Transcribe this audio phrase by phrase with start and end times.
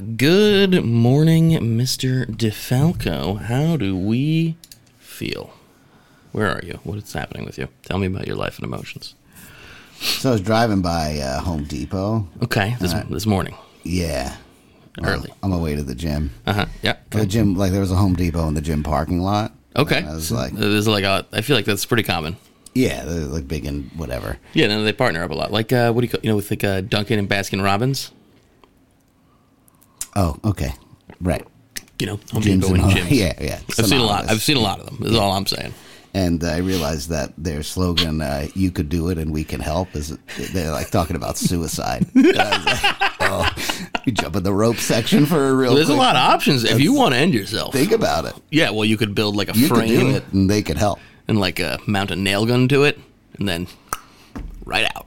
[0.00, 2.24] Good morning, Mr.
[2.24, 3.38] DeFalco.
[3.42, 4.56] How do we
[4.98, 5.52] feel?
[6.32, 6.80] Where are you?
[6.84, 7.68] What is happening with you?
[7.82, 9.14] Tell me about your life and emotions.
[9.98, 12.26] So I was driving by uh, Home Depot.
[12.42, 13.54] Okay, this, this morning.
[13.82, 14.36] Yeah.
[15.02, 15.30] Early.
[15.42, 16.30] On my way to the gym.
[16.46, 16.66] Uh huh.
[16.80, 16.96] Yeah.
[17.10, 19.52] The gym, like there was a Home Depot in the gym parking lot.
[19.76, 20.02] Okay.
[20.02, 22.38] I was like, There's like a, I feel like that's pretty common.
[22.74, 24.38] yeah, they're like big and whatever.
[24.54, 25.52] Yeah, no, they partner up a lot.
[25.52, 28.12] Like, uh, what do you call, you know, with like uh, Dunkin' and Baskin Robbins?
[30.16, 30.72] Oh, okay.
[31.20, 31.46] Right.
[31.98, 33.10] You know, Home Gyms Depot and and gyms.
[33.10, 33.60] yeah, yeah.
[33.78, 34.28] I've seen a lot.
[34.30, 35.06] I've seen a lot of them.
[35.06, 35.74] Is all I'm saying.
[36.12, 39.94] And I realized that their slogan, uh, you could do it and we can help,
[39.94, 40.16] is
[40.52, 42.04] they're like talking about suicide.
[42.16, 45.88] And I was like, oh, you jump in the rope section for a real There's
[45.88, 47.72] a lot of options if you want to end yourself.
[47.74, 48.34] Think about it.
[48.50, 50.78] Yeah, well, you could build like a You could do frame it and they could
[50.78, 50.98] help.
[51.28, 52.98] and like uh, mount a nail gun to it,
[53.38, 53.68] and then
[54.64, 55.06] right out.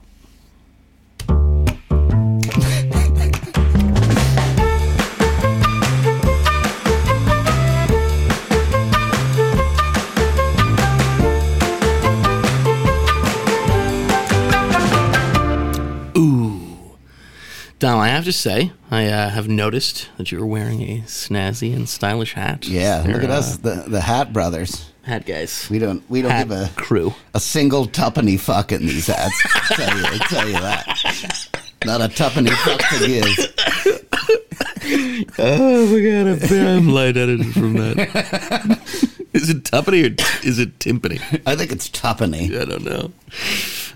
[17.84, 21.76] Dom, I have to say, I uh, have noticed that you are wearing a snazzy
[21.76, 22.66] and stylish hat.
[22.66, 24.90] Yeah, They're, look at uh, us, the, the Hat Brothers.
[25.02, 25.68] hat guys.
[25.70, 27.12] We don't we don't hat give a crew.
[27.34, 29.38] a single tuppenny fuck in these hats.
[29.54, 31.48] I'll tell you, I'll tell you that.
[31.84, 34.00] Not a tuppenny fuck to give.
[35.38, 38.78] Oh my god, I'm lightheaded from that.
[39.44, 41.18] is it tuppeny or is it timpany?
[41.44, 42.56] I think it's tuppeny.
[42.60, 43.10] I don't know.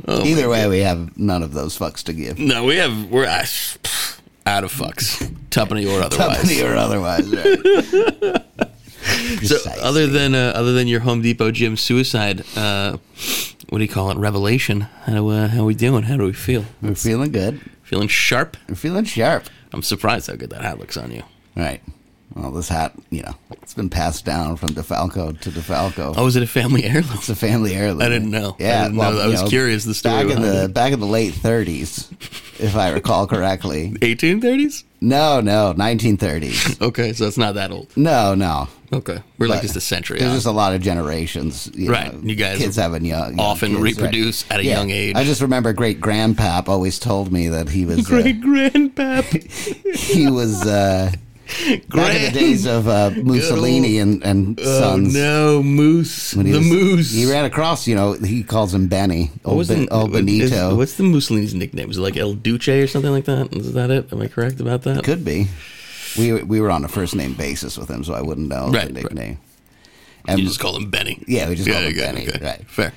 [0.08, 2.40] Oh, Either way, we have none of those fucks to give.
[2.40, 3.46] No, we have we're uh,
[4.46, 6.38] out of fucks, tuppeny or otherwise.
[6.38, 8.42] Tuppeny or otherwise, right?
[9.46, 12.96] so, other than uh, other than your Home Depot gym suicide, uh,
[13.68, 14.16] what do you call it?
[14.18, 14.80] Revelation.
[14.82, 16.02] How uh, how are we doing?
[16.04, 16.64] How do we feel?
[16.82, 17.60] we're feeling good.
[17.84, 18.56] Feeling sharp.
[18.68, 19.48] We're feeling sharp.
[19.72, 21.22] I'm surprised how good that hat looks on you.
[21.54, 21.80] Right.
[22.38, 26.14] Well, this hat, you know, it's been passed down from DeFalco to DeFalco.
[26.16, 27.14] Oh, is it a family heirloom?
[27.14, 28.00] It's a family heirloom.
[28.02, 28.56] I didn't know.
[28.60, 29.20] I Yeah, didn't well, know.
[29.20, 30.74] I was curious the story Back in the it.
[30.74, 32.10] back in the late 30s,
[32.60, 33.90] if I recall correctly.
[34.00, 34.84] 1830s.
[35.00, 36.80] No, no, 1930s.
[36.88, 37.88] Okay, so it's not that old.
[37.96, 38.68] No, no.
[38.92, 40.18] Okay, we're like just a century.
[40.18, 40.36] There's on.
[40.36, 41.70] just a lot of generations.
[41.74, 42.12] You Right.
[42.14, 43.96] know, You guys kids having young, young often kids, right.
[43.96, 44.78] reproduce at a Yeah.
[44.78, 45.14] young age.
[45.16, 49.24] I just remember great grandpap always told me that he was uh, Great grandpap.
[49.94, 51.12] he was uh,
[51.88, 55.14] back in the days of uh, Mussolini and, and Oh sons.
[55.14, 56.32] no, Moose.
[56.32, 57.12] he the was- Moose.
[57.14, 59.30] He ran across, you know, he calls him Benny.
[59.42, 60.76] What Old, was Ben- the- old what is- Benito.
[60.76, 61.88] what's the Mussolini's nickname?
[61.88, 63.52] Was it like El Duce or something like that?
[63.54, 64.12] Is that it?
[64.12, 65.04] Am I correct about that?
[65.04, 65.48] Could be.
[66.18, 68.88] We we were on a first name basis with him, so I wouldn't know Right,
[68.88, 69.04] the right.
[69.04, 69.38] nickname.
[70.26, 71.22] And You just call him Benny.
[71.26, 72.64] Yeah, we just call him okay, Benny, okay.
[72.76, 72.92] right.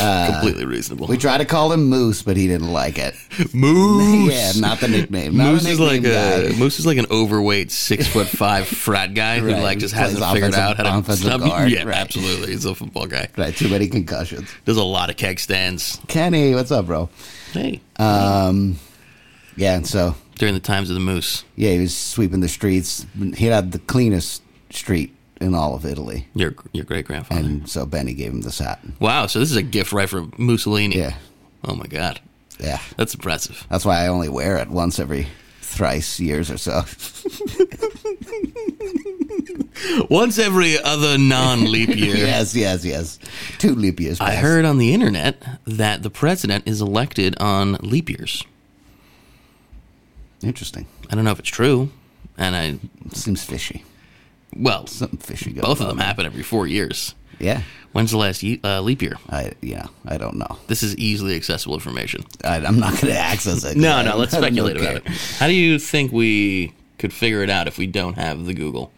[0.00, 1.06] Uh, Completely reasonable.
[1.06, 3.14] we tried to call him Moose, but he didn't like it.
[3.54, 4.32] Moose.
[4.32, 5.36] Yeah, not the nickname.
[5.36, 6.58] Not Moose a is like nickname a.
[6.58, 10.00] Moose is like an overweight six foot five frat guy who Right, like just who
[10.00, 11.40] plays hasn't figured out offensive- how to offensive stop.
[11.40, 11.96] guard, Yeah, right.
[11.96, 12.52] absolutely.
[12.52, 13.28] He's a football guy.
[13.36, 14.48] Right, too many concussions.
[14.64, 16.00] Does a lot of keg stands.
[16.08, 17.08] Kenny, what's up, bro?
[17.52, 18.78] Hey, Um,
[19.56, 23.06] yeah, and so during the times of the Moose, yeah, he was sweeping the streets.
[23.36, 27.40] He had the cleanest street in all of Italy, your your great grandfather.
[27.40, 28.80] and so Benny gave him this hat.
[29.00, 30.96] wow, so this is a gift right from Mussolini.
[30.96, 31.14] Yeah,
[31.64, 32.20] Oh my god,
[32.58, 32.80] yeah.
[32.96, 33.66] that's impressive.
[33.70, 35.28] That's why I only wear it once every
[35.60, 36.82] thrice years or so.
[40.08, 42.16] Once every other non leap year.
[42.26, 43.18] yes, yes, yes.
[43.58, 44.20] Two leap years.
[44.20, 48.42] I heard on the internet that the president is elected on leap years.
[50.42, 50.86] Interesting.
[51.10, 51.90] I don't know if it's true,
[52.38, 52.78] and I
[53.12, 53.84] Seems fishy.
[54.58, 55.52] Well, Something fishy.
[55.52, 57.14] Going both of them happen every four years.
[57.38, 57.62] Yeah.
[57.92, 59.16] When's the last ye- uh, leap year?
[59.30, 59.86] I yeah.
[60.06, 60.58] I don't know.
[60.66, 62.24] This is easily accessible information.
[62.44, 63.76] I, I'm not going to access it.
[63.76, 65.06] No, no, let's speculate about it.
[65.38, 68.92] How do you think we could figure it out if we don't have the Google?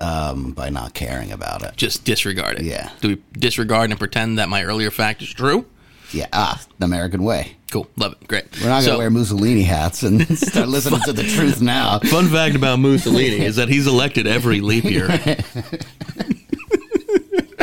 [0.00, 1.76] Um, by not caring about it.
[1.76, 2.64] Just disregard it.
[2.64, 2.90] Yeah.
[3.00, 5.66] Do we disregard and pretend that my earlier fact is true?
[6.12, 6.26] Yeah.
[6.32, 7.56] Ah, the American way.
[7.70, 7.88] Cool.
[7.96, 8.28] Love it.
[8.28, 8.44] Great.
[8.60, 11.98] We're not going to So- wear Mussolini hats and start listening to the truth now.
[12.00, 15.08] Fun fact about Mussolini is that he's elected every leap year.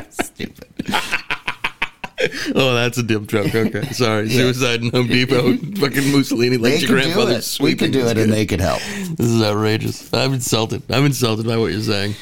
[0.10, 0.66] Stupid.
[2.54, 3.54] Oh, that's a dim joke.
[3.56, 4.30] Okay, sorry.
[4.30, 5.56] Suicide in Home Depot.
[5.58, 7.34] Fucking Mussolini They like your could do grandfather.
[7.38, 7.58] it.
[7.62, 8.80] We could do it, and they could help.
[9.16, 10.14] This is outrageous.
[10.14, 10.84] I'm insulted.
[10.92, 12.16] I'm insulted by what you're saying.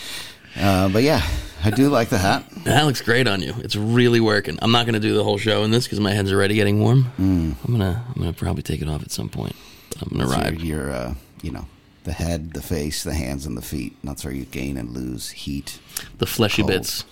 [0.57, 1.21] Uh, but yeah,
[1.63, 2.45] I do like the hat.
[2.63, 3.53] That looks great on you.
[3.59, 4.59] It's really working.
[4.61, 6.79] I'm not going to do the whole show in this because my head's already getting
[6.79, 7.03] warm.
[7.03, 7.51] Hmm.
[7.65, 9.55] I'm gonna I'm gonna probably take it off at some point.
[10.01, 10.61] I'm gonna ride.
[10.61, 11.67] Your, your, uh, you know,
[12.03, 13.95] the head, the face, the hands, and the feet.
[14.03, 15.79] That's where you gain and lose heat.
[16.17, 16.71] The fleshy cold.
[16.71, 17.03] bits.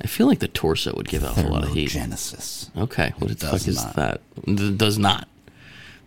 [0.00, 1.90] I feel like the torso would give off a lot of heat.
[1.90, 2.76] Thermogenesis.
[2.76, 3.96] Okay, what the fuck is not.
[3.96, 4.20] that?
[4.46, 5.26] It does not.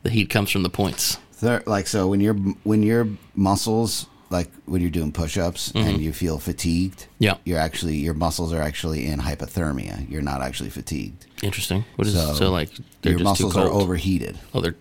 [0.03, 1.17] The heat comes from the points.
[1.41, 2.33] Like so when your
[2.63, 7.23] when your muscles like when you're doing push-ups and you feel fatigued Mm-hmm.
[7.23, 7.37] Yeah.
[7.45, 11.85] you're actually your muscles are actually in hypothermia you're not actually fatigued Interesting.
[11.95, 12.69] What is so, So, like?
[13.03, 14.75] Your just muscles are overheated Oh, they're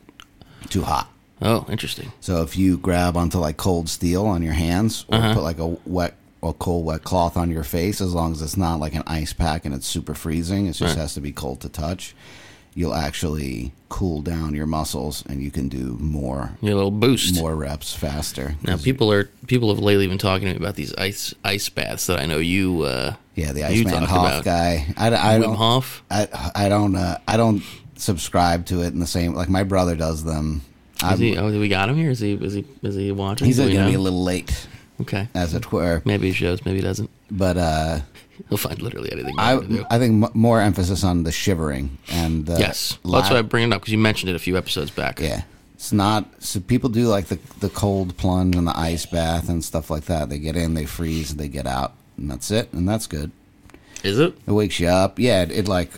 [0.68, 1.10] too hot
[1.40, 2.12] oh, interesting.
[2.20, 5.34] so if you grab onto like cold steel on your hands or Uh-huh.
[5.34, 8.56] put like a wet or cold wet cloth on your face as long as it's
[8.56, 10.96] not like an ice pack and it's super freezing it just Right.
[10.98, 12.14] has to be cold to touch
[12.78, 17.34] you'll actually cool down your muscles and you can do more Your little boost.
[17.40, 20.94] more reps faster Now people are people have lately been talking to me about these
[20.94, 24.44] ice ice baths that I know you uh, Yeah, the ice talked Hof about.
[24.44, 24.86] guy.
[24.96, 25.54] I, I Wim don't.
[25.56, 26.02] Hof.
[26.08, 26.94] I, I don't.
[26.94, 27.62] Uh, I don't
[27.96, 29.34] subscribe to it in the same.
[29.34, 30.62] Like my brother does them.
[31.12, 31.36] Is he?
[31.36, 32.10] Oh, we got him here.
[32.10, 32.34] Is he?
[32.34, 32.64] Is he?
[32.82, 33.46] Is he watching?
[33.46, 34.66] he's going we to be a little late,
[35.00, 35.28] okay.
[35.34, 36.02] as it were.
[36.04, 36.64] Maybe he shows.
[36.64, 37.10] Maybe he doesn't.
[37.30, 38.00] But uh,
[38.48, 39.34] He'll find literally anything.
[39.38, 39.86] I, to do.
[39.90, 43.42] I think m- more emphasis on the shivering and the yes, well, that's why I
[43.42, 45.20] bring it up because you mentioned it a few episodes back.
[45.20, 45.42] Yeah,
[45.74, 46.26] it's not.
[46.42, 50.04] So people do like the the cold plunge and the ice bath and stuff like
[50.04, 50.28] that.
[50.28, 52.72] They get in, they freeze, they get out, and that's it.
[52.72, 53.30] And that's good.
[54.04, 54.34] Is it?
[54.46, 55.18] It wakes you up.
[55.18, 55.90] Yeah, it, it like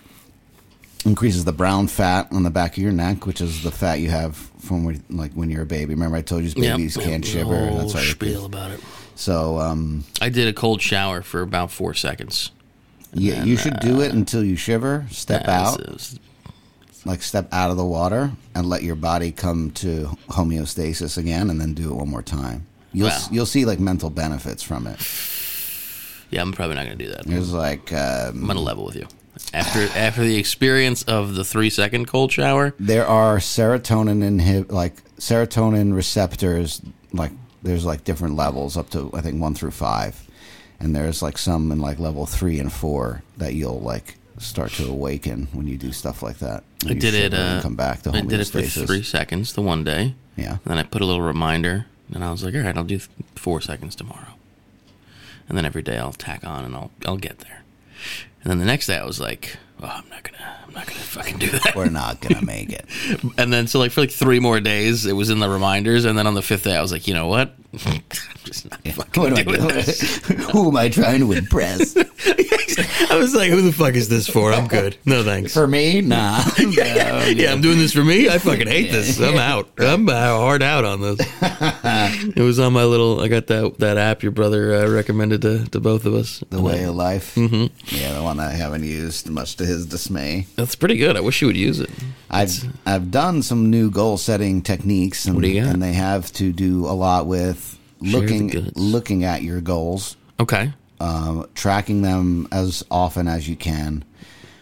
[1.04, 4.10] increases the brown fat on the back of your neck, which is the fat you
[4.10, 5.94] have from when, like when you're a baby.
[5.94, 6.76] Remember, I told you Yep.
[6.76, 7.70] babies can't The shiver.
[7.72, 8.02] That's why.
[8.02, 8.80] spiel about it.
[9.20, 12.50] So, um, I did a cold shower for about four seconds.
[13.12, 15.04] yeah, then, you should do it until you shiver.
[15.10, 16.18] Step Yeah, out, it's- it's-
[17.04, 21.60] like step out of the water, and let your body come to homeostasis again, and
[21.60, 22.64] then do it one more time.
[22.94, 23.18] You'll Wow.
[23.30, 24.98] you'll see like mental benefits from it.
[26.30, 27.26] yeah, I'm probably not going to do that.
[27.26, 29.06] There's like I'm um, going to level with you.
[29.52, 34.94] After after the experience of the three second cold shower, there are serotonin inhib like
[35.18, 36.80] serotonin receptors
[37.12, 40.26] like there's like different levels up to I think one through five,
[40.78, 44.88] and there's like some in like level three and four that you'll like start to
[44.88, 46.64] awaken when you do stuff like that.
[46.86, 47.34] I did it.
[47.34, 50.14] Uh, come back to I did it for three seconds the one day.
[50.36, 52.84] Yeah, And then I put a little reminder, and I was like, all right, I'll
[52.84, 53.00] do
[53.34, 54.34] four seconds tomorrow.
[55.48, 57.62] And then every day I'll tack on, and I'll I'll get there.
[58.42, 60.98] And then the next day I was like, oh, I'm not gonna I'm not gonna
[61.00, 61.74] fucking do that.
[61.76, 62.86] we're not gonna make it.
[63.36, 66.16] And then so like for like three more days it was in the reminders, and
[66.18, 67.54] then on the fifth day I was like, you know what?
[67.72, 68.02] I'm
[68.44, 69.68] just not fucking What doing doing?
[69.68, 70.16] this.
[70.52, 71.96] Who am I trying to impress?
[73.10, 74.52] I was like, who the fuck is this for?
[74.52, 74.96] I'm good.
[75.04, 75.52] No thanks.
[75.52, 76.40] For me, nah.
[76.58, 78.28] yeah, yeah, I'm doing this for me.
[78.28, 79.20] I fucking hate this.
[79.20, 79.68] I'm out.
[79.78, 81.18] I'm uh, hard out on this.
[81.20, 83.20] it was on my little.
[83.20, 86.44] I got that that app your brother uh, recommended to, to both of us.
[86.50, 87.34] The way of life.
[87.34, 87.94] Mm-hmm.
[87.96, 90.46] Yeah, the one I haven't used, much to his dismay.
[90.56, 91.16] That's pretty good.
[91.16, 91.90] I wish you would use it.
[92.30, 92.52] I've
[92.86, 95.72] I've done some new goal setting techniques, and, What do you got?
[95.72, 97.59] and they have to do a lot with
[98.00, 100.72] looking looking at your goals, Okay.
[101.00, 104.04] um, tracking them as often as you can,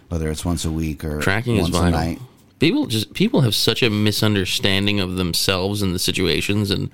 [0.09, 2.21] whether it's once a week or Tracking is once a night.
[2.59, 6.91] People just people have such a misunderstanding of themselves and the situations, and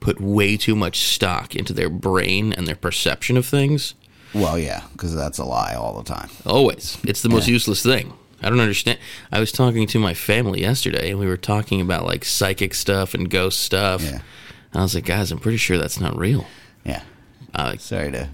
[0.00, 3.94] put way too much stock into their brain and their perception of things.
[4.34, 6.28] Well, yeah, because that's a lie all the time.
[6.44, 6.98] Always.
[7.04, 7.54] It's the most Yeah.
[7.54, 8.12] useless thing.
[8.42, 8.98] I don't understand.
[9.32, 13.14] I was talking to my family yesterday and we were talking about like psychic stuff
[13.14, 14.02] and ghost stuff.
[14.04, 14.20] Yeah.
[14.76, 16.44] And I was like, guys, I'm pretty sure that's not real.
[16.84, 17.00] Yeah.
[17.54, 18.28] Uh, Sorry to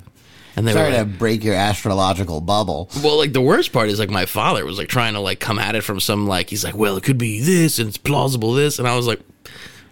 [0.56, 2.90] and they sorry were to break your astrological bubble.
[3.04, 5.60] well, like the worst part is like my father was like trying to like come
[5.60, 8.52] at it from some like he's like, well, it could be this and it's plausible
[8.52, 9.20] this, and I was like,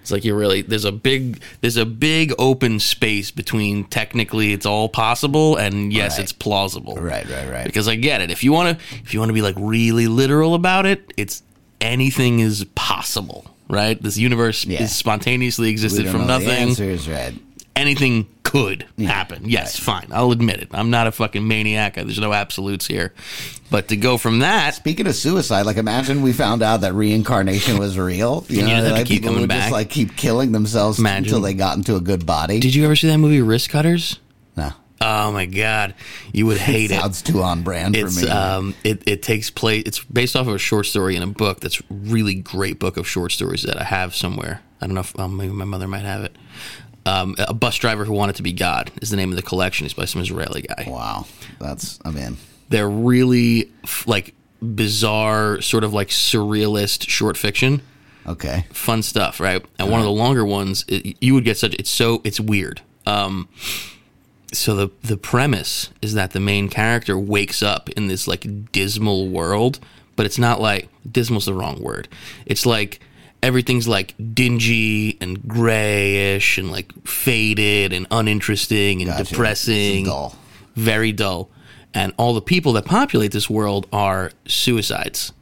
[0.03, 4.67] it's like you're really there's a big there's a big open space between technically it's
[4.67, 6.25] all possible and yes, Right.
[6.25, 6.97] it's plausible.
[6.97, 7.65] Right, right, right.
[7.65, 8.33] because I get it.
[8.33, 11.45] If you want to, if you want to be like really literal about it, it's
[11.81, 14.01] anything is possible, right?
[14.03, 14.83] This universe Yeah.
[14.83, 16.69] is spontaneously We existed don't from know the nothing.
[16.69, 17.35] answers, right?
[17.77, 19.45] Anything could happen.
[19.47, 20.07] Yes, fine.
[20.13, 20.69] I'll admit it.
[20.73, 21.95] I'm not a fucking maniac.
[21.95, 23.15] There's no absolutes here.
[23.71, 27.79] But to go from that, Speaking of suicide, like imagine we found out that reincarnation
[27.79, 28.45] was real.
[28.51, 29.61] You And you know, to like keep people coming would back.
[29.61, 31.25] just like keep killing themselves Imagine.
[31.27, 32.59] until they got into a good body.
[32.59, 34.19] did you ever see that movie Wristcutters?
[35.03, 35.95] Oh my god,
[36.33, 37.01] you would hate it.
[37.01, 38.29] sounds too on brand for It's me.
[38.29, 39.85] um, it, it takes place.
[39.87, 43.09] It's based off of a short story in a book that's really great book of
[43.09, 44.61] short stories that I have somewhere.
[44.81, 46.37] I don't know if um, maybe my mother might have it.
[47.07, 49.87] Um, a bus driver who wanted to be God is the name of the collection.
[49.87, 50.85] It's by some Israeli guy.
[50.87, 51.27] wow,
[51.59, 52.37] that's I'm in.
[52.69, 57.81] They're really f- like bizarre, sort of like surrealist short fiction.
[58.27, 59.65] Okay, Fun stuff, right?
[59.79, 61.75] And one of the longer ones, it, you would get such.
[61.77, 62.83] It's so it's weird.
[63.07, 63.49] Um,
[64.53, 69.29] so the the premise is that the main character wakes up in this like dismal
[69.29, 69.79] world,
[70.17, 72.09] but it's not like dismal's the wrong word.
[72.47, 73.01] It's like
[73.43, 79.25] everything's like dingy and grayish and like faded and uninteresting and Gotcha.
[79.31, 80.37] depressing, dull.
[80.75, 81.49] very dull.
[81.95, 85.33] And all the people that populate this world are suicides.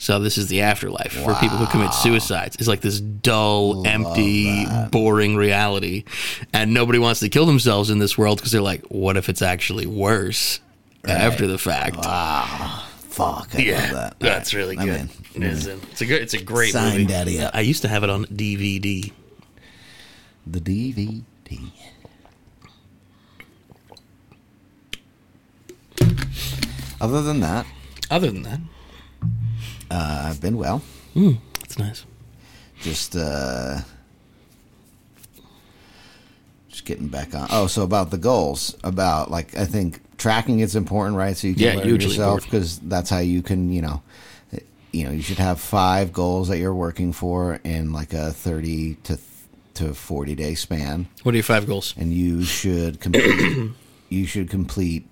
[0.00, 2.54] So this is the afterlife for people who commit suicides.
[2.56, 6.04] It's like this dull, empty, boring reality,
[6.52, 9.42] and nobody wants to kill themselves in this world because they're like, "What if it's
[9.42, 10.60] actually worse
[11.04, 14.20] after the fact?" Ah, fuck, I Yeah, love that.
[14.20, 15.08] that's really I'm good.
[15.34, 15.42] Mm.
[15.52, 16.22] It's, a, it's a good.
[16.22, 17.04] It's a great Sign movie.
[17.06, 17.52] daddy up.
[17.54, 19.12] I used to have it on DVD.
[20.46, 21.22] The DVD.
[27.00, 27.66] Other than that,
[28.10, 28.60] Other than that,
[29.90, 30.82] uh, I've been well.
[31.14, 32.04] it's nice.
[32.80, 33.78] Just uh
[36.68, 37.48] just getting back on.
[37.50, 41.36] Oh, so about the goals, about like I think tracking is important, right?
[41.36, 44.02] So you can Yeah, learn yourself because that's how you can, you know,
[44.92, 48.94] you know, you should have five goals that you're working for in like a 30
[49.04, 49.18] to
[49.74, 51.94] to 40 day span What are your five goals?
[51.96, 53.70] and you should complete
[54.08, 55.06] you should complete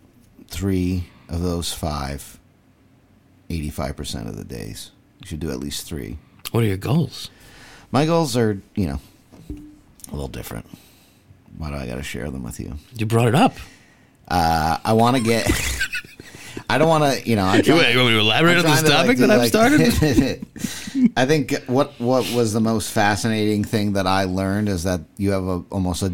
[0.49, 2.41] 3 of those 5
[3.51, 4.91] 85% of the days.
[5.21, 6.19] You should do at least 3.
[6.53, 7.31] What are your goals?
[7.91, 9.01] My goals are, you know,
[9.51, 10.67] a little different.
[11.59, 12.75] Why do I got to share them with you?
[12.97, 13.55] You brought it up.
[14.29, 15.49] Uh, I want to get.
[16.71, 17.45] I don't want to, you know.
[17.45, 19.31] I'm trying, want- you want me to elaborate I'm on this to, topic like, that
[19.31, 21.13] I've like- started?
[21.17, 25.31] I think what what was the most fascinating thing that I learned is that you
[25.33, 26.13] have a almost a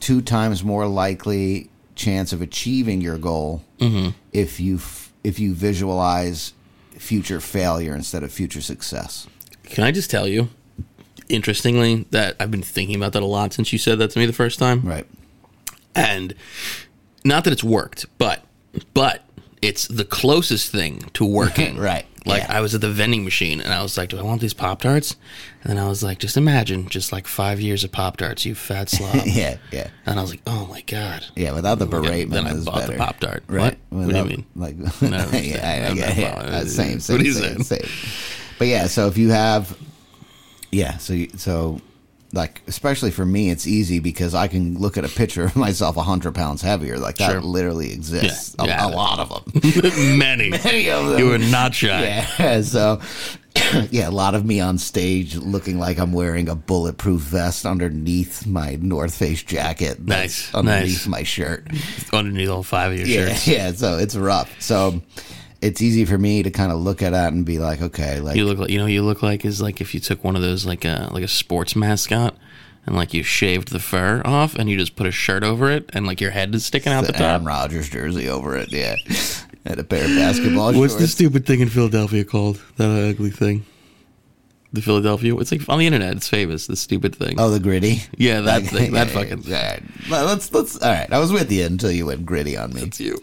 [0.00, 4.10] two times more likely chance of achieving your goal Mm-hmm.
[4.32, 6.52] if you f- if you visualize
[6.92, 9.26] future failure instead of future success.
[9.64, 10.48] Can I just tell you,
[11.28, 14.26] interestingly, that I've been thinking about that a lot since you said that to me
[14.26, 14.82] the first time.
[14.82, 15.06] Right.
[15.94, 16.34] And
[17.24, 18.44] not that it's worked, but
[18.94, 19.24] but
[19.62, 21.76] it's the closest thing to working.
[21.80, 22.56] Right, Like yeah.
[22.58, 24.82] I was at the vending machine and I was like, "Do I want these Pop
[24.82, 25.16] Tarts?"
[25.62, 28.54] And then I was like, "Just imagine, just like five years of Pop Tarts, you
[28.54, 29.56] fat slob." Yeah.
[29.72, 29.88] Yeah.
[30.04, 31.52] And I was like, "Oh my god." Yeah.
[31.52, 32.98] Without the beratement, then I bought the better.
[32.98, 33.44] Pop-Tart.
[33.48, 33.62] Right.
[33.62, 33.76] What?
[33.88, 34.46] What do you Without- mean?
[34.54, 34.86] Like, No,
[35.16, 35.46] I understand.
[35.46, 36.54] yeah, I, I I'm get not yeah, following.
[36.54, 37.88] uh, same, What same, same, same.
[38.58, 39.76] But yeah, so if you have,
[40.70, 41.80] yeah, so you, so
[42.32, 45.96] like especially for me, it's easy because I can look at a picture of myself
[45.96, 46.98] hundred pounds heavier.
[46.98, 47.40] Like that Sure.
[47.40, 48.54] literally exists.
[48.58, 48.86] Yeah, a, yeah.
[48.86, 50.18] a lot of them.
[50.18, 50.50] Many.
[50.64, 51.18] Many of them.
[51.18, 52.02] You were not shy.
[52.38, 53.00] Yeah, so
[53.90, 58.46] yeah, a lot of me on stage looking like I'm wearing a bulletproof vest underneath
[58.46, 60.00] my North Face jacket.
[60.00, 61.06] Nice, underneath nice.
[61.08, 61.66] my shirt.
[62.12, 63.48] Underneath all five of your Yeah, shirts.
[63.48, 63.72] yeah.
[63.72, 64.60] So it's rough.
[64.62, 65.02] So
[65.62, 68.36] it's easy for me to kind of look at that and be like, okay, like
[68.36, 70.36] You look like you know what you look like is like if you took one
[70.36, 72.34] of those like a like a sports mascot
[72.86, 75.90] and like you shaved the fur off and you just put a shirt over it
[75.92, 77.48] and like your head is sticking out the the Aaron top.
[77.48, 78.72] Rodgers jersey over it.
[78.72, 78.96] Yeah,
[79.66, 82.60] and a pair of basketball What's the stupid thing in Philadelphia called?
[82.76, 83.66] That ugly thing.
[84.72, 85.36] The Philadelphia.
[85.36, 86.16] It's like on the internet.
[86.16, 86.68] It's famous.
[86.68, 87.34] The stupid thing.
[87.40, 88.04] oh, the gritty.
[88.16, 88.92] yeah, that Like, thing.
[88.92, 89.42] That yeah, fucking.
[89.44, 89.80] yeah.
[90.06, 90.22] All right.
[90.22, 90.80] Let's let's.
[90.80, 91.12] All right.
[91.12, 92.82] I was with you until you went gritty on me.
[92.82, 93.20] It's you.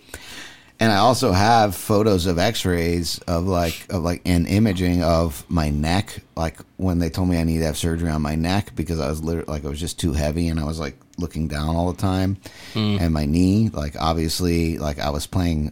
[0.79, 5.71] And I also have photos of X-rays of like of like and imaging of my
[5.71, 8.99] neck, like when they told me I need to have surgery on my neck because
[8.99, 11.75] I was literally like I was just too heavy and I was like looking down
[11.75, 12.37] all the time,
[12.73, 12.97] hmm.
[12.99, 15.71] and my knee, like obviously, like I was playing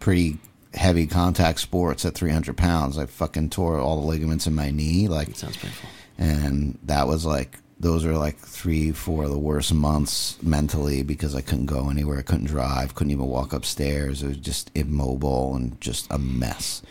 [0.00, 0.38] pretty
[0.74, 2.98] heavy contact sports at 300 pounds.
[2.98, 5.88] I fucking tore all the ligaments in my knee, like Sounds painful.
[6.18, 11.34] and that was like those are like three four of the worst months mentally because
[11.34, 15.56] i couldn't go anywhere i couldn't drive couldn't even walk upstairs it was just immobile
[15.56, 16.82] and just a mess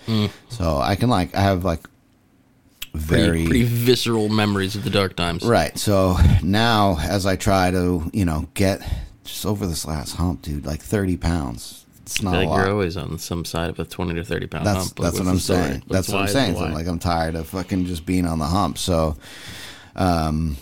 [0.50, 1.86] so i can like i have like
[2.92, 5.44] Pretty, very pretty visceral memories of the dark times.
[5.44, 8.82] right so now as i try to you know get
[9.24, 12.58] just over this last hump dude like 30 pounds it's not feel a like lot
[12.58, 14.98] you're always on some side of a twenty to thirty pound that's hump.
[15.00, 15.84] That's what I'm saying.
[15.88, 16.56] That's what I'm saying.
[16.56, 16.64] So.
[16.64, 18.80] I'm like I'm tired of fucking just being on the hump.
[18.80, 19.16] So,
[19.96, 20.58] um,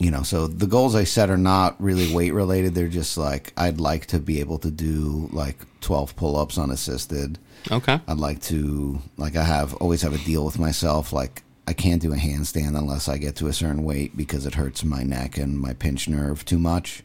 [0.00, 2.74] you know, so the goals I set are not really weight related.
[2.74, 7.38] They're just like I'd like to be able to do like 12 pull ups unassisted.
[7.70, 8.00] okay.
[8.08, 12.02] I'd like to like I have always have a deal with myself like I can't
[12.02, 15.36] do a handstand unless I get to a certain weight because it hurts my neck
[15.36, 17.02] and my pinch nerve too much.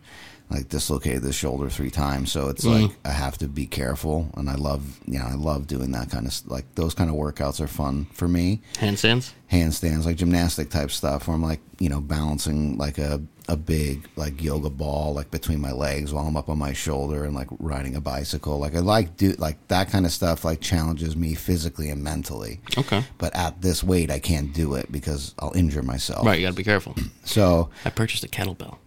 [0.50, 2.84] Like dislocated the shoulder three times, so it's mm.
[2.84, 4.30] like I have to be careful.
[4.38, 7.16] And I love, you know, I love doing that kind of like those kind of
[7.16, 8.62] workouts are fun for me.
[8.76, 9.32] Handstands.
[9.52, 14.08] Handstands, like gymnastic type stuff, where I'm like, you know, balancing like a a big
[14.16, 17.48] like yoga ball like between my legs while I'm up on my shoulder and like
[17.60, 18.58] riding a bicycle.
[18.60, 20.44] Like I like do like that kind of stuff.
[20.44, 22.60] Like challenges me physically and mentally.
[22.78, 23.04] Okay.
[23.18, 26.26] But at this weight, I can't do it because I'll injure myself.
[26.26, 26.40] Right.
[26.40, 26.96] You got to be careful.
[27.24, 28.78] So I purchased a kettlebell.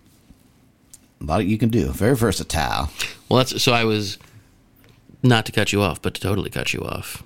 [1.21, 1.89] A lot you can do.
[1.89, 2.91] Very versatile.
[3.29, 4.19] Well, that's so I was
[5.23, 7.23] not to cut you off, but to totally cut you off.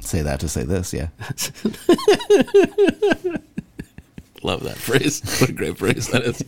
[0.00, 1.08] Say that to say this, yeah.
[4.42, 5.22] Love that phrase.
[5.40, 6.44] What a great phrase that is.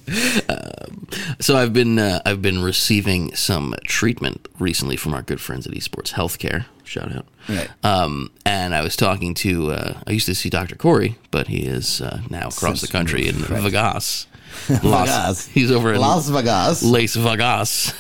[0.51, 1.09] Um,
[1.41, 5.73] So I've been uh, I've been receiving some treatment recently from our good friends at
[5.73, 6.67] Esports Healthcare.
[6.85, 7.27] Shout out.
[7.49, 7.71] Right.
[7.83, 10.77] Um, and I was talking to uh, I used to see Dr.
[10.77, 13.63] Corey, but he is uh, now across the country in right.
[13.63, 14.27] Vegas.
[14.67, 14.85] Vegas.
[14.85, 16.83] Las, he's over in Las Vegas.
[16.83, 17.93] Las Vegas.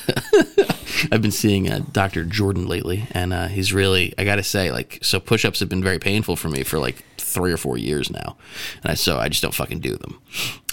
[1.12, 2.24] I've been seeing uh, Dr.
[2.24, 5.82] Jordan lately, and uh, he's really, I gotta say, like, so push ups have been
[5.82, 8.36] very painful for me for like three or four years now.
[8.82, 10.20] And I, so I just don't fucking do them.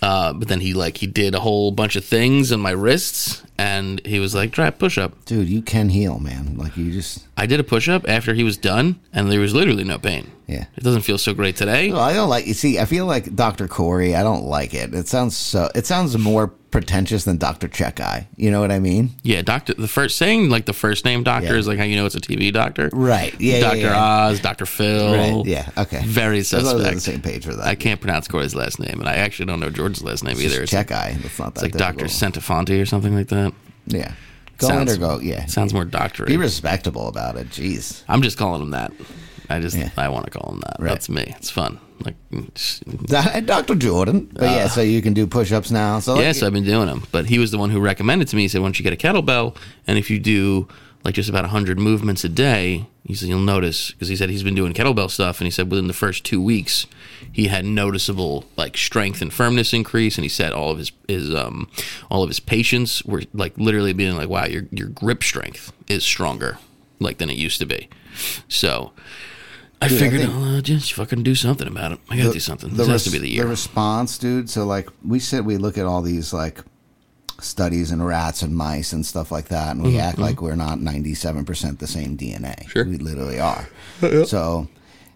[0.02, 3.44] Uh, but then he, like, he did a whole bunch of things on my wrists,
[3.58, 5.26] and he was like, try a push up.
[5.26, 6.58] Dude, you can heal, man.
[6.58, 9.54] Like you just I did a push up after he was done, and there was
[9.54, 10.32] literally no pain.
[10.48, 10.66] Yeah.
[10.76, 11.92] It doesn't feel so great today.
[11.92, 13.68] Well, I don't like you see, I feel like Dr.
[13.68, 14.94] Corey, I don't like it.
[14.94, 17.68] It sounds so it sounds more pretentious than Dr.
[17.68, 18.28] Check Eye.
[18.36, 19.12] You know what I mean?
[19.22, 19.76] Yeah, doctor.
[19.76, 21.60] The first saying like the first name doctor Yeah.
[21.60, 22.90] is like how you know it's a TV doctor.
[22.92, 23.34] Right.
[23.40, 23.60] Yeah.
[23.60, 24.26] Doctor yeah, yeah.
[24.30, 25.14] Oz, Doctor Phil.
[25.16, 25.46] Right.
[25.46, 25.70] Yeah.
[25.78, 26.02] Okay.
[26.04, 26.96] Very As long as we're on suspect.
[26.96, 27.68] the same page for that.
[27.68, 30.64] I can't pronounce Corey's last name, and I actually don't know George's last name either.
[30.64, 31.16] It's, check eye.
[31.22, 31.64] That's not that.
[31.64, 32.70] it's like Doctor difficult.
[32.70, 33.54] Or something like that.
[33.86, 34.14] Yeah.
[34.58, 35.20] Go Sounds- in or go.
[35.22, 35.46] Yeah.
[35.46, 36.26] Sounds more doctory.
[36.28, 37.50] Be respectable about it.
[37.50, 38.04] Jeez.
[38.10, 38.92] I'm just calling him that.
[39.50, 39.90] I just Yeah.
[39.98, 40.78] I want to call him that.
[40.80, 40.90] Right.
[40.90, 41.34] That's me.
[41.38, 41.80] It's fun.
[42.04, 42.16] Like,
[43.46, 43.76] Dr.
[43.76, 44.30] Jordan.
[44.34, 46.00] But yeah, so you can do push-ups now.
[46.00, 47.04] So like, Uh, yes, I've been doing them.
[47.12, 48.44] But he was the one who recommended to me.
[48.44, 49.56] He said, once you get a kettlebell,
[49.88, 50.68] and if you do
[51.04, 54.44] like just about 100 movements a day, he said, you'll notice, because he said he's
[54.44, 56.88] been doing kettlebell stuff, and he said within the first two weeks,
[57.32, 61.34] he had noticeable like strength and firmness increase, and he said all of his his
[61.34, 61.68] um
[62.10, 66.04] all of his patients were like literally being like, wow, your your grip strength is
[66.04, 66.58] stronger
[67.00, 67.90] like than it used to be.
[68.48, 68.92] So.
[69.84, 72.00] I Dude, I figured think- I'll uh, just fucking do something about it.
[72.10, 72.70] I gotta do something.
[72.76, 73.44] This has to be the year.
[73.44, 74.50] The response, dude.
[74.50, 76.60] So like we said, we look at all these like
[77.42, 80.80] studies in rats and mice and stuff like that, and we act like we're not
[80.80, 82.56] ninety-seven percent the same DNA.
[82.56, 82.86] Mm-hmm, Sure.
[82.86, 83.68] we literally are.
[84.26, 84.68] So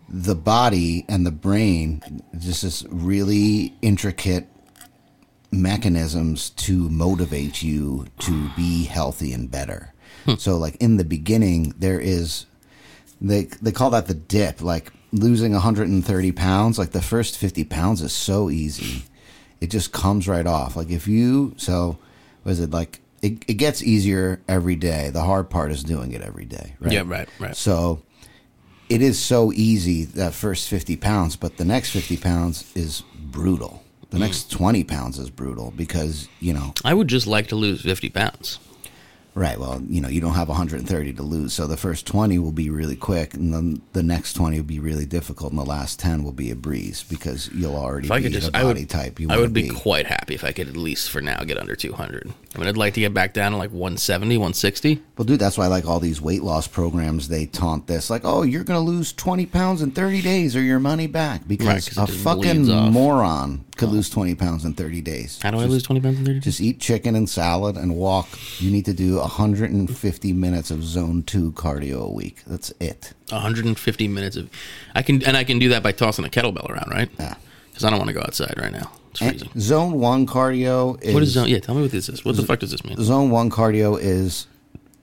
[0.10, 4.48] the body and the brain, just this really intricate
[5.52, 9.94] mechanisms to motivate you to be healthy and better.
[10.26, 10.36] Hmm.
[10.36, 12.46] So like in the beginning, there is
[13.22, 18.02] they they call that the dip like losing 130 pounds like the first 50 pounds
[18.02, 19.04] is so easy.
[19.60, 20.76] It just comes right off.
[20.76, 21.98] Like if you so
[22.44, 25.10] was it like it, it gets easier every day.
[25.10, 26.92] The hard part is doing it every day right?
[26.92, 27.56] Yeah, right, right.
[27.56, 28.02] so
[28.90, 33.84] it is so easy that first 50 pounds but the next 50 pounds is brutal.
[34.10, 36.74] The next 20 pounds is brutal because you know.
[36.86, 38.60] I would just like to lose 50 pounds.
[39.38, 39.60] Right.
[39.60, 42.72] Well, you know, you don't have 130 to lose, so the first 20 will be
[42.72, 46.24] really quick, and then the next 20 will be really difficult, and the last 10
[46.24, 48.90] will be a breeze because you'll already If I be could just, I body would,
[48.90, 51.60] type you I would be, quite happy if I could at least for now get
[51.60, 52.34] under 200.
[52.56, 55.04] I mean, I'd like to get back down to like 170, 160.
[55.18, 57.28] Well, dude, that's why I like all these weight loss programs.
[57.28, 60.64] They taunt this, like, "Oh, you're going to lose 20 pounds in 30 days, or
[60.64, 65.02] your money back," because 'cause it a fucking moron could lose 20 pounds in 30
[65.02, 65.40] days.
[65.42, 66.44] How do I lose 20 pounds in 30 days?
[66.44, 68.28] Just eat chicken and salad and walk.
[68.60, 72.44] You need to do 150 minutes of zone two cardio a week.
[72.46, 73.14] That's it.
[73.30, 74.50] 150 minutes of,
[74.96, 77.10] I can, and I can do that by tossing a kettlebell around, right?
[77.20, 77.36] Yeah.
[77.70, 78.92] Because I don't want to go outside right now.
[79.12, 81.48] It's And zone one cardio is What is zone?
[81.48, 82.26] Yeah, tell me what this is.
[82.26, 82.98] What the fuck does this mean?
[83.02, 84.48] zone one cardio is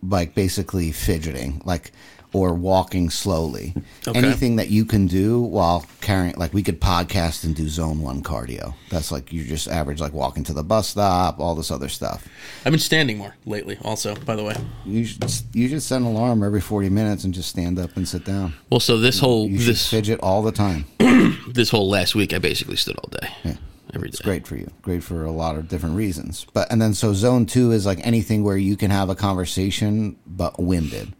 [0.02, 1.92] like basically fidgeting like
[2.34, 3.74] or walking slowly
[4.06, 4.18] Okay.
[4.18, 8.22] anything that you can do while carrying like we could podcast and do zone one
[8.22, 11.88] cardio that's like you just average like walking to the bus stop all this other
[11.88, 12.26] stuff
[12.66, 14.54] I've been standing more lately, also, by the way.
[14.84, 18.06] you should you should set an alarm every 40 minutes and just stand up and
[18.06, 20.84] sit down Well, so this whole, you this, fidget all the time
[21.48, 23.28] this whole last week, I basically stood all day.
[23.44, 23.54] Yeah.
[23.94, 24.14] Every day.
[24.14, 24.68] It's great for you.
[24.82, 26.46] Great for a lot of different reasons.
[26.52, 30.16] But and then so zone two is like anything where you can have a conversation
[30.26, 31.12] but winded.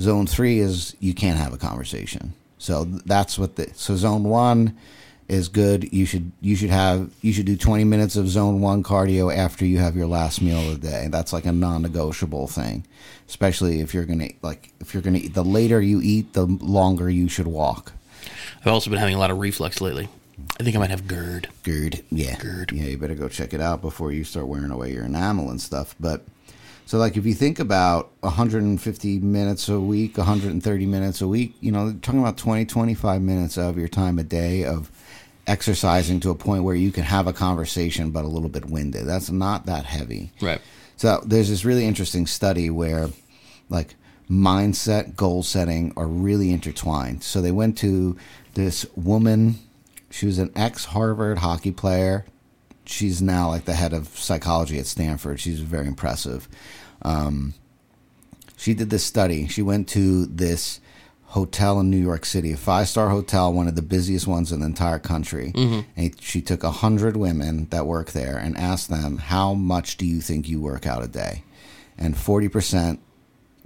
[0.00, 2.32] Zone three is you can't have a conversation.
[2.58, 4.76] So that's what the so zone one
[5.28, 5.92] is good.
[5.92, 9.64] You should you should have you should do twenty minutes of zone one cardio after
[9.64, 11.08] you have your last meal of the day.
[11.10, 12.84] That's like a non negotiable thing.
[13.28, 17.10] Especially if you're gonna like if you're gonna eat the later you eat, the longer
[17.10, 17.92] you should walk.
[18.60, 20.08] I've also been having a lot of reflux lately.
[20.60, 21.48] I think I might have GERD.
[21.62, 22.04] GERD.
[22.10, 22.36] Yeah.
[22.38, 22.72] GERD.
[22.72, 25.60] Yeah, you better go check it out before you start wearing away your enamel and
[25.60, 25.94] stuff.
[25.98, 26.22] But
[26.92, 31.72] so, like, if you think about 150 minutes a week, 130 minutes a week, you
[31.72, 34.90] know, talking about 20, 25 minutes of your time a day of
[35.46, 39.06] exercising to a point where you can have a conversation but a little bit winded.
[39.06, 40.32] That's not that heavy.
[40.42, 40.60] Right.
[40.98, 43.08] So there's this really interesting study where
[43.70, 43.94] like
[44.30, 47.22] mindset, goal setting are really intertwined.
[47.22, 48.18] So they went to
[48.52, 49.54] this woman,
[50.10, 52.26] she was an ex Harvard hockey player.
[52.84, 55.40] She's now like the head of psychology at Stanford.
[55.40, 56.48] She's very impressive.
[57.02, 57.54] Um,
[58.56, 59.48] she did this study.
[59.48, 60.80] She went to this
[61.24, 64.60] hotel in New York City, a five star hotel, one of the busiest ones in
[64.60, 65.52] the entire country.
[65.96, 70.06] And she took a hundred women that work there and asked them, "How much do
[70.06, 71.42] you think you work out a day?"
[71.98, 73.00] And forty percent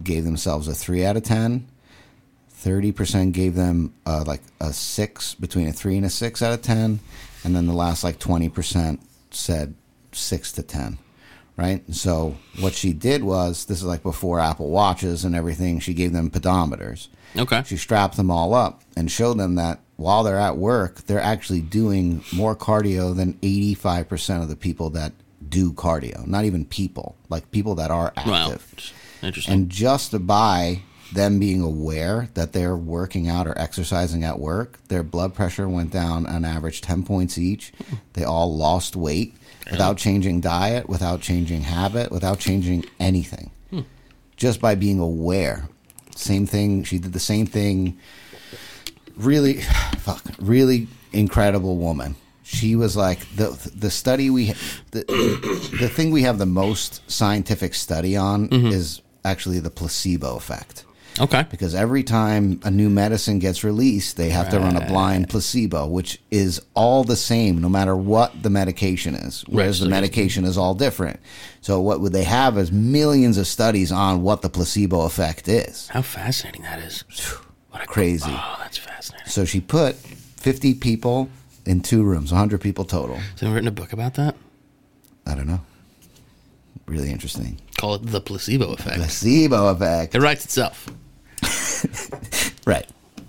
[0.03, 1.67] gave themselves a three out of ten.
[2.49, 6.55] Thirty percent gave them uh, like a six, between a three and a six out
[6.55, 7.01] of ten,
[7.45, 9.75] and then the last like twenty percent said
[10.13, 10.99] six to ten
[11.57, 11.83] right?
[11.95, 15.81] So what she did was this is like before Apple Watches and everything.
[15.81, 17.09] She gave them pedometers.
[17.37, 17.63] Okay.
[17.67, 21.61] She strapped them all up and showed them that while they're at work, they're actually
[21.63, 25.13] doing more cardio than 85% of the people that
[25.49, 26.27] do cardio.
[26.27, 28.51] Not even people, like people that are Wow.
[28.53, 28.93] active.
[29.23, 29.55] Interesting.
[29.55, 35.03] And just by them being aware that they're working out or exercising at work, their
[35.05, 37.73] blood pressure went down on average 10 points each.
[38.15, 39.35] They all lost weight
[39.71, 43.51] without changing diet, without changing habit, without changing anything.
[43.71, 43.81] Hmm.
[44.37, 45.69] Just by being aware.
[46.15, 46.85] Same thing.
[46.85, 47.99] She did the same thing.
[49.17, 49.55] Really,
[49.99, 52.17] fuck, really incredible woman.
[52.43, 54.53] She was like the the study we
[54.93, 55.05] the
[55.81, 58.69] the thing we have the most scientific study on mm-hmm.
[58.69, 60.86] is actually the placebo effect
[61.21, 61.47] okay.
[61.51, 65.87] because every time a new medicine gets released, they have to run a blind placebo,
[65.87, 69.43] which is all the same no matter what the medication is.
[69.49, 71.21] Whereas so the medication is all different.
[71.61, 75.89] So what would they have is millions of studies on what the placebo effect is.
[75.89, 77.05] How fascinating that is.
[77.71, 78.31] What a Crazy.
[78.31, 79.29] Oh, that's fascinating.
[79.29, 81.29] So she put 50 people
[81.67, 83.17] in two rooms, 100 people total.
[83.17, 84.37] Has anyone written a book about that?
[85.27, 85.61] I don't know.
[86.87, 87.61] Really interesting.
[87.79, 88.97] Call it the placebo effect.
[88.97, 90.15] Placebo effect.
[90.15, 90.89] It writes itself.
[92.67, 92.89] Right.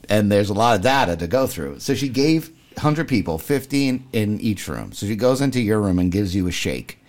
[0.09, 1.79] And there's a lot of data to go through.
[1.79, 4.91] So she gave 100 people, 15 in each room.
[4.91, 6.99] So she goes into your room and gives you a shake.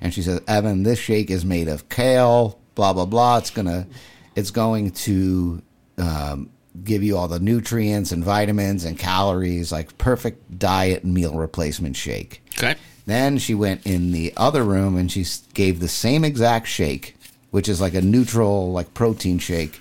[0.00, 3.38] And she says, "Evan, this shake is made of kale, blah blah blah.
[3.38, 3.86] It's going to
[4.34, 5.62] it's going to
[5.96, 6.50] um,
[6.82, 12.42] give you all the nutrients and vitamins and calories, like perfect diet meal replacement shake."
[12.58, 12.74] Okay.
[13.06, 17.16] Then she went in the other room and she gave the same exact shake,
[17.50, 19.80] which is like a neutral, like protein shake.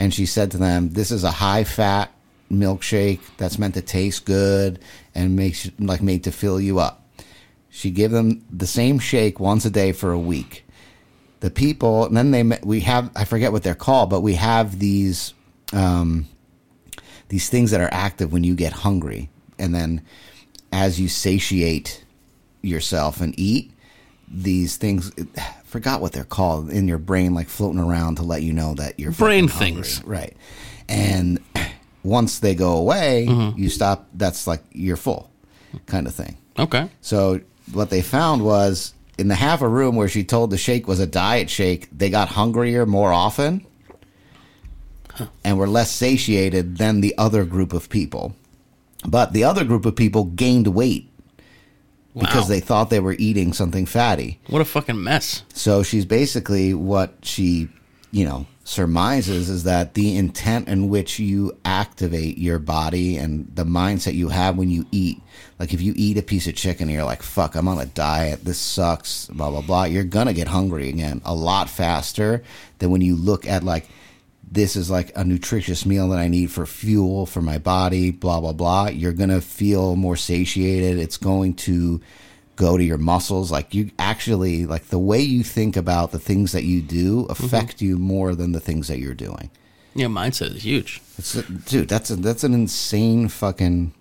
[0.00, 2.10] And she said to them, "This is a high fat
[2.50, 4.78] milkshake that's meant to taste good
[5.14, 7.06] and makes like made to fill you up."
[7.68, 10.66] She gave them the same shake once a day for a week.
[11.40, 14.78] The people, and then they we have I forget what they're called, but we have
[14.78, 15.34] these
[15.74, 16.26] um,
[17.28, 20.00] these things that are active when you get hungry, and then
[20.72, 22.06] as you satiate
[22.62, 23.70] yourself and eat,
[24.26, 25.12] these things
[25.70, 28.98] forgot what they're called in your brain, like floating around to let you know that
[28.98, 29.82] you're Brain hungry.
[29.84, 30.02] things.
[30.04, 30.36] right?
[30.88, 31.38] And
[32.02, 33.58] once they go away, Mm-hmm.
[33.58, 34.08] you stop.
[34.14, 35.30] That's like you're full,
[35.86, 36.36] kind of thing.
[36.58, 36.88] Okay.
[37.00, 37.40] So
[37.72, 40.98] what they found was in the half a room where she told the shake was
[40.98, 43.64] a diet shake, they got hungrier more often
[45.44, 48.34] and were less satiated than the other group of people.
[49.06, 51.09] But the other group of people gained weight
[52.18, 52.48] because Wow.
[52.48, 54.38] they thought they were eating something fatty.
[54.48, 55.42] What a fucking mess.
[55.54, 57.68] So she's basically what she,
[58.10, 63.64] you know, surmises is that the intent in which you activate your body and the
[63.64, 65.20] mindset you have when you eat.
[65.58, 67.86] Like if you eat a piece of chicken and you're like, fuck, I'm on a
[67.86, 72.42] diet, this sucks, blah, blah, blah, you're gonna get hungry again a lot faster
[72.78, 73.88] than when you look at like,
[74.50, 78.40] this is like a nutritious meal that I need for fuel for my body, blah,
[78.40, 78.88] blah, blah.
[78.88, 80.98] You're gonna feel more satiated.
[80.98, 82.00] It's going to
[82.56, 83.50] go to your muscles.
[83.50, 87.32] Like you actually like the way you think about the things that you do mm-hmm.
[87.32, 89.50] affect you more than the things that you're doing.
[89.94, 91.00] Yeah, mindset is huge.
[91.18, 93.92] It's dude, that's a, that's an insane fucking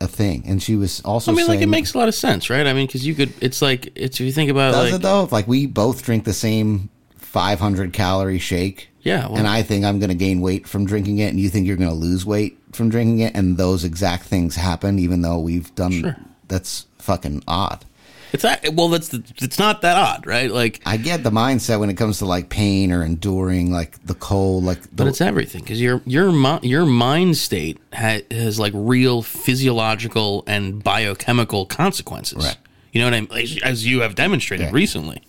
[0.00, 0.42] a thing.
[0.46, 2.66] And she was also I mean, like it makes a lot of sense, right?
[2.66, 3.32] I mean, because you could.
[3.40, 5.28] It's like it's if you think about does like it though?
[5.30, 8.89] Like we both drink the same 500 calorie shake.
[9.02, 11.48] Yeah, well- and I think I'm going to gain weight from drinking it, and you
[11.48, 15.22] think you're going to lose weight from drinking it, and those exact things happen, even
[15.22, 15.92] though we've done.
[15.92, 16.16] Sure.
[16.48, 17.84] That's fucking odd.
[18.32, 18.74] it's that.
[18.74, 20.50] Well, that's the, it's not that odd, right?
[20.50, 24.14] Like, I get the mindset when it comes to like pain or enduring like the
[24.14, 26.30] cold, like the, but it's everything because your your
[26.62, 32.44] your mind state ha- has like real physiological and biochemical consequences.
[32.44, 32.56] Right.
[32.92, 33.32] You know what I mean?
[33.32, 34.72] As- As you have demonstrated Yeah.
[34.72, 35.22] recently.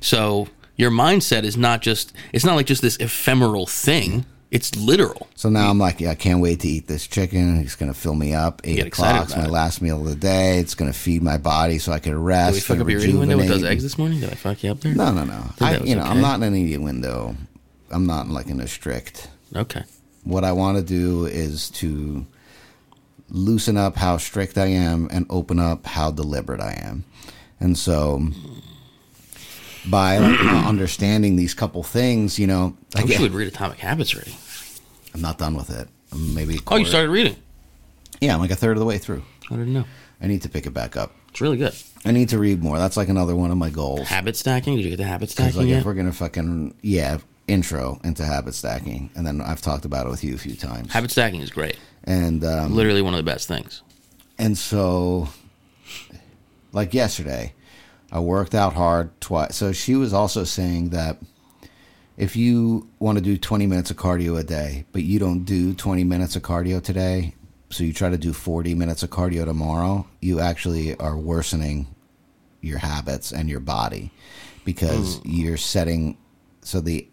[0.00, 2.12] So your mindset is not just.
[2.32, 4.24] It's not like just this ephemeral thing.
[4.50, 5.28] It's literal.
[5.34, 7.60] So now I'm like, yeah, I can't wait to eat this chicken.
[7.60, 8.60] It's going to fill me up.
[8.64, 9.28] Eight get excited o'clock.
[9.30, 9.50] It's my it.
[9.50, 10.58] last meal of the day.
[10.58, 12.54] It's going to feed my body so I can rest.
[12.54, 14.20] Did we fuck up your eating window with those eggs this morning?
[14.20, 14.94] Did I fuck you up there?
[14.94, 15.42] No, no, no.
[15.58, 17.34] I, that you know, I'm not in an eating window.
[17.90, 19.30] I'm not like in a strict.
[19.56, 19.84] Okay.
[20.24, 22.26] What I want to do is to
[23.30, 27.04] loosen up how strict I am and open up how deliberate I am.
[27.58, 28.28] And so
[29.88, 33.48] by like, uh, understanding these couple things, you know, I I wish you would read
[33.48, 34.34] Atomic Habits already.
[35.14, 35.88] I'm not done with it.
[36.16, 36.58] maybe.
[36.66, 37.36] Oh, you started reading.
[38.20, 39.22] Yeah, I'm like a third of the way through.
[39.50, 39.84] I didn't know.
[40.20, 41.12] I need to pick it back up.
[41.30, 41.74] It's really good.
[42.04, 42.78] I need to read more.
[42.78, 44.06] That's like another one of my goals.
[44.08, 44.76] Habit stacking.
[44.76, 45.80] Did you get the habit stacking like yet?
[45.80, 47.18] if we're gonna fucking yeah
[47.48, 50.92] intro into habit stacking, and then I've talked about it with you a few times.
[50.92, 51.76] habit stacking is great.
[52.04, 53.82] and um, Literally one of the best things.
[54.38, 55.28] and so
[56.72, 57.52] like yesterday,
[58.12, 59.56] I worked out hard twice.
[59.56, 61.16] So she was also saying that
[62.18, 65.72] if you want to do 20 minutes of cardio a day, but you don't do
[65.72, 67.34] 20 minutes of cardio today,
[67.70, 71.86] so you try to do 40 minutes of cardio tomorrow, you actually are worsening
[72.60, 74.12] your habits and your body
[74.64, 75.30] because hmm.
[75.30, 76.16] you're setting
[76.60, 77.08] so the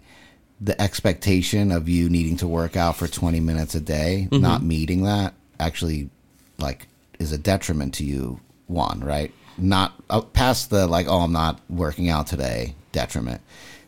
[0.61, 4.43] the expectation of you needing to work out for 20 minutes a day, mm-hmm.
[4.43, 6.09] not meeting that actually
[6.57, 9.33] like is a detriment to you one, right?
[9.59, 13.41] Not uh, past the like oh I'm not working out today detriment.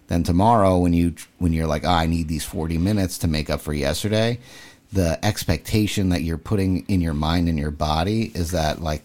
[0.08, 3.50] Then tomorrow when you when you're like oh, I need these 40 minutes to make
[3.50, 4.40] up for yesterday,
[4.92, 9.04] the expectation that you're putting in your mind and your body is that like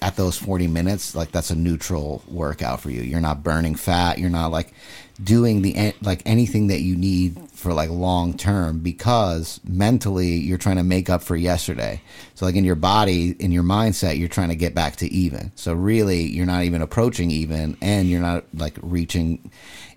[0.00, 4.18] at those 40 minutes like that's a neutral workout for you you're not burning fat
[4.18, 4.74] you're not like
[5.22, 10.76] doing the like anything that you need for like long term because mentally you're trying
[10.76, 12.00] to make up for yesterday.
[12.34, 15.52] So like in your body in your mindset you're trying to get back to even.
[15.54, 19.50] So really you're not even approaching even and you're not like reaching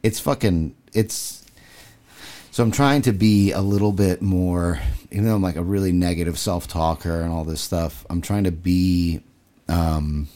[0.04, 1.46] it's fucking it's
[2.56, 4.80] so I'm trying to be a little bit more,
[5.12, 8.46] even though I'm like a really negative self talker and all this stuff, I'm trying
[8.46, 9.20] to be
[9.68, 10.30] um,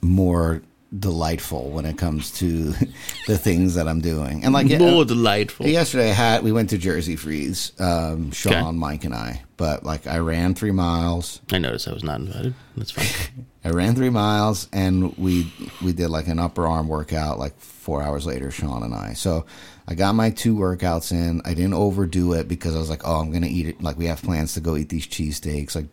[0.00, 0.62] more
[0.98, 2.72] delightful when it comes to
[3.26, 4.44] the things that I'm doing.
[4.44, 5.66] And like, More delightful.
[5.66, 8.72] yesterday I had, we went to Jersey Freeze, um, Sean, Okay.
[8.72, 11.40] Mike, and I, but like I ran three miles.
[11.52, 12.54] I noticed I was not invited.
[12.76, 13.46] That's fine.
[13.64, 15.52] I ran three miles and we
[15.82, 19.12] we did like an upper arm workout like four hours later, Sean and I.
[19.12, 19.46] So
[19.86, 21.40] I got my two workouts in.
[21.44, 23.82] I didn't overdo it because I was like, oh, I'm gonna eat it.
[23.82, 25.76] Like we have plans to go eat these cheesesteaks.
[25.76, 25.86] Like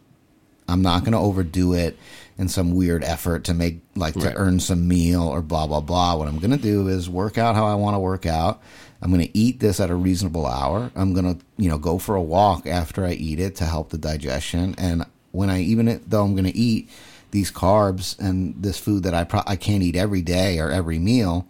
[0.70, 1.98] I'm not gonna overdo it
[2.38, 6.16] in some weird effort to make like to earn some meal or blah blah blah.
[6.16, 8.62] What I'm gonna do is work out how I want to work out.
[9.02, 10.92] I'm gonna eat this at a reasonable hour.
[10.96, 13.98] I'm gonna you know go for a walk after I eat it to help the
[13.98, 14.76] digestion.
[14.78, 16.90] And when I even though I'm gonna eat
[17.32, 21.00] these carbs and this food that I pro- I can't eat every day or every
[21.00, 21.48] meal,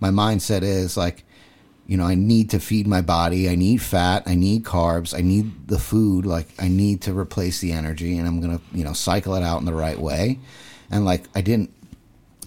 [0.00, 1.24] my mindset is like
[1.92, 3.50] you know, I need to feed my body.
[3.50, 4.22] I need fat.
[4.24, 5.14] I need carbs.
[5.14, 6.24] I need the food.
[6.24, 9.42] Like, I need to replace the energy, and I'm going to, you know, cycle it
[9.42, 10.38] out in the right way.
[10.90, 11.70] And, like, I didn't,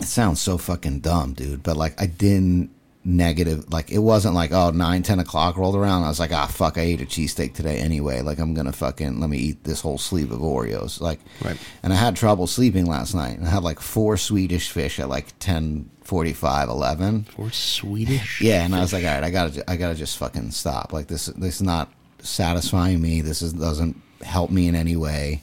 [0.02, 2.72] it sounds so fucking dumb, dude, but, like, I didn't
[3.04, 6.02] negative, like, it wasn't like, oh, 9, 10 o'clock rolled around.
[6.02, 8.22] I was like, ah, fuck, I ate a cheesesteak today anyway.
[8.22, 11.00] Like, I'm going to fucking, let me eat this whole sleeve of Oreos.
[11.00, 11.58] Like, Right.
[11.84, 13.38] and I had trouble sleeping last night.
[13.44, 17.26] I had like four Swedish fish at like 10, 45, 11.
[17.38, 18.40] Or Swedish.
[18.42, 20.94] Yeah, and I was like, all right, I gotta, I gotta just fucking stop.
[20.94, 23.22] Like this, this is not satisfying me.
[23.22, 25.42] This is doesn't help me in any way.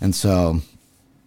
[0.00, 0.60] And so,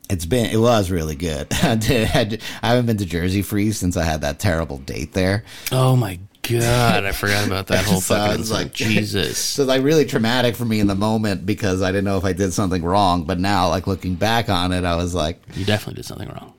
[0.09, 1.47] it's been, it was really good.
[1.63, 4.77] I did, I, did- I haven't been to Jersey Freeze since I had that terrible
[4.79, 5.43] date there.
[5.71, 9.37] Oh my god, I forgot about that whole So fucking was like- Jesus.
[9.37, 12.33] So like really traumatic for me in the moment because I didn't know if I
[12.33, 13.25] did something wrong.
[13.25, 16.53] But now, like looking back on it, I was like, You definitely did something wrong.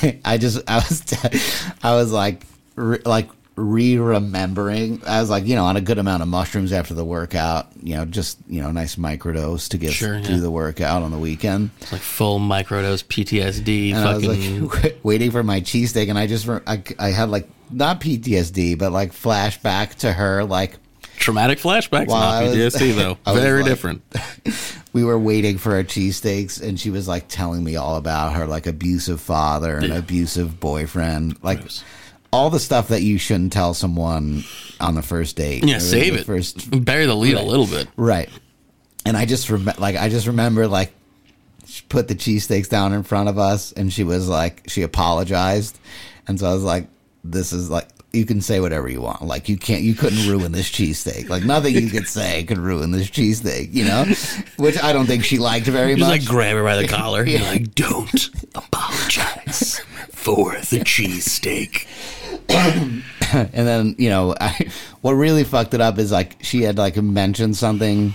[0.24, 1.02] I just I was
[1.82, 2.42] I was like
[2.76, 5.02] re, like re-remembering.
[5.06, 7.68] I was like you know on a good amount of mushrooms after the workout.
[7.82, 10.40] You know just you know nice microdose to get Sure, do yeah.
[10.40, 11.70] the workout on the weekend.
[11.80, 13.94] It's like full microdose PTSD.
[13.94, 17.48] And I was like waiting for my cheesesteak, and I just I, I had like
[17.70, 20.76] not PTSD, but like flashback to her like
[21.22, 23.32] Traumatic flashbacks, While not PTSD though.
[23.32, 24.02] Very like- different.
[24.92, 28.46] we were waiting for our cheesesteaks and she was like telling me all about her
[28.46, 29.96] like abusive father and Yeah.
[29.98, 31.82] abusive boyfriend like Gross.
[32.30, 34.44] all the stuff that you shouldn't tell someone
[34.80, 36.26] on the first date Yeah, save it.
[36.26, 37.42] first Bury the lead Right.
[37.44, 37.88] a little bit.
[37.96, 38.28] right
[39.06, 40.92] and i just remember like i just remember like
[41.66, 45.78] she put the cheesesteaks down in front of us and she was like she apologized
[46.28, 46.86] and so i was like
[47.24, 49.22] this is like you can say whatever you want.
[49.22, 51.28] Like you can't, you couldn't ruin this cheesesteak.
[51.28, 53.72] Like nothing you could say could ruin this cheesesteak.
[53.72, 54.04] You know,
[54.56, 56.20] which I don't think she liked very Just much.
[56.20, 57.24] like grab her by the collar.
[57.26, 61.86] You're like, don't apologize for the cheesesteak.
[62.48, 64.68] and then you know I,
[65.00, 68.14] what really fucked it up is like she had like mentioned something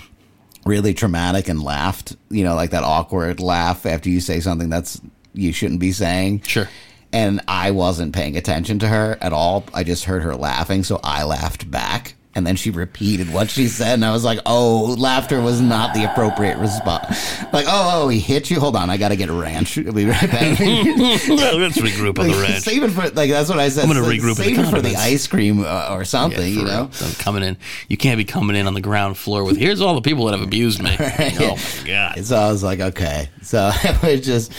[0.64, 5.00] really traumatic and laughed you know like that awkward laugh after you say something that's
[5.32, 6.68] you shouldn't be saying Sure.
[7.12, 11.00] And i wasn't paying attention to her at all i just heard her laughing so
[11.04, 14.94] i laughed back And then she repeated what she said, and I was like, "Oh,
[14.96, 17.08] laughter was not the appropriate response."
[17.52, 18.60] Like, "Oh, oh, he hit you.
[18.60, 19.76] Hold on, I got to get a ranch.
[19.76, 22.62] I'll be right back." Let's regroup on the ranch.
[22.62, 23.84] Save it for like that's what I said.
[23.84, 26.62] I'm gonna Like, regroup Save it for the ice cream uh, or something, for you
[26.64, 26.90] know.
[26.92, 27.08] real.
[27.08, 27.56] I'm coming in.
[27.88, 30.38] You can't be coming in on the ground floor with here's all the people that
[30.38, 30.94] have abused me.
[31.00, 32.24] Oh my god.
[32.24, 33.30] So I was like, okay.
[33.42, 34.52] So I was just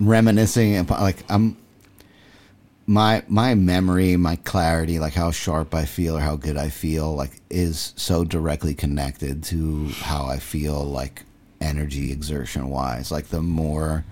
[0.00, 1.56] reminiscing, about, like I'm
[2.86, 7.14] my my memory, my clarity, like how sharp I feel or how good I feel,
[7.14, 11.24] like is so directly connected to how I feel, like
[11.60, 13.10] energy exertion wise.
[13.10, 14.04] Like the more.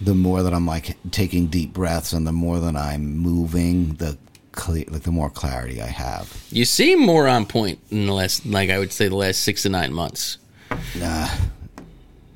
[0.00, 4.18] The more that I'm like taking deep breaths, and the more that I'm moving, the
[4.52, 6.44] clear, like the more clarity I have.
[6.50, 9.62] You seem more on point in the last, like I would say, the last six
[9.62, 10.38] to nine months.
[10.98, 11.28] Nah,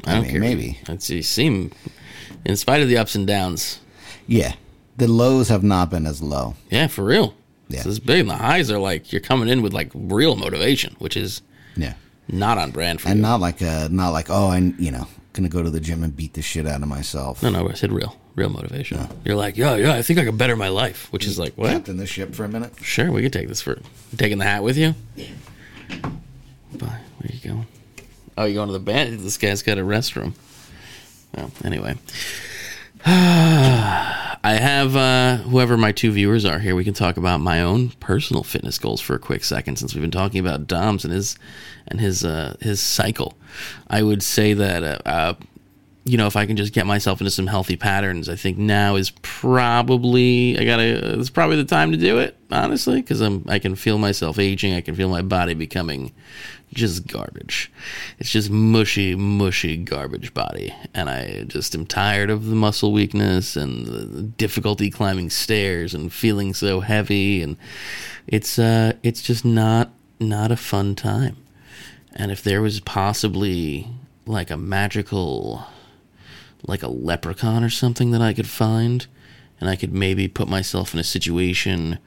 [0.04, 0.40] I don't mean, care.
[0.40, 0.78] maybe.
[0.88, 1.72] It's, you seem,
[2.44, 3.80] in spite of the ups and downs.
[4.26, 4.54] yeah,
[4.98, 6.54] the lows have not been as low.
[6.70, 7.34] Yeah, for real.
[7.68, 7.78] Yeah.
[7.78, 8.20] This is big.
[8.20, 11.40] And the highs are like you're coming in with like real motivation, which is
[11.76, 11.94] Yeah.
[12.28, 13.22] not on brand for and you.
[13.22, 16.14] not like a not like oh I you know gonna go to the gym and
[16.16, 17.42] beat the shit out of myself.
[17.42, 18.98] no, no, I said real, real motivation.
[19.24, 21.70] You're like, yeah, yeah, I think I could better my life, which is like, what?
[21.70, 22.72] Captain the ship for a minute.
[22.82, 23.82] Sure, we could take this for you
[24.16, 24.94] taking the hat with you.
[26.72, 26.98] Bye.
[27.18, 27.66] Where are you going?
[28.36, 29.20] Oh, you going to the band?
[29.20, 30.32] This guy's got a restroom.
[31.36, 31.96] Well, anyway,
[33.04, 36.74] I have uh, whoever my two viewers are here.
[36.74, 40.02] We can talk about my own personal fitness goals for a quick second, since we've
[40.02, 41.36] been talking about Dom's and his
[41.86, 43.36] and his uh, his cycle.
[43.88, 45.34] I would say that uh, uh,
[46.08, 48.96] you know, if I can just get myself into some healthy patterns, I think now
[48.96, 51.18] is probably I gotta.
[51.18, 54.74] It's probably the time to do it, honestly, because I'm I can feel myself aging.
[54.74, 56.12] I can feel my body becoming
[56.72, 57.72] just garbage.
[58.18, 63.56] It's just mushy, mushy garbage body, and I just am tired of the muscle weakness
[63.56, 67.56] and the difficulty climbing stairs and feeling so heavy, and
[68.26, 71.36] it's uh, it's just not not a fun time.
[72.14, 73.88] And if there was possibly
[74.26, 75.66] like a magical
[76.66, 79.06] like a leprechaun or something that I could find,
[79.60, 81.98] and I could maybe put myself in a situation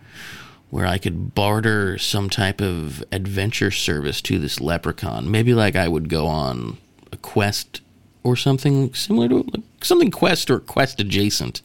[0.72, 5.30] where I could barter some type of adventure service to this leprechaun.
[5.30, 6.78] Maybe like I would go on
[7.12, 7.82] a quest
[8.24, 11.62] or something similar to like something quest or quest adjacent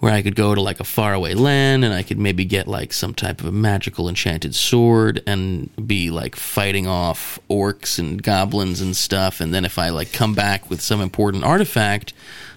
[0.00, 2.92] where I could go to like a faraway land and I could maybe get like
[2.92, 8.80] some type of a magical enchanted sword and be like fighting off orcs and goblins
[8.80, 12.12] and stuff and then if I like come back with some important artifact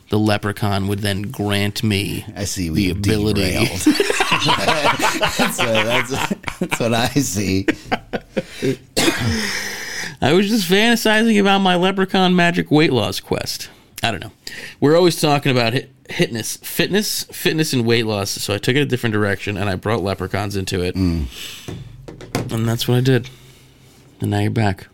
[0.10, 3.41] the leprechaun would then grant me I see the ability
[4.46, 6.10] that's, what, that's,
[6.60, 7.65] that's what I see.
[10.22, 13.70] I was just fantasizing about my leprechaun magic weight loss quest.
[14.04, 14.32] I don't know.
[14.80, 18.30] We're always talking about hit, fitness, fitness, fitness, and weight loss.
[18.30, 21.26] So I took it a different direction, and I brought leprechauns into it, mm.
[22.52, 23.30] and that's what I did.
[24.22, 24.88] And now you're back,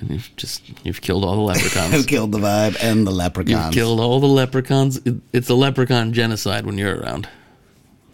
[0.00, 2.06] and you've just you've killed all the Who leprechauns.
[2.06, 3.74] killed the vibe and the leprechauns?
[3.76, 4.98] you've killed all the leprechauns.
[4.98, 7.28] It- It's a leprechaun genocide when you're around.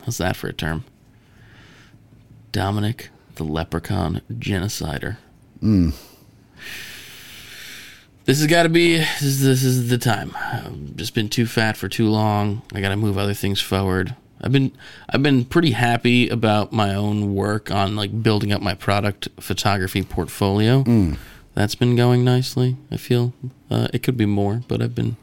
[0.05, 0.85] How's that for a term?
[2.53, 5.17] Dominic, the leprechaun genocider.
[5.61, 5.91] Hmm.
[8.25, 10.33] This has got to be this is, this is the time.
[10.37, 12.63] I've just been too fat for too long.
[12.75, 14.15] I got to move other things forward.
[14.43, 14.71] I've been
[15.09, 20.03] I've been pretty happy about my own work on like building up my product photography
[20.03, 20.83] portfolio.
[20.83, 21.15] Hmm.
[21.59, 22.77] That's been going nicely.
[22.89, 23.33] I feel
[23.69, 25.17] uh, it could be more, but I've been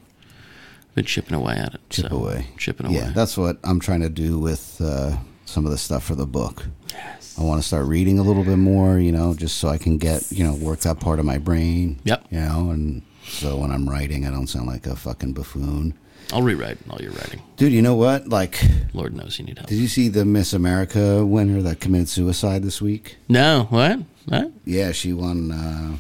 [0.94, 1.82] been chipping away at it.
[1.90, 2.48] Chip so, away.
[2.58, 2.96] chipping away.
[2.98, 6.26] Yeah, that's what I'm trying to do with uh, some of the stuff for the
[6.26, 6.66] book.
[6.92, 7.40] yes.
[7.40, 9.98] I want to start reading a little bit more, you know, just so I can
[9.98, 12.02] get, you know, work that part of my brain.
[12.04, 12.26] Yep.
[12.30, 15.94] You know, and so when I'm writing, I don't sound like a fucking buffoon.
[16.34, 17.42] I'll rewrite all your writing.
[17.58, 18.28] Dude, you know what?
[18.30, 18.62] Like,
[18.94, 19.70] Lord knows you need help.
[19.70, 23.18] did you see the Miss America winner that committed suicide this week?
[23.30, 24.00] No, what?
[24.26, 24.52] What?
[24.66, 25.52] Yeah, she won.
[25.52, 25.98] Uh,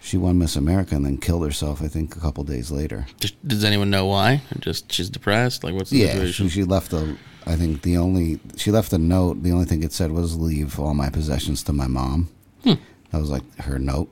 [0.00, 1.80] she won Miss America and then killed herself.
[1.80, 3.06] I think a couple days later.
[3.20, 4.42] Just, does anyone know why?
[4.54, 5.64] Or just she's depressed?
[5.64, 6.48] Like what's the Yeah, situation?
[6.48, 7.16] she, she left a.
[7.46, 9.42] I think the only she left a note.
[9.42, 12.28] The only thing it said was leave all my possessions to my mom.
[12.64, 12.74] Hmm.
[13.12, 14.10] That was like her note.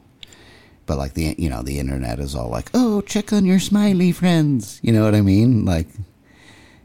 [0.93, 4.13] But like the you know the internet is all like, oh, check on your smiley
[4.13, 4.79] friends.
[4.83, 5.65] You know what I mean?
[5.65, 5.87] Like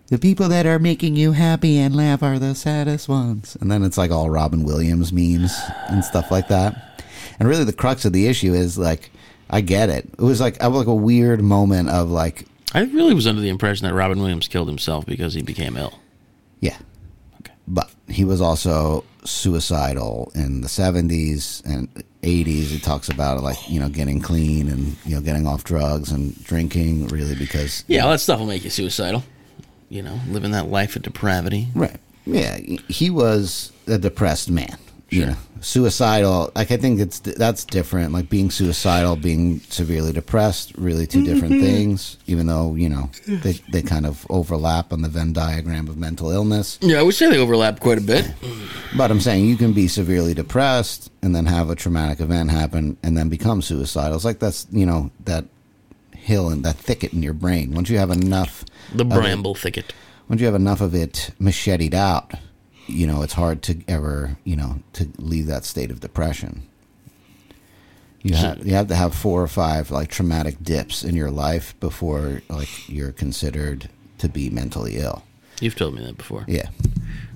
[0.08, 3.58] the people that are making you happy and laugh are the saddest ones.
[3.60, 5.54] And then it's like all Robin Williams memes
[5.90, 7.04] and stuff like that.
[7.38, 9.12] And really, the crux of the issue is like,
[9.50, 10.06] I get it.
[10.06, 13.42] It was like I was like a weird moment of like, I really was under
[13.42, 16.00] the impression that Robin Williams killed himself because he became ill.
[16.62, 16.78] yeah.
[17.68, 21.90] But he was also suicidal in the 70s and
[22.22, 26.12] 80s he talks about like you know getting clean and you know getting off drugs
[26.12, 29.24] and drinking really because Yeah, all that stuff will make you suicidal.
[29.90, 31.68] You know, living that life of depravity.
[31.76, 32.58] right yeah
[32.90, 34.78] he was a depressed man
[35.10, 36.52] you know, suicidal.
[36.56, 38.12] Like I think it's that's different.
[38.12, 41.66] Like being suicidal, being severely depressed, really two different mm-hmm.
[41.66, 42.18] things.
[42.28, 46.32] Even though you know they they kind of overlap on the Venn diagram of mental
[46.32, 46.78] illness.
[46.82, 48.32] Yeah, I would say they overlap quite a bit.
[48.96, 52.98] But I'm saying you can be severely depressed and then have a traumatic event happen
[53.04, 54.16] and then become suicidal.
[54.16, 55.46] It's like that's you know that
[56.16, 57.74] hill and that thicket in your brain.
[57.74, 59.94] Once you have enough, The of it- bramble thicket.
[60.28, 62.34] once you have enough of it macheted out,
[62.88, 66.68] you know it's hard to ever you know to leave that state of depression.
[68.24, 71.80] You have you have to have four or five like traumatic dips in your life
[71.80, 75.24] before like you're considered to be mentally ill.
[75.62, 76.44] You've told me that before.
[76.48, 76.70] Yeah.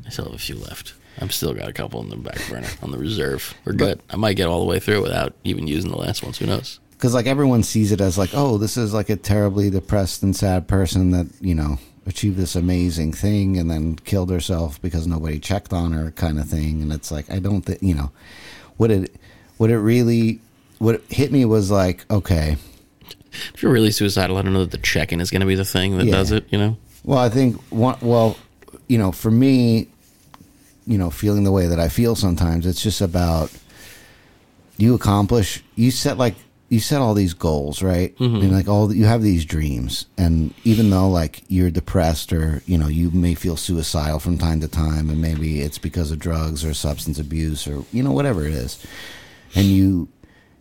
[0.05, 0.93] I still have a few left.
[1.19, 3.53] I've still got a couple in the back burner on the reserve.
[3.65, 4.01] We're good.
[4.09, 6.37] I might get all the way through without even using the last ones.
[6.39, 6.79] Who knows?
[7.01, 10.35] because like everyone sees it as like oh this is like a terribly depressed and
[10.35, 15.39] sad person that you know achieved this amazing thing and then killed herself because nobody
[15.39, 18.11] checked on her kind of thing and it's like i don't think you know
[18.77, 19.13] what it
[19.57, 20.39] what it really
[20.79, 22.57] what hit me was like okay
[23.53, 25.63] If you're really suicidal, I don't know that the check-in is going to be the
[25.63, 26.11] thing that Yeah.
[26.13, 26.45] does it.
[26.51, 26.77] You know?
[27.03, 28.35] well i think one well
[28.87, 29.87] you know for me
[30.87, 33.51] you know feeling the way that i feel sometimes it's just about
[34.77, 36.35] you accomplish you set like
[36.71, 38.17] you set all these goals right?
[38.19, 38.53] And mm-hmm.
[38.53, 42.87] like all you have these dreams and even though like you're depressed or you know
[42.87, 46.73] you may feel suicidal from time to time and maybe it's because of drugs or
[46.73, 48.83] substance abuse or you know whatever it is
[49.53, 50.07] and you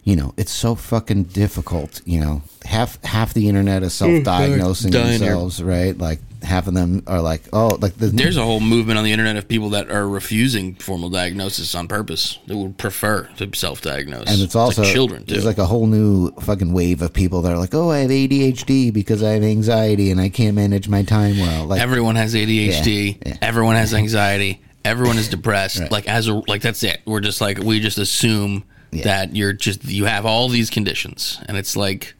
[0.02, 2.42] you know it's so fucking difficult you know?
[2.64, 4.16] Half half the internet is mm-hmm.
[4.16, 5.96] self-diagnosing dying themselves right?
[5.96, 9.12] Like half of them are like oh like the There's a whole movement on the
[9.12, 12.38] internet of people that are refusing formal diagnosis on purpose.
[12.46, 14.28] They would prefer to self-diagnose.
[14.30, 15.34] and it's also like children too.
[15.34, 18.10] There's like a whole new fucking wave of people that are like, "Oh, I have
[18.10, 22.34] ADHD because I have anxiety and I can't manage my time well." Like, Everyone has
[22.34, 23.18] ADHD.
[23.24, 23.36] Yeah, yeah.
[23.42, 24.62] Everyone has anxiety.
[24.84, 25.78] Everyone is depressed.
[25.80, 25.92] Right.
[25.92, 27.00] Like as a like that's it.
[27.04, 29.04] We're just like we just assume Yeah.
[29.04, 32.14] that you're just you have all these conditions, and it's like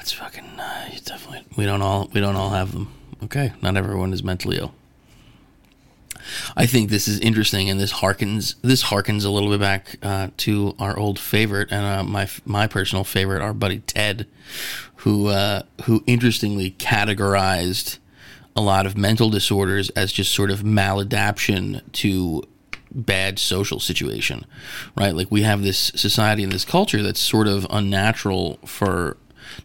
[0.00, 0.44] it's fucking.
[0.58, 2.92] Uh, you definitely we don't all we don't all have them.
[3.22, 4.74] Okay, not everyone is mentally ill.
[6.56, 10.28] I think this is interesting, and this harkens this harkens a little bit back uh,
[10.38, 14.26] to our old favorite and uh, my my personal favorite, our buddy Ted,
[14.96, 17.98] who uh, who interestingly categorized
[18.56, 22.42] a lot of mental disorders as just sort of maladaption to
[22.92, 24.46] bad social situation,
[24.96, 25.14] right?
[25.14, 29.16] Like we have this society and this culture that's sort of unnatural for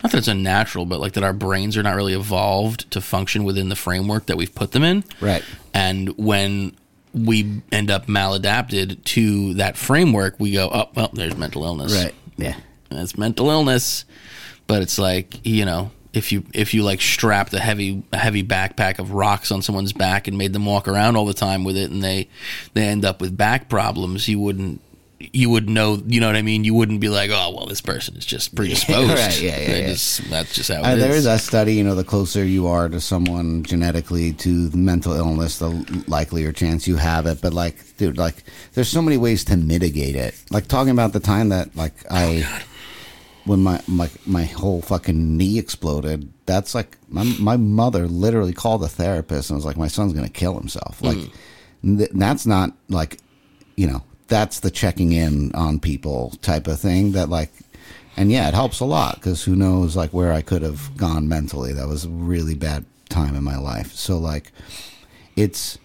[0.04, 3.44] not that it's unnatural, but like that our brains are not really evolved to function
[3.44, 5.04] within the framework that we've put them in.
[5.22, 5.44] Right.
[5.74, 6.76] And when
[7.14, 11.94] we end up maladapted to that framework, we go, oh, well, there's mental illness.
[11.94, 12.14] right?
[12.38, 12.56] Yeah,
[12.92, 14.06] It's mental illness,
[14.68, 18.44] but it's like you know, if you if you like strapped a heavy a heavy
[18.44, 21.76] backpack of rocks on someone's back and made them walk around all the time with
[21.76, 22.30] it, and they
[22.74, 24.82] they end up with back problems, you wouldn't
[25.20, 26.64] you would know, you know what I mean?
[26.64, 29.10] You wouldn't be like, oh, well, this person is just predisposed.
[29.14, 29.88] right, yeah, yeah, yeah.
[29.88, 31.00] just- that's just how it uh, is.
[31.02, 31.76] there is that study.
[31.76, 36.52] You know, the closer you are to someone genetically to the mental illness, the likelier
[36.54, 37.42] chance you have it.
[37.42, 38.44] But like, dude, like,
[38.74, 40.42] there's so many ways to mitigate it.
[40.52, 42.64] Like talking about the time that like I.
[43.46, 48.84] when my, my my whole fucking knee exploded, that's like my my mother literally called
[48.84, 51.18] a therapist and was like, "My son's gonna kill himself." Like,
[51.84, 53.18] th- that's not like,
[53.76, 57.12] you know, that's the checking in on people type of thing.
[57.12, 57.52] That like,
[58.16, 61.28] and yeah, it helps a lot because who knows like where I could have gone
[61.28, 61.74] mentally.
[61.74, 63.94] That was a really bad time in my life.
[63.94, 64.52] So like,
[65.36, 65.78] it's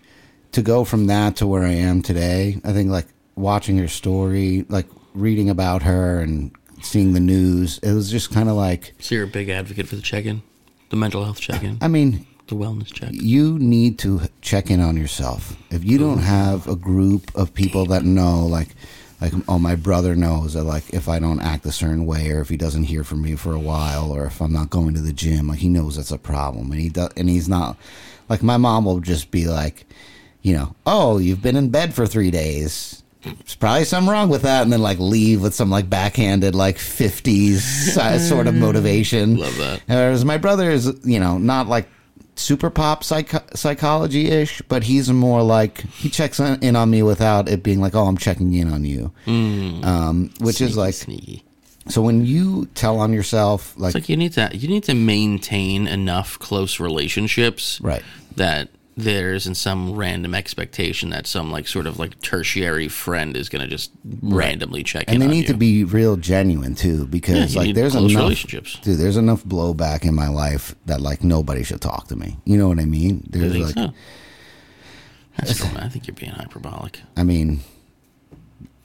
[0.53, 2.61] to go from that to where I am today.
[2.65, 7.93] I think like watching her story, like reading about her and seeing the news, it
[7.93, 10.43] was just kind of like, so you're a big advocate for the check-in,
[10.91, 13.11] the mental health check-in, I mean, the wellness check.
[13.13, 15.57] you need to check in on yourself.
[15.71, 16.27] If you don't mm-hmm.
[16.27, 18.69] have a group of people that know, like,
[19.21, 22.41] like, oh, my brother knows that, like, if I don't act a certain way, or
[22.41, 25.01] if he doesn't hear from me for a while, or if I'm not going to
[25.01, 27.79] the gym, like, he knows that's a problem, and he does, and he's not,
[28.29, 29.87] like, my mom will just be like,
[30.43, 33.03] you know, oh, you've been in bed for three days.
[33.23, 36.77] There's probably something wrong with that, and then like leave with some like backhanded like
[36.77, 37.95] fifties
[38.29, 39.39] sort of motivation.
[39.39, 39.81] Love that.
[39.87, 41.89] Whereas my brother is, you know, not like
[42.37, 47.49] super pop psych- psychology ish, but he's more like he checks in on me without
[47.49, 49.13] it being like, oh, I'm checking in on you.
[49.27, 51.45] Um, which is like, sneaky.
[51.89, 54.95] so when you tell on yourself, like, It's like you need to you need to
[54.95, 58.03] maintain enough close relationships, Right.
[58.37, 63.49] That there isn't some random expectation that some like sort of like tertiary friend is
[63.49, 63.91] going to just
[64.23, 65.53] randomly check and in And they need you.
[65.53, 68.79] to be real genuine too, because you like there's enough, relationships.
[68.81, 72.37] dude, there's enough blowback in my life that like nobody should talk to me.
[72.45, 73.25] You know what I mean?
[73.33, 73.93] I There's think like, so.
[75.39, 75.77] That's cool.
[75.79, 77.01] I think you're being hyperbolic.
[77.17, 77.61] I mean,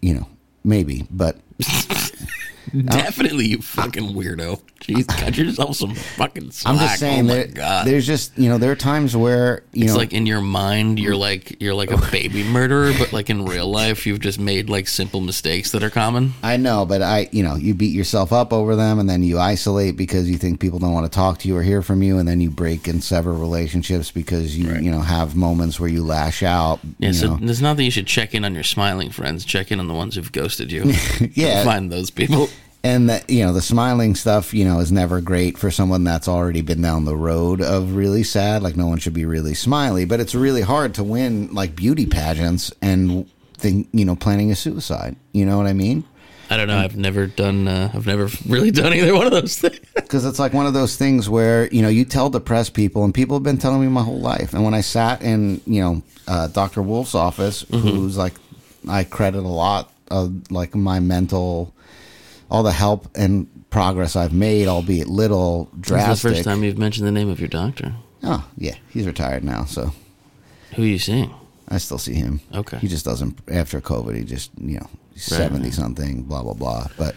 [0.02, 0.28] you know,
[0.64, 1.38] maybe, but
[2.86, 4.62] Definitely, you fucking weirdo.
[4.82, 6.74] Jeez, cut yourself some fucking slack.
[6.74, 7.86] I'm just saying oh God.
[7.86, 11.00] there's just you know there are times where you It's know like in your mind,
[11.00, 11.20] you're mm.
[11.20, 14.88] like you're like a baby murderer, but like in real life, you've just made like
[14.88, 16.34] simple mistakes that are common.
[16.44, 19.38] I know, but I, you know, you beat yourself up over them, and then you
[19.40, 22.18] isolate because you think people don't want to talk to you or hear from you,
[22.18, 24.84] and then you break and sever relationships because you, Right.
[24.84, 26.80] you know, have moments where you lash out.
[27.00, 27.46] Yeah, you so know.
[27.46, 29.46] there's not that you should check in on your smiling friends.
[29.46, 30.94] Check in on the ones who've ghosted you.
[31.34, 31.64] Yeah.
[31.64, 32.50] find those people.
[32.84, 36.28] And that you know the smiling stuff, you know, is never great for someone that's
[36.28, 38.64] already been down the road of really sad.
[38.64, 42.06] Like no one should be really smiley, but it's really hard to win like beauty
[42.06, 45.16] pageants and think, you know, planning a suicide.
[45.34, 46.06] You know what I mean?
[46.52, 46.80] I don't know.
[46.80, 47.68] I've never done.
[47.68, 49.80] Uh, I've never really done either one of those things.
[50.10, 53.14] because it's like one of those things where you know you tell depressed people and
[53.14, 56.02] people have been telling me my whole life and when i sat in you know
[56.28, 58.34] uh, dr wolf's office who's like
[58.88, 61.72] i credit a lot of like my mental
[62.50, 66.64] all the help and progress i've made albeit little This drastic is the first time
[66.64, 67.94] you've mentioned the name of your doctor.
[68.24, 69.92] oh yeah he's retired now so
[70.76, 71.34] Who are you seeing?
[71.68, 72.78] i still see him Okay.
[72.80, 75.74] he just doesn't after covid he just you know 70 right.
[75.74, 77.16] something blah blah blah but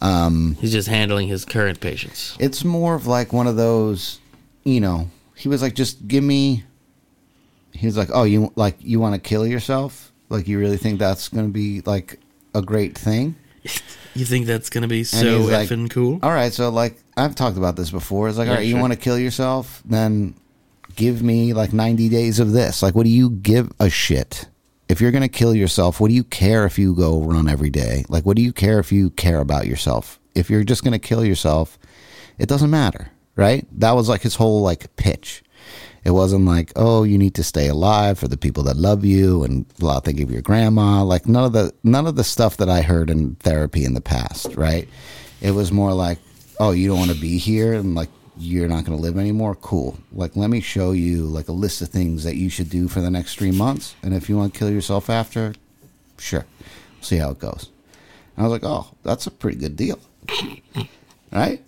[0.00, 0.56] um.
[0.60, 2.36] He's just handling his current patients.
[2.40, 4.18] it's more of like one of those
[4.64, 6.64] you know he was like just give me
[7.72, 10.98] he was like oh you like you want to kill yourself like you really think
[10.98, 12.18] that's going to be like
[12.54, 13.34] a great thing
[14.16, 16.20] You think that's gonna be so like, effing cool?
[16.22, 18.28] all right so like i've talked about this before.
[18.28, 19.82] It's like Yeah, all right you want to kill yourself?
[19.84, 20.34] Then
[20.94, 22.80] give me like 90 days of this.
[22.80, 24.46] Like what do you give a shit?
[24.88, 27.70] If you're going to kill yourself what do you care if you go run every
[27.70, 28.04] day?
[28.08, 30.20] Like what do you care if you care about yourself?
[30.36, 31.78] If you're just going to kill yourself
[32.38, 33.66] it doesn't matter right?
[33.80, 35.42] That was like his whole like pitch
[36.04, 39.42] it wasn't like oh you need to stay alive for the people that love you
[39.42, 41.02] and blah think of your grandma.
[41.02, 44.00] Like none of the none of the stuff that i heard in therapy in the
[44.00, 44.88] past right?
[45.40, 46.18] It was more like
[46.60, 49.54] oh you don't want to be here and like you're not going to live anymore?
[49.54, 49.96] Cool.
[50.12, 53.00] Like let me show you like a list of things that you should do for
[53.00, 55.54] the next three months and if you want to kill yourself after
[56.18, 56.46] sure.
[57.00, 57.70] See how it goes.
[58.36, 59.98] And i was like oh that's a pretty good deal.
[61.32, 61.62] Right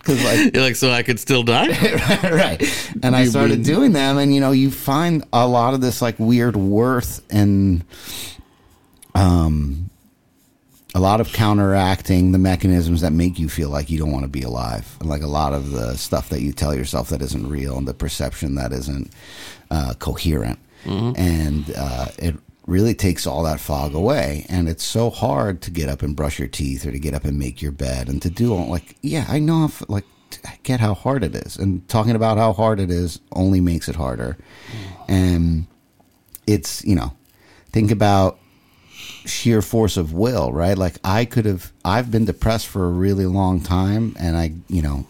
[0.00, 1.68] because like You're like, so I could still die?
[2.30, 2.60] right.
[3.02, 6.18] And I started doing them, and you know, you find a lot of this like
[6.18, 7.84] weird worth and
[9.14, 9.90] um,
[10.94, 14.30] a lot of counteracting the mechanisms that make you feel like you don't want to
[14.30, 17.48] be alive, and like a lot of the stuff that you tell yourself that isn't
[17.48, 19.10] real, and the perception that isn't
[19.70, 20.58] uh, coherent,
[21.16, 22.34] and uh, it
[22.70, 24.46] really takes all that fog away.
[24.48, 27.24] And it's so hard to get up and brush your teeth or to get up
[27.24, 30.04] and make your bed and to do all like yeah i know if like
[30.44, 31.56] I get how hard it is.
[31.56, 34.36] And talking about how hard it is only makes it harder.
[35.08, 35.66] And
[36.46, 37.12] it's you know
[37.72, 38.38] think about
[39.24, 40.76] sheer force of will right?
[40.76, 44.82] Like i could have i've been depressed for a really long time and i you
[44.82, 45.06] know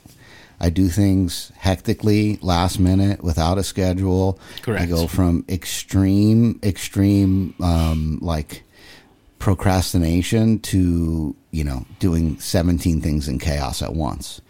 [0.61, 4.39] i do things hectically last minute without a schedule.
[4.63, 4.83] Correct.
[4.83, 8.65] i go from extreme extreme um like
[9.41, 14.41] procrastination to you know doing 17 things in chaos at once.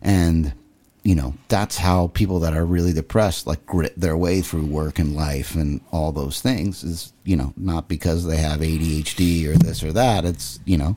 [0.00, 0.54] And
[1.02, 4.98] you know that's how people that are really depressed like grit their way through work
[4.98, 9.58] and life and all those things is you know not because they have ADHD or
[9.58, 10.24] this or that.
[10.24, 10.96] It's you know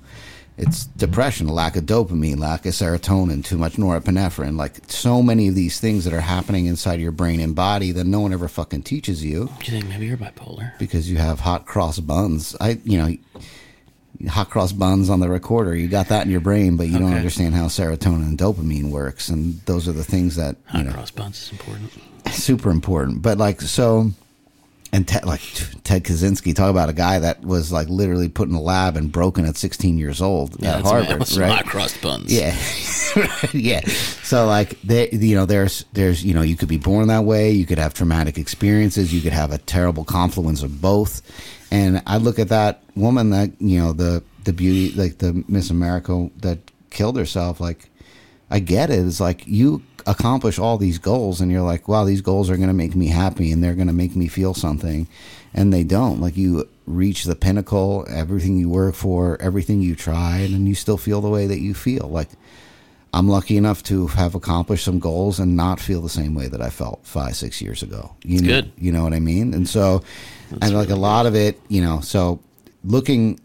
[0.62, 5.56] it's depression lack of dopamine lack of serotonin too much norepinephrine like so many of
[5.56, 8.84] these things that are happening inside your brain and body that no one ever fucking
[8.84, 10.78] teaches you Do you think maybe you're bipolar?
[10.78, 12.56] because you have hot cross buns.
[12.62, 13.18] I, you know,
[14.30, 15.76] hot cross buns on the recorder.
[15.76, 19.30] You got that in your brain, but you don't understand how serotonin and dopamine works,
[19.30, 21.92] and those are the things that you Hot know cross buns is important.
[22.32, 23.22] super important.
[23.24, 24.12] But like so,
[24.94, 25.42] and Ted, like
[25.84, 29.12] Ted Kaczynski, talk about a guy that was like literally put in a lab and
[29.12, 31.52] broken at 16 years old Yeah, at Harvard, right?
[31.56, 32.32] hot cross buns.
[32.34, 32.56] Yeah,
[33.54, 33.82] yeah.
[34.24, 37.52] So like, they, you know, there's, there's, you know, you could be born that way.
[37.52, 39.14] You could have traumatic experiences.
[39.14, 41.22] You could have a terrible confluence of both.
[41.72, 45.70] And I look at that woman that you know the the beauty like the Miss
[45.70, 47.62] America that killed herself.
[47.62, 47.90] Like,
[48.50, 49.06] I get it.
[49.06, 52.68] It's like you accomplish all these goals, and you're like, wow, these goals are going
[52.68, 55.08] to make me happy, and they're going to make me feel something,
[55.54, 56.22] and they don't.
[56.22, 60.98] Like you reach the pinnacle, everything you work for, everything you tried, and you still
[60.98, 62.08] feel the way that you feel.
[62.08, 62.30] Like
[63.14, 66.62] I'm lucky enough to have accomplished some goals and not feel the same way that
[66.62, 68.16] I felt five, six years ago.
[68.24, 68.72] You know, good.
[68.78, 69.54] You know what I mean?
[69.54, 70.04] And so,
[70.62, 72.40] and like a lot of it, you know, so
[72.84, 73.40] looking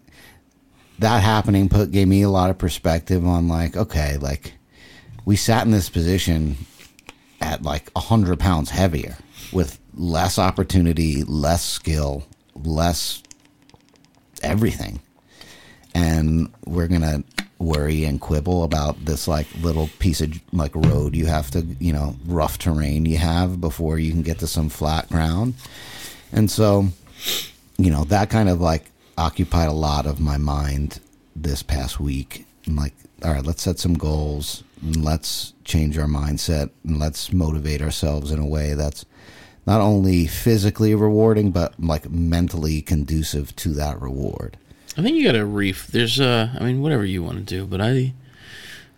[0.98, 4.54] that happening put gave me a lot of perspective on like, okay, like
[5.26, 6.56] we sat in this position
[7.42, 9.18] at like a hundred pounds heavier
[9.52, 12.24] with less opportunity, less skill,
[12.54, 13.22] less
[14.42, 15.00] everything.
[15.94, 17.24] And we're gonna
[17.58, 21.92] worry and quibble about this like little piece of like road you have to, you
[21.92, 25.54] know, rough terrain you have before you can get to some flat ground.
[26.32, 26.86] And so,
[27.78, 31.00] you know, that kind of like occupied a lot of my mind
[31.34, 32.46] this past week.
[32.66, 37.32] I'm like, all right, let's set some goals and let's change our mindset and let's
[37.32, 39.04] motivate ourselves in a way that's
[39.66, 44.56] not only physically rewarding but like mentally conducive to that reward.
[44.96, 45.88] I think you got to reef.
[45.88, 48.14] There's, uh, I mean, whatever you want to do, but I,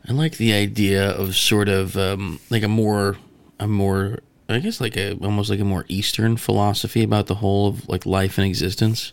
[0.08, 3.16] I like the idea of sort of um, like a more,
[3.58, 7.68] a more, I guess like a almost like a more Eastern philosophy about the whole
[7.68, 9.12] of like life and existence.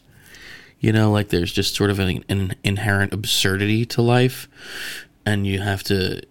[0.80, 4.48] You know, like there's just sort of an, an inherent absurdity to life,
[5.26, 6.22] and you have to.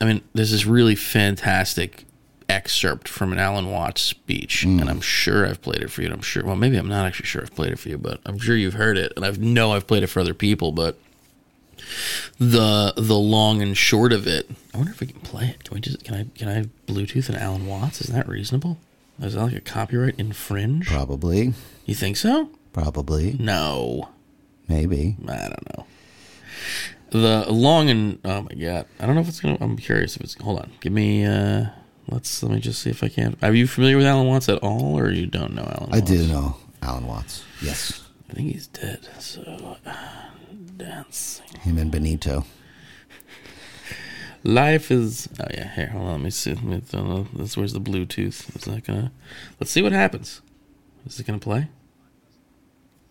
[0.00, 2.04] I mean, there's this really fantastic
[2.48, 4.80] excerpt from an Alan Watts speech, mm.
[4.80, 6.06] and I'm sure I've played it for you.
[6.06, 8.20] And I'm sure, well, maybe I'm not actually sure I've played it for you, but
[8.26, 10.72] I'm sure you've heard it, and I know I've played it for other people.
[10.72, 10.98] But
[12.38, 15.64] the the long and short of it, I wonder if we can play it.
[15.64, 18.00] Can we just can I can I have Bluetooth an Alan Watts?
[18.00, 18.78] Is that reasonable?
[19.20, 20.86] Is that like a copyright infringe?
[20.86, 21.52] Probably,
[21.84, 22.48] You think so?
[22.72, 24.08] probably, No,
[24.68, 25.16] maybe.
[25.28, 25.86] I don't know.
[27.12, 29.58] The long and oh my god, I don't know if it's gonna.
[29.60, 30.34] I'm curious if it's.
[30.42, 31.24] Hold on, give me.
[31.24, 31.66] uh
[32.08, 33.36] Let's let me just see if I can.
[33.42, 35.92] Are you familiar with Alan Watts at all, or you don't know Alan?
[35.92, 36.10] I Watts?
[36.10, 37.44] do know Alan Watts.
[37.62, 39.06] Yes, I think he's dead.
[39.20, 39.92] So uh,
[40.76, 41.46] dancing.
[41.60, 42.44] him and Benito.
[44.44, 45.28] Life is.
[45.38, 45.86] Oh yeah, here.
[45.88, 46.12] Hold on.
[46.12, 46.54] Let me see.
[46.54, 48.56] Let me, uh, this where's the Bluetooth?
[48.56, 49.12] Is that gonna?
[49.60, 50.40] Let's see what happens.
[51.06, 51.68] Is it gonna play?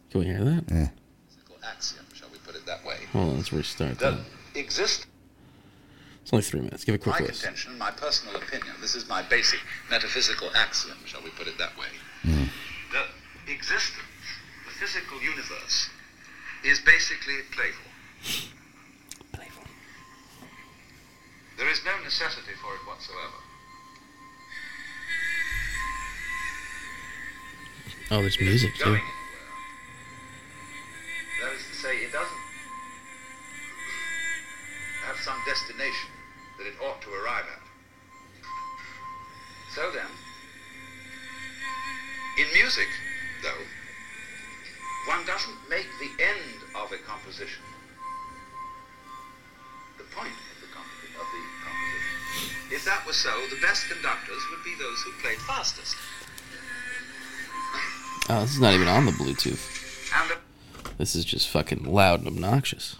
[0.09, 0.65] Can we hear that?
[0.69, 0.89] Yeah.
[1.29, 3.37] physical axiom, shall we put it that way, Hold on.
[3.37, 4.59] Let's restart that that.
[4.59, 5.07] exist.
[6.23, 6.85] It's only three minutes.
[6.85, 7.47] Give it a quick My listen.
[7.47, 9.59] contention, my personal opinion, this is my basic
[9.89, 11.87] metaphysical axiom, shall we put it that way,
[12.23, 12.45] hmm.
[12.93, 14.05] The existence,
[14.65, 15.89] the physical universe,
[16.63, 17.91] is basically playful.
[19.33, 19.63] Playful.
[21.57, 23.39] There is no necessity for it whatsoever.
[28.11, 28.83] Oh, there's music too.
[28.83, 29.01] Anywhere.
[31.41, 32.40] That is to say, it doesn't
[35.21, 36.09] some destination
[36.57, 37.61] that it ought to arrive at.
[39.75, 40.09] So then,
[42.39, 42.87] in music,
[43.41, 43.63] though,
[45.07, 47.63] one doesn't make the end of a composition
[49.97, 50.87] the point of the, comp-
[51.19, 52.71] of the composition.
[52.71, 55.95] If that were so, the best conductors would be those who played fastest.
[58.29, 59.79] Oh, this is not even on the Bluetooth.
[60.97, 62.97] This is just fucking loud and obnoxious.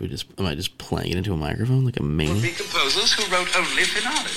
[0.00, 2.42] We just am I just playing it into a microphone like a would maniac?
[2.42, 4.36] be composers who wrote only finales.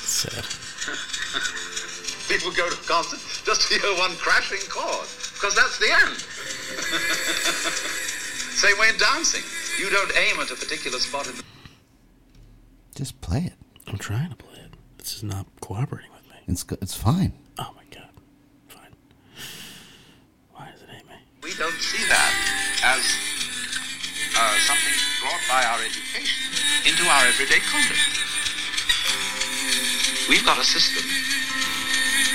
[0.00, 0.44] Sad.
[2.28, 6.16] People go to a concert just to hear one crashing chord, because that's the end.
[8.56, 9.42] Same way in dancing.
[9.78, 11.42] You don't aim at a particular spot in the
[12.94, 13.52] Just play it.
[13.86, 14.72] I'm trying to play it.
[14.96, 16.36] This is not cooperating with me.
[16.46, 17.32] It's go- it's fine.
[17.58, 18.08] Oh my god.
[18.68, 18.94] Fine.
[20.54, 21.16] Why does it hate me?
[21.42, 22.32] We don't see that
[22.84, 23.04] as
[24.38, 24.83] uh, something
[25.24, 26.52] brought by our education
[26.84, 27.96] into our everyday conduct.
[30.28, 31.00] We've got a system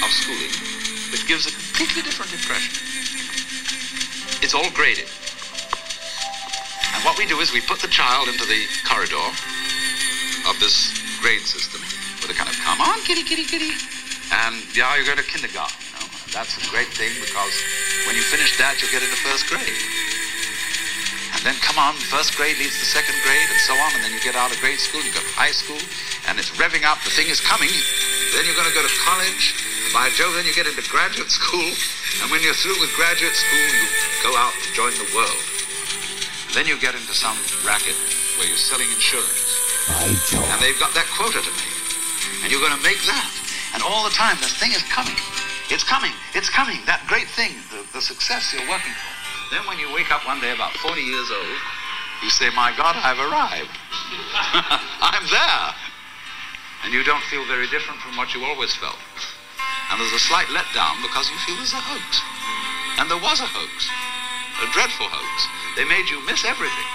[0.02, 0.50] of schooling
[1.14, 2.74] which gives a completely different impression.
[4.42, 5.06] It's all graded.
[6.98, 9.22] And what we do is we put the child into the corridor
[10.50, 10.90] of this
[11.22, 11.86] grade system
[12.26, 13.78] with a kind of, come on, kitty, kitty, kitty.
[14.34, 16.10] And yeah, you go to kindergarten, you know.
[16.34, 17.54] That's a great thing because
[18.10, 19.78] when you finish that, you'll get into first grade.
[21.40, 24.12] And then come on, first grade leads to second grade and so on, and then
[24.12, 25.80] you get out of grade school, you go to high school,
[26.28, 27.72] and it's revving up, the thing is coming.
[28.36, 29.56] Then you're going to go to college,
[29.88, 31.64] and by Jove, then you get into graduate school,
[32.20, 33.88] and when you're through with graduate school, you
[34.20, 35.40] go out to join the world.
[36.52, 37.96] Then you get into some racket
[38.36, 39.56] where you're selling insurance.
[39.88, 40.44] By Joe.
[40.44, 41.80] And they've got that quota to make.
[42.44, 43.32] And you're going to make that.
[43.72, 45.16] And all the time, this thing is coming.
[45.72, 46.12] It's coming.
[46.36, 46.84] It's coming.
[46.84, 49.19] That great thing, the, the success you're working for.
[49.50, 51.58] Then when you wake up one day about 40 years old,
[52.22, 53.74] you say, my God, I've arrived.
[55.02, 55.66] I'm there.
[56.86, 59.00] And you don't feel very different from what you always felt.
[59.90, 62.22] And there's a slight letdown because you feel there's a hoax.
[63.02, 63.90] And there was a hoax.
[64.62, 65.36] A dreadful hoax.
[65.74, 66.90] They made you miss everything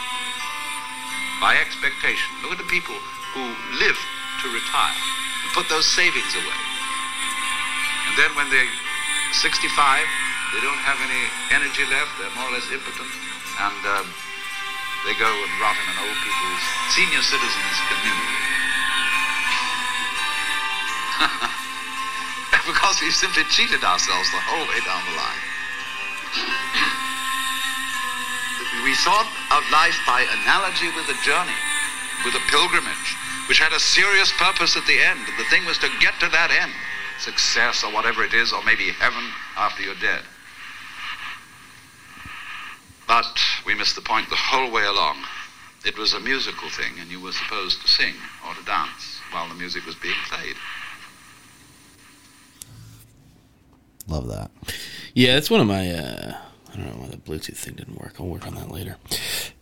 [1.41, 2.31] by expectation.
[2.43, 2.95] Look at the people
[3.35, 3.45] who
[3.83, 3.99] live
[4.43, 5.01] to retire
[5.43, 6.61] and put those savings away.
[8.09, 8.71] And then when they're
[9.33, 10.07] 65,
[10.55, 12.15] they don't have any energy left.
[12.23, 13.11] They're more or less impotent.
[13.59, 14.07] And uh,
[15.03, 16.63] they go and rot in an old people's,
[16.95, 18.39] senior citizens' community.
[22.71, 25.43] because we've simply cheated ourselves the whole way down the line.
[28.87, 29.27] we thought
[29.59, 31.59] of life by analogy with a journey,
[32.23, 33.17] with a pilgrimage,
[33.49, 35.19] which had a serious purpose at the end.
[35.35, 36.71] The thing was to get to that end
[37.19, 39.25] success or whatever it is, or maybe heaven
[39.57, 40.23] after you're dead.
[43.07, 45.19] But we missed the point the whole way along.
[45.85, 48.15] It was a musical thing, and you were supposed to sing
[48.47, 50.57] or to dance while the music was being played.
[54.07, 54.51] Love that.
[55.15, 55.91] Yeah, that's one of my.
[55.91, 56.37] Uh,
[56.73, 58.15] I don't know why the Bluetooth thing didn't work.
[58.19, 58.97] I'll work on that later.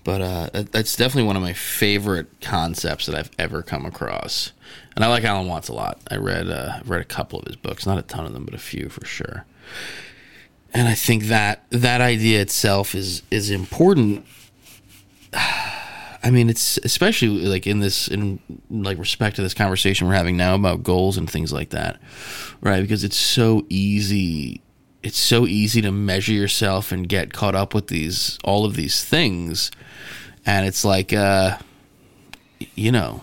[0.05, 4.53] But uh, that's definitely one of my favorite concepts that I've ever come across.
[4.97, 6.01] And I like Alan Watts a lot.
[6.11, 8.45] I read uh, I've read a couple of his books, not a ton of them,
[8.45, 9.45] but a few for sure.
[10.75, 14.25] And I think that that idea itself is is important.
[16.25, 18.39] I mean, it's especially like in this in
[18.70, 22.01] like respect to this conversation we're having now about goals and things like that,
[22.61, 22.81] right?
[22.81, 24.61] Because it's so easy.
[25.03, 29.05] It's so easy to measure yourself and get caught up with these all of these
[29.05, 29.73] things,
[30.47, 31.59] and it's like, uh,
[32.77, 33.23] you know,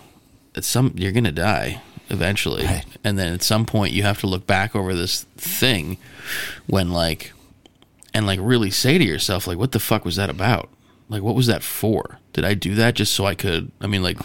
[0.56, 2.84] at some you're gonna die eventually, Right.
[3.06, 5.98] and then at some point you have to look back over this thing
[6.68, 7.32] when like
[8.20, 10.68] and like really say to yourself like what the fuck was that about?
[11.08, 12.20] Like what was that for?
[12.34, 14.18] Did i do that just so i could i mean like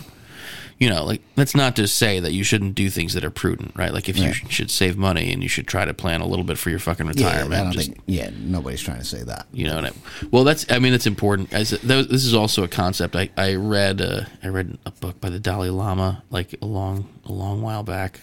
[0.78, 3.72] you know like that's not to say that you shouldn't do things that are prudent
[3.76, 3.92] right?
[3.94, 4.34] Like if you Right.
[4.34, 6.80] sh- should save money and you should try to plan a little bit for your
[6.80, 8.00] fucking Yeah, retirement I don't just think.
[8.06, 9.46] Yeah, nobody's trying to say that.
[9.52, 9.92] you know what I,
[10.32, 11.52] well that's i mean that's important.
[11.52, 13.14] As that, this is also a concept.
[13.16, 17.08] I i read uh i read a book by the dalai lama like a long
[17.24, 18.20] a long while back.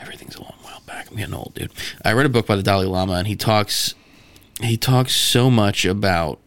[0.00, 1.10] Everything's a long while back.
[1.10, 1.72] I'm getting old dude.
[2.04, 3.94] I read a book by the dalai lama and he talks
[4.64, 6.38] he talks so much about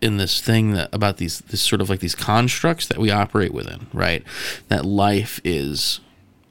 [0.00, 3.52] in this thing that about these this sort of like these constructs that we operate
[3.52, 4.22] within right?
[4.68, 6.00] That life is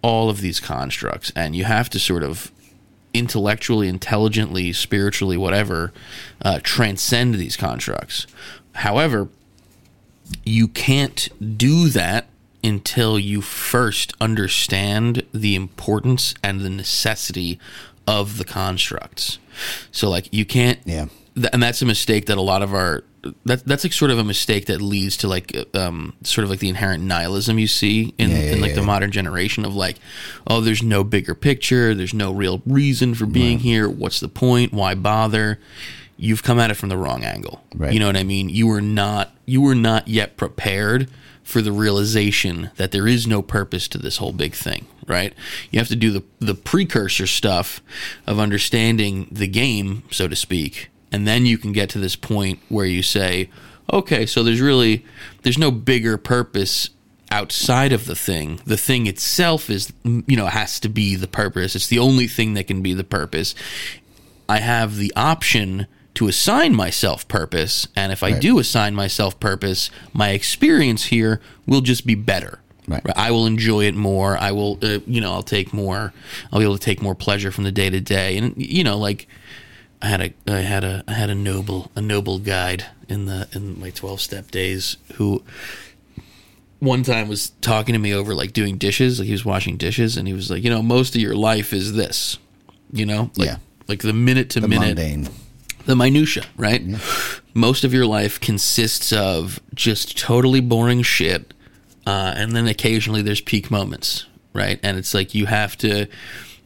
[0.02, 2.52] all of these constructs and you have to sort of
[3.14, 5.94] intellectually intelligently spiritually whatever
[6.42, 8.28] uh, transcend these constructs.
[8.76, 9.30] However
[10.44, 12.28] you can't do that
[12.64, 17.60] until you first understand the importance and the necessity
[18.08, 19.38] of the constructs.
[19.92, 20.80] So, like, you can't.
[20.86, 21.08] Yeah.
[21.36, 23.04] th- and that's a mistake that a lot of our.
[23.46, 26.60] That, that's like sort of a mistake that leads to like um, sort of like
[26.60, 28.86] the inherent nihilism you see in, Yeah, yeah, in like the yeah.
[28.86, 29.98] modern generation of like,
[30.46, 33.90] oh, there's no bigger picture, there's no real reason for being here.
[33.90, 34.72] What's the point?
[34.72, 35.60] Why bother?
[36.16, 37.62] You've come at it from the wrong angle.
[37.76, 37.92] Right.
[37.92, 38.48] You know what I mean?
[38.48, 41.10] You were not you were not yet prepared
[41.48, 45.34] for the realization that there is no purpose to this whole big thing, right?
[45.72, 47.82] You have to do the the precursor stuff
[48.28, 52.60] of understanding the game, so to speak, and then you can get to this point
[52.68, 53.50] where you say,
[53.94, 55.06] okay, so there's really
[55.44, 56.90] there's no bigger purpose
[57.32, 58.60] outside of the thing.
[58.66, 61.78] The thing itself is you know has to be the purpose.
[61.78, 63.56] It's the only thing that can be the purpose.
[64.50, 65.88] I have the option
[66.18, 68.42] to assign myself purpose, and if I Right.
[68.42, 72.60] do assign myself purpose, my experience here will just be better.
[72.88, 73.04] Right.
[73.16, 74.36] I will enjoy it more.
[74.38, 76.14] I will, uh, you know, I'll take more.
[76.52, 78.98] I'll be able to take more pleasure from the day to day, and you know,
[78.98, 79.28] like
[80.02, 83.48] I had a, I had a, I had a noble, a noble guide in the
[83.54, 85.44] in my twelve step days who
[86.80, 90.18] one time was talking to me over like doing dishes, like he was washing dishes,
[90.18, 92.38] and he was like, you know, most of your life is this,
[92.92, 93.58] you know, like, Yeah.
[93.88, 95.28] like the minute to minute mundane.
[95.88, 96.84] The minutia, right?
[97.54, 101.54] Most of your life consists of just totally boring shit,
[102.06, 104.80] uh, and then occasionally there's peak moments, right?
[104.84, 106.08] And it's like you have to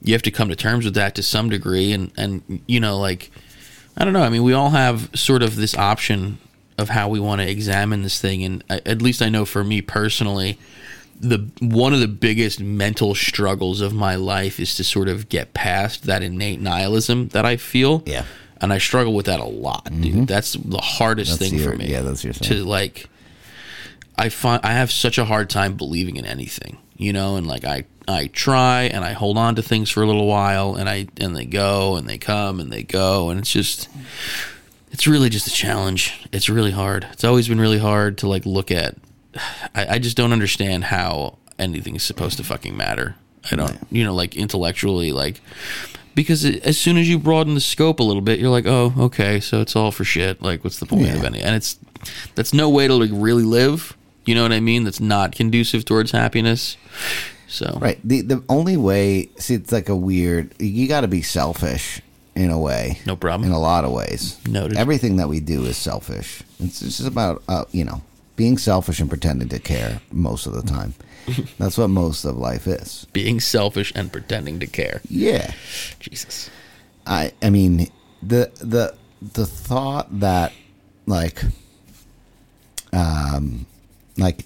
[0.04, 3.00] you have to come to terms with that to some degree, and and you know,
[3.00, 3.32] like
[3.96, 4.24] I don't know.
[4.24, 6.40] I mean, we all have sort of this option
[6.78, 9.64] of how we want to examine this thing, and I, at least I know for
[9.64, 10.58] me personally,
[11.20, 15.54] the one of the biggest mental struggles of my life is to sort of get
[15.54, 18.02] past that innate nihilism that I feel.
[18.08, 18.26] Yeah.
[18.62, 19.94] And I struggle with that a lot, dude.
[20.04, 20.26] Mm-hmm.
[20.26, 21.88] That's the hardest That's thing your- for me.
[21.92, 22.50] yeah, that's your thing.
[22.50, 23.10] To like
[24.18, 27.66] I find I have such a hard time believing in anything, you know, and like
[27.66, 31.08] I I try and I hold on to things for a little while and I
[31.20, 33.90] and they go and they come and they go and it's just
[34.92, 36.28] it's really just a challenge.
[36.32, 37.08] It's really hard.
[37.14, 38.96] It's always been really hard to like look at
[39.74, 43.16] I, I just don't understand how anything is supposed to fucking matter.
[43.50, 45.42] I don't, you know, like intellectually, like
[46.16, 48.94] because it, as soon as you broaden the scope a little bit, you're like, oh,
[48.98, 50.42] okay, so it's all for shit.
[50.42, 51.42] Like, what's the point of any?
[51.42, 51.78] And it's
[52.36, 53.96] that's no way to like really live.
[54.26, 54.84] You know what I mean?
[54.84, 56.78] That's not conducive towards happiness.
[57.48, 58.00] So Right.
[58.04, 60.54] The the only way, see, it's like a weird.
[60.60, 62.02] You got to be selfish
[62.36, 63.00] in a way.
[63.06, 63.50] No problem.
[63.50, 64.40] In a lot of ways.
[64.48, 64.78] Noted.
[64.78, 66.44] Everything that we do is selfish.
[66.60, 68.02] It's, just about uh, you know
[68.36, 70.94] being selfish and pretending to care most of the time.
[71.58, 73.06] That's what most of life is.
[73.14, 75.02] Being selfish and pretending to care.
[75.10, 75.54] Yeah.
[76.00, 76.50] Jesus.
[77.06, 77.88] I I mean
[78.22, 80.54] the the the thought that
[81.06, 81.42] like
[82.94, 83.66] um
[84.18, 84.46] like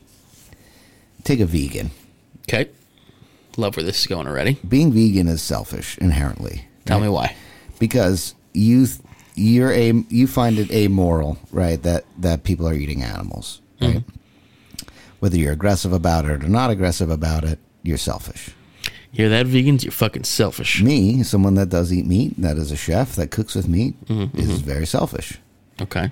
[1.24, 1.92] take a vegan.
[2.44, 2.70] Okay.
[3.58, 4.58] Love where this is going already.
[4.68, 6.66] Being vegan is selfish inherently.
[6.86, 7.36] Tell me why.
[7.80, 9.00] because you th-
[9.36, 11.82] you're a you find it amoral, right?
[11.82, 14.04] That that people are eating animals, right?
[15.26, 18.52] Whether you're aggressive about it or not aggressive about it, you're selfish.
[19.12, 19.82] Hear that, vegans?
[19.82, 20.84] You're fucking selfish.
[20.84, 24.38] Me, someone that does eat meat, that is a chef that cooks with meat, mm-hmm,
[24.38, 24.58] is mm-hmm.
[24.58, 25.40] very selfish.
[25.82, 26.12] Okay.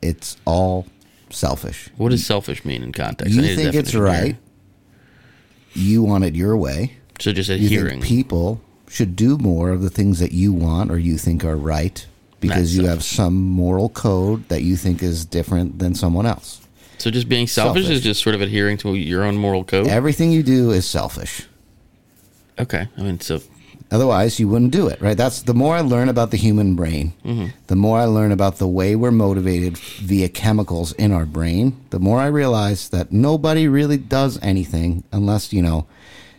[0.00, 0.86] It's all
[1.28, 1.90] selfish.
[1.96, 3.34] What does selfish mean in context?
[3.34, 4.04] You think it's definition here.
[4.04, 4.36] right.
[5.72, 6.98] You want it your way.
[7.18, 8.00] So just You adhering.
[8.00, 11.56] think people should do more of the things that you want or you think are
[11.56, 12.06] right
[12.38, 16.61] because That's you have some moral code that you think is different than someone else.
[17.02, 17.96] So just being selfish, Selfish.
[17.98, 19.86] is just sort of adhering to your own moral code.
[19.88, 21.46] Everything you do is selfish.
[22.58, 22.88] okay.
[22.96, 23.40] I mean, so
[23.90, 25.18] Otherwise, you wouldn't do it, right?
[25.18, 27.48] That's the more I learn about the human brain, Mm-hmm.
[27.66, 31.98] the more I learn about the way we're motivated via chemicals in our brain, the
[32.00, 35.86] more I realize that nobody really does anything unless, you know,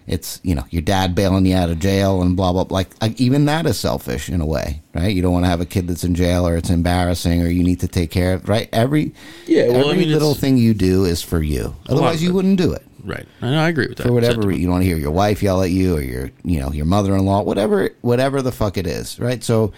[0.07, 2.75] it's, you know, your dad bailing you out of jail and blah, blah, blah.
[2.77, 5.13] Like, like even that is selfish in a way, right?
[5.15, 7.63] You don't want to have a kid that's in jail or it's embarrassing or you
[7.63, 8.67] need to take care of, right?
[8.73, 9.13] Every,
[9.47, 11.75] Yeah, well, I every mean, little thing you do is for you.
[11.89, 13.25] Otherwise, you wouldn't do it right.
[13.41, 13.59] I know.
[13.59, 14.07] I agree with that.
[14.07, 14.61] for whatever reason.
[14.61, 16.85] You don't want to hear your wife yell at you or your you know your
[16.85, 19.73] mother-in-law whatever whatever the fuck it is right so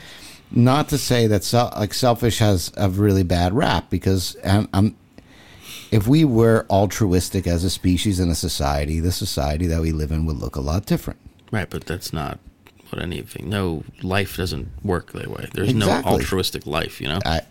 [0.51, 4.95] not to say that like selfish has a really bad rap because I'm, um, I'm
[5.96, 10.12] if we were altruistic as a species and a society the society that we live
[10.12, 11.20] in would look a lot different
[11.52, 12.39] Right, but that's not
[12.89, 13.50] what anything.
[13.50, 15.48] No, life doesn't work that way.
[15.54, 16.12] There's Exactly.
[16.12, 17.20] no altruistic life, you know.
[17.26, 17.41] I,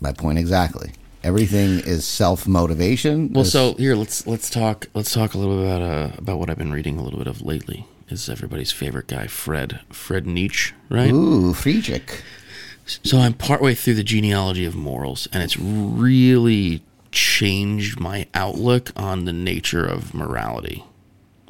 [0.00, 0.92] my point exactly
[1.22, 5.66] everything is self-motivation Well, It's- so here let's let's talk let's talk a little bit
[5.66, 7.86] about uh, about what I've been reading a little bit of lately.
[8.10, 11.12] Is everybody's favorite guy Fred Fred Nietzsche, right?
[11.12, 12.22] ooh Friedrich
[12.86, 16.82] So I'm partway through the genealogy of morals, and it's really
[17.14, 20.84] changed my outlook on the nature of morality.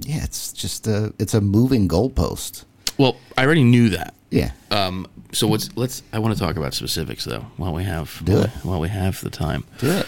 [0.00, 2.64] yeah it's just a it's a moving goalpost
[2.98, 4.12] Well, I already knew that.
[4.30, 8.20] yeah Um, so what's let's I want to talk about specifics though while we have
[8.24, 8.50] Do while, it.
[8.62, 9.64] while we have the time.
[9.78, 10.06] do it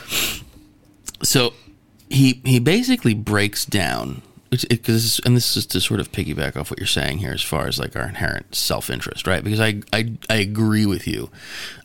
[1.22, 1.52] So
[2.10, 6.78] he he basically breaks down because and this is to sort of piggyback off what
[6.78, 9.42] you're saying here as far as like our inherent self-interest right?
[9.42, 11.30] Because i i, I agree with you.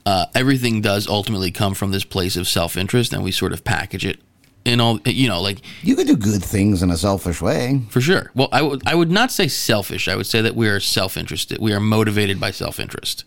[0.05, 4.05] Uh, everything does ultimately come from this place of self-interest and we sort of package
[4.05, 4.19] it
[4.63, 7.81] in all you know like you could do good things in a selfish way.
[7.89, 8.31] For sure.
[8.35, 10.07] Well i would i would not say selfish.
[10.07, 11.59] I would say that we are self-interested.
[11.59, 13.25] We are motivated by self-interest.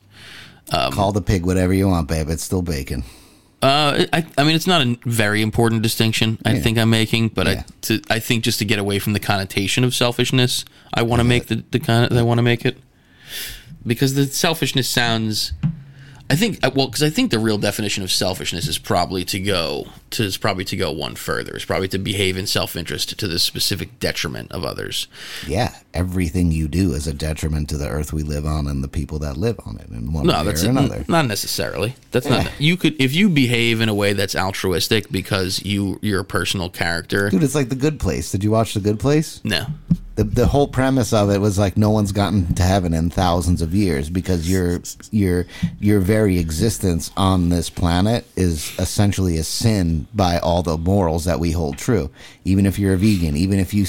[0.71, 2.29] Call the pig whatever you want, babe.
[2.29, 3.05] It's still bacon.
[3.65, 6.61] Uh, I, I mean, it's not a very important distinction I Yeah.
[6.61, 7.53] think I'm making, but Yeah.
[7.53, 11.21] I, to, I think just to get away from the connotation of selfishness, I want
[11.21, 12.77] to make the, the kind I want to make it
[13.87, 15.53] because the selfishness sounds.
[16.31, 19.89] I think well, because I think the real definition of selfishness is probably to go
[20.11, 21.55] to is probably to go one further.
[21.55, 25.07] It's probably to behave in self interest to the specific detriment of others.
[25.47, 28.89] Yeah, everything you do is a detriment to the earth we live on and the
[28.89, 31.05] people that live on it in one No, way that's or another.
[31.09, 31.95] not necessarily.
[32.11, 32.45] That's Yeah.
[32.45, 32.53] not.
[32.59, 36.71] You could if you behave in a way that's altruistic because you you're a personal
[36.71, 37.29] character.
[37.29, 38.33] Dude, it's like The Good Place.
[38.33, 39.43] Did you watch The Good Place?
[39.45, 39.67] No.
[40.17, 43.61] The the whole premise of it was like no one's gotten to heaven in thousands
[43.63, 45.47] of years because your your
[45.81, 51.41] your very existence on this planet is essentially a sin by all the morals that
[51.41, 52.11] we hold true.
[52.45, 53.87] Even if you're a vegan, even if you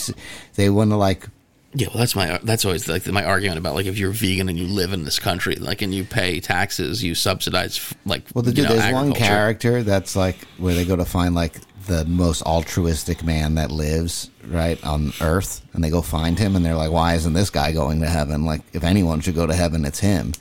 [0.56, 1.30] they want to like
[1.78, 4.58] Yeah, well, that's my that's always like my argument about like if you're vegan and
[4.58, 8.54] you live in this country, like and you pay taxes, you subsidize like Well, the
[8.54, 12.42] dude, know, there's one character that's like where they go to find like the most
[12.44, 16.92] altruistic man that lives right on Earth, and they go find him, and they're like,
[16.92, 18.46] "Why isn't this guy going to heaven?
[18.46, 20.34] Like, if anyone should go to heaven, it's him."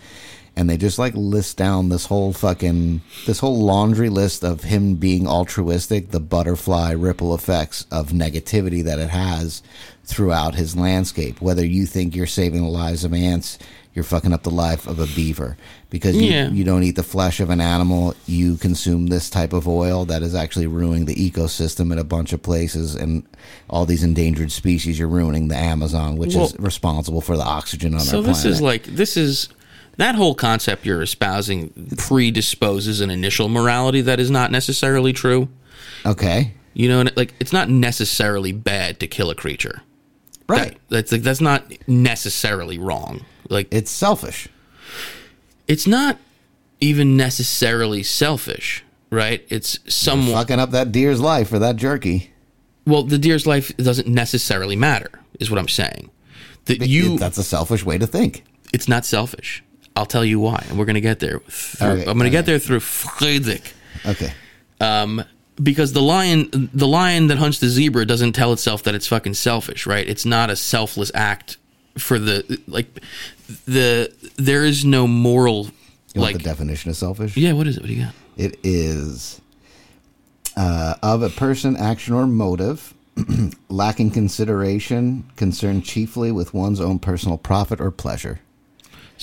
[0.57, 4.95] And they just like list down this whole fucking this whole laundry list of him
[4.95, 9.63] being altruistic, the butterfly ripple effects of negativity that it has
[10.05, 11.41] throughout his landscape.
[11.41, 13.59] Whether you think you're saving the lives of ants,
[13.95, 15.57] you're fucking up the life of a beaver
[15.91, 16.49] because you, Yeah.
[16.51, 18.15] you don't eat the flesh of an animal.
[18.27, 22.33] You consume this type of oil that is actually ruining the ecosystem in a bunch
[22.33, 23.25] of places, and
[23.71, 24.99] all these endangered species.
[25.01, 28.37] You're ruining the Amazon, which is responsible for the oxygen on So our planet.
[28.41, 29.49] So this is like this is
[29.97, 35.49] that whole concept you're espousing predisposes an initial morality that is not necessarily true.
[36.07, 39.83] okay, You know, like it's not necessarily bad to kill a creature.
[40.49, 40.71] right?
[40.71, 43.25] That- that's like that's not necessarily wrong.
[43.49, 44.49] Like it's selfish.
[45.69, 46.19] it's not
[46.81, 49.47] even necessarily selfish right?
[49.49, 52.33] It's somewhat Fucking up that deer's life for that jerky.
[52.85, 53.05] well.
[53.05, 56.11] The deer's life doesn't necessarily matter, is what I'm saying.
[56.65, 58.43] That you, that's a selfish way to think.
[58.73, 59.63] it's not selfish.
[59.97, 61.39] I'll tell you why, and we're gonna get there.
[61.41, 62.53] Through, Okay, I'm gonna get okay.
[62.53, 63.73] there through Friedrich.
[64.07, 64.33] Okay.
[65.63, 69.35] because the lion the lion that hunts the zebra doesn't tell itself that it's fucking
[69.35, 71.59] selfish right it's not a selfless act
[71.97, 72.89] for the like
[73.67, 75.67] the there is no moral
[76.13, 77.37] You like want the definition of selfish?
[77.37, 79.41] yeah what is it what do you got It is
[80.57, 82.93] uh, of a person, action, or motive
[83.69, 88.41] lacking consideration, concerned chiefly with one's own personal profit or pleasure.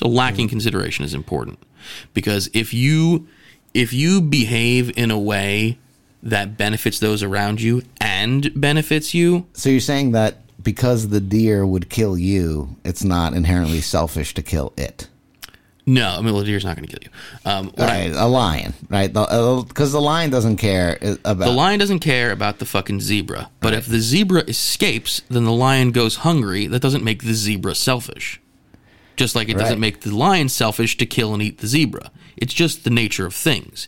[0.02, 1.60] So lacking consideration is important
[2.14, 3.28] because if you
[3.74, 5.78] if you behave in a way
[6.24, 11.66] that benefits those around you and benefits you So you're saying that because the deer
[11.66, 15.08] would kill you, it's not inherently selfish to kill it.
[15.88, 17.10] no i mean well, the deer's not going to kill you
[17.52, 19.12] um, Right, a lion, right?
[19.12, 21.46] Because the, lion doesn't care uh, about.
[21.46, 23.50] The lion doesn't care about the fucking zebra.
[23.62, 26.68] But if the zebra escapes, then the lion goes hungry.
[26.68, 28.40] That doesn't make the zebra selfish.
[29.22, 32.10] Just like it doesn't make the lion selfish to kill and eat the zebra.
[32.38, 33.88] It's just the nature of things.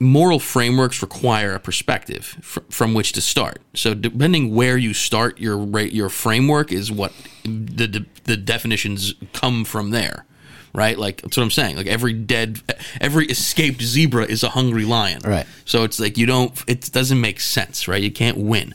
[0.00, 3.62] Moral frameworks require a perspective fr- from which to start.
[3.74, 7.12] So depending where you start your your framework is what
[7.44, 10.26] the the, the definitions come from there.
[10.74, 10.98] Right?
[10.98, 11.76] Like that's what I'm saying.
[11.76, 12.60] Like every dead
[13.00, 15.20] every escaped zebra is a hungry lion.
[15.24, 15.46] Right.
[15.64, 16.52] So it's like you don't.
[16.66, 18.02] It doesn't make sense, right?
[18.02, 18.74] You can't win.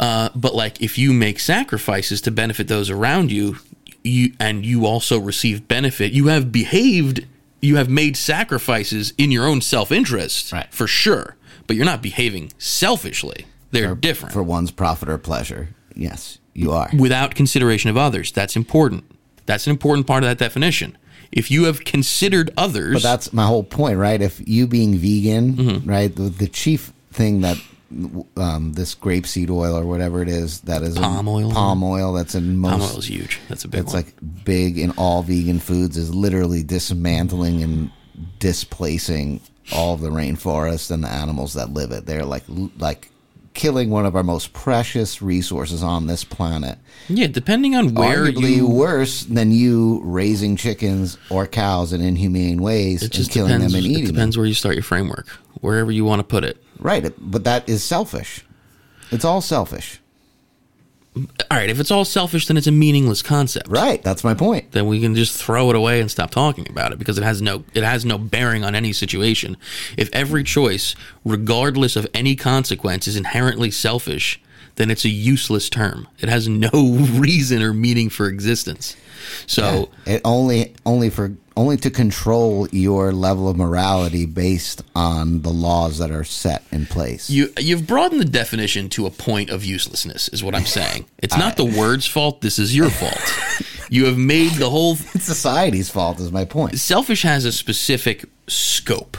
[0.00, 3.58] Uh, but like if you make sacrifices to benefit those around you,
[4.04, 7.26] you and you also receive benefit, you have behaved.
[7.62, 10.66] You have made sacrifices in your own self interest, Right.
[10.70, 11.36] for sure.
[11.66, 13.46] But you're not behaving selfishly.
[13.70, 15.70] They're different for one's profit or pleasure.
[15.96, 16.90] Yes, you are.
[16.96, 18.30] without consideration of others.
[18.32, 19.04] That's important.
[19.46, 20.98] That's an important part of that definition.
[21.32, 24.20] If you have considered others, But that's my whole point, right?
[24.20, 25.88] If you being vegan, Mm-hmm.
[25.90, 27.56] right, the, the chief thing that
[28.36, 31.50] um, this grapeseed oil or whatever it is that is Palm oil?
[31.52, 33.40] palm oil that's in most palm oil is huge.
[33.48, 33.94] That's a big one.
[33.94, 34.14] like
[34.44, 37.90] big in all vegan foods is literally dismantling and
[38.38, 39.40] displacing
[39.72, 42.06] all of the rainforest and the animals that live it.
[42.06, 42.44] They're like
[42.78, 43.10] like
[43.54, 46.78] killing one of our most precious resources on this planet.
[47.08, 52.60] yeah, depending on where Arguably you worse than you raising chickens or cows in inhumane
[52.60, 53.72] ways It and just killing depends.
[53.72, 54.14] them and it eating them.
[54.14, 55.28] depends where you start your framework,
[55.60, 56.58] wherever you want to put it.
[56.80, 58.44] Right, but that is selfish.
[59.10, 60.00] It's all selfish.
[61.16, 61.26] All
[61.58, 63.68] right, if it's all selfish, then it's a meaningless concept.
[63.68, 64.72] Right, that's my point.
[64.72, 67.40] Then we can just throw it away and stop talking about it because it has
[67.40, 69.56] no it has no bearing on any situation.
[69.96, 74.40] If every choice, regardless of any consequence, is inherently selfish,
[74.74, 76.08] then it's a useless term.
[76.18, 78.96] It has no reason or meaning for existence.
[79.46, 85.50] So It only only for only to control your level of morality based on the
[85.50, 87.30] laws that are set in place.
[87.30, 91.06] You you've broadened the definition to a point of uselessness, is what I'm saying.
[91.18, 92.40] It's not the word's fault.
[92.40, 93.20] This is your fault.
[93.90, 96.78] you have made the whole it's society's fault is my point.
[96.78, 99.16] selfish has a specific scope.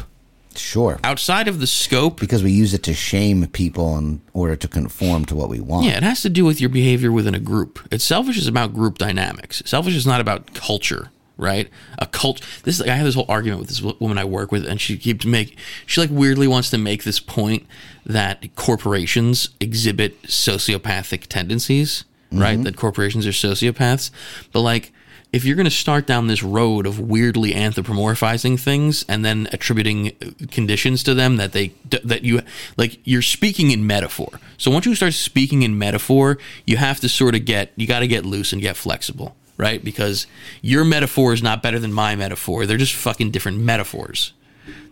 [0.57, 0.99] Sure.
[1.03, 5.25] Outside of the scope, Because we use it to shame people in order to conform
[5.25, 5.85] to what we want.
[5.85, 7.79] yeah, it has to do with your behavior within a group.
[7.91, 9.61] It's selfish is about group dynamics.
[9.65, 11.69] Selfish is not about culture, right?
[11.99, 12.41] A cult.
[12.63, 14.79] This is, like, I have this whole argument with this woman I work with, and
[14.79, 17.65] she keeps make she like weirdly wants to make this point
[18.05, 22.55] that corporations exhibit sociopathic tendencies, right?
[22.55, 22.63] Mm-hmm.
[22.63, 24.11] That corporations are sociopaths,
[24.51, 24.91] but like.
[25.33, 30.11] If you're going to start down this road of weirdly anthropomorphizing things and then attributing
[30.49, 32.41] conditions to them that they that you
[32.77, 34.39] like you're speaking in metaphor.
[34.55, 37.99] So once you start speaking in metaphor, you have to sort of get you got
[37.99, 39.83] to get loose and get flexible, right?
[39.83, 40.27] Because
[40.61, 42.65] your metaphor is not better than my metaphor.
[42.65, 44.33] They're just fucking different metaphors.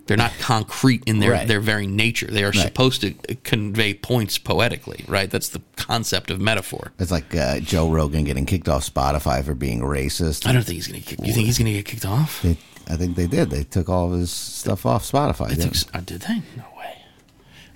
[0.06, 1.48] They're not concrete in their Right.
[1.48, 2.28] their very nature.
[2.30, 2.56] They are Right.
[2.58, 3.12] supposed to
[3.46, 5.30] convey points poetically, right?
[5.32, 6.92] That's the concept of metaphor.
[7.00, 10.46] It's like uh, Joe Rogan getting kicked off Spotify for being racist.
[10.46, 11.00] I don't think he's gonna.
[11.00, 12.42] Kick, you think he's gonna get kicked off?
[12.42, 12.58] They,
[12.90, 13.50] I think they did.
[13.50, 15.52] They took all of his stuff off Spotify.
[15.94, 15.98] I.
[15.98, 16.42] Uh, did they?
[16.58, 16.66] No.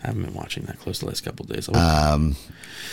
[0.04, 1.68] I haven't been watching that close the last couple of days.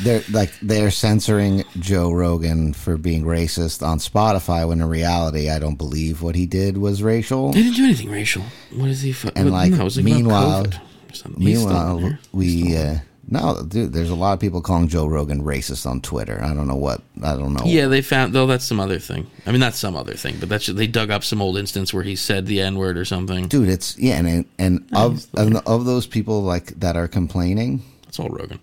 [0.02, 5.59] they're like they're censoring Joe Rogan for being racist on Spotify when in reality I
[5.59, 7.52] don't believe what he did was racial.
[7.52, 8.42] they didn't do anything racial.
[8.74, 9.12] What is he?
[9.12, 10.80] Fu- And, what- like, no, meanwhile- about COVID
[11.11, 11.42] or something.
[11.42, 12.96] He's still on Meanwhile, we uh,
[13.29, 13.93] no dude.
[13.93, 16.41] There's a lot of people calling Joe Rogan racist on Twitter.
[16.43, 17.03] I don't know what.
[17.22, 17.64] I don't know.
[17.64, 19.31] Yeah, they found though that's some other thing.
[19.47, 22.03] I mean, not some other thing, but that's they dug up some old instance where
[22.03, 23.49] he said the n word or something.
[23.49, 23.68] dude.
[23.68, 27.83] It's yeah, and and of and of those people like that are complaining.
[28.05, 28.61] That's all Rogan.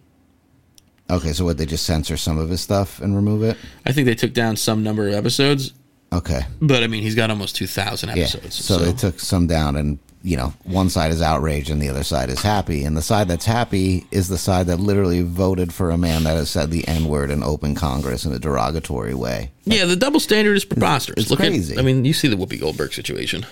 [1.09, 3.57] Okay, so what they just censor some of his stuff and remove it?
[3.85, 5.73] I think they took down some number of episodes,
[6.13, 8.23] Okay, but I mean, he's got almost two thousand yeah.
[8.23, 8.55] episodes.
[8.55, 11.89] So, so they took some down and you know, one side is outraged and the
[11.89, 12.83] other side is happy.
[12.83, 16.35] And the side that's happy is the side that literally voted for a man that
[16.35, 19.51] has said the N word in open Congress in a derogatory way.
[19.65, 21.21] Yeah, the double standard is preposterous.
[21.23, 21.73] It's Look crazy.
[21.73, 23.45] At, I mean, you see the Whoopi Goldberg situation,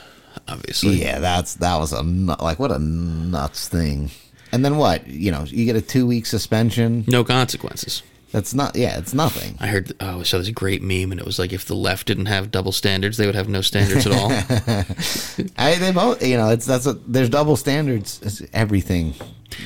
[0.47, 1.01] obviously.
[1.01, 4.11] Yeah, that's that was a nu- like what a nuts thing.
[4.51, 5.07] And then what?
[5.07, 7.03] You know, you get a two week suspension.
[7.07, 8.03] No consequences.
[8.31, 8.75] That's not.
[8.75, 9.57] Yeah, it's nothing.
[9.59, 9.91] I heard.
[9.99, 12.51] Oh, I saw this great meme, and it was like if the left didn't have
[12.51, 14.31] double standards, they would have no standards at all.
[15.57, 16.23] I they both.
[16.25, 18.19] You know, it's that's a, there's double standards.
[18.21, 19.13] It's everything.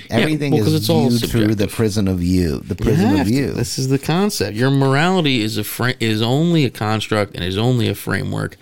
[0.09, 2.59] Everything well, 'cause is it's all viewed through the prison of you.
[2.59, 3.34] The prison have of to.
[3.34, 3.51] you.
[3.51, 4.55] This is the concept.
[4.55, 8.55] Your morality is a fra- is only a construct and is only a framework.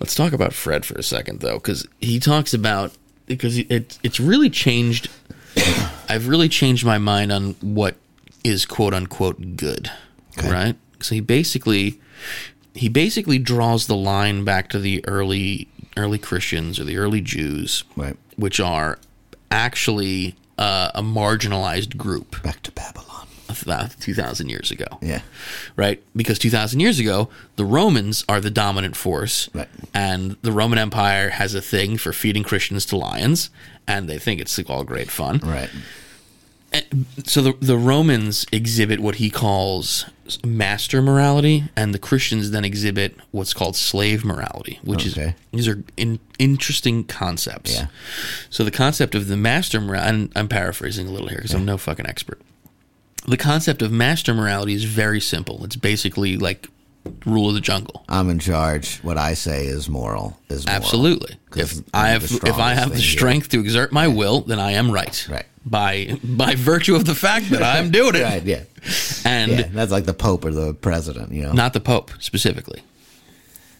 [0.00, 2.92] Let's talk about Fred for a second, though, because he talks about
[3.26, 5.08] because it it's really changed.
[6.08, 7.94] I've really changed my mind on what
[8.48, 9.90] is quote unquote good,
[10.38, 10.50] Okay.
[10.50, 10.76] right?
[11.00, 12.00] So he basically
[12.74, 17.84] he basically draws the line back to the early early Christians or the early Jews,
[17.96, 18.16] Right.
[18.36, 18.98] which are
[19.50, 23.26] actually uh, a marginalized group Back to Babylon.
[23.48, 24.86] about 2,000 years ago.
[25.00, 25.20] Yeah.
[25.76, 26.02] Right?
[26.14, 29.48] Because 2,000 years ago, the Romans are the dominant force.
[29.54, 29.68] Right.
[29.94, 33.50] And the Roman Empire has a thing for feeding Christians to lions.
[33.86, 35.38] And they think it's all great fun.
[35.42, 35.70] Right.
[37.24, 40.04] So the, the Romans exhibit what he calls
[40.44, 45.28] master morality, and the Christians then exhibit what's called slave morality, which Okay.
[45.28, 47.74] is these are in, interesting concepts.
[47.74, 47.86] Yeah.
[48.50, 51.64] So the concept of the master morality, and I'm paraphrasing a little here because I'm
[51.64, 52.40] no fucking expert.
[53.26, 55.64] The concept of master morality is very simple.
[55.64, 56.68] It's basically like
[57.24, 58.04] rule of the jungle.
[58.08, 58.98] I'm in charge.
[58.98, 60.38] What I say is moral.
[60.48, 60.76] Is moral.
[60.82, 61.36] Absolutely.
[61.56, 63.16] If I have the if I have the thing here.
[63.18, 65.26] strength to exert my will, then I am right.
[65.30, 65.46] Right.
[65.68, 68.22] By by virtue of the fact that I'm doing it.
[68.22, 68.42] Right.
[68.44, 68.62] Yeah.
[69.24, 69.68] And Yeah.
[69.72, 71.32] That's like the Pope or the President.
[71.32, 71.52] You know.
[71.52, 72.82] not the Pope specifically.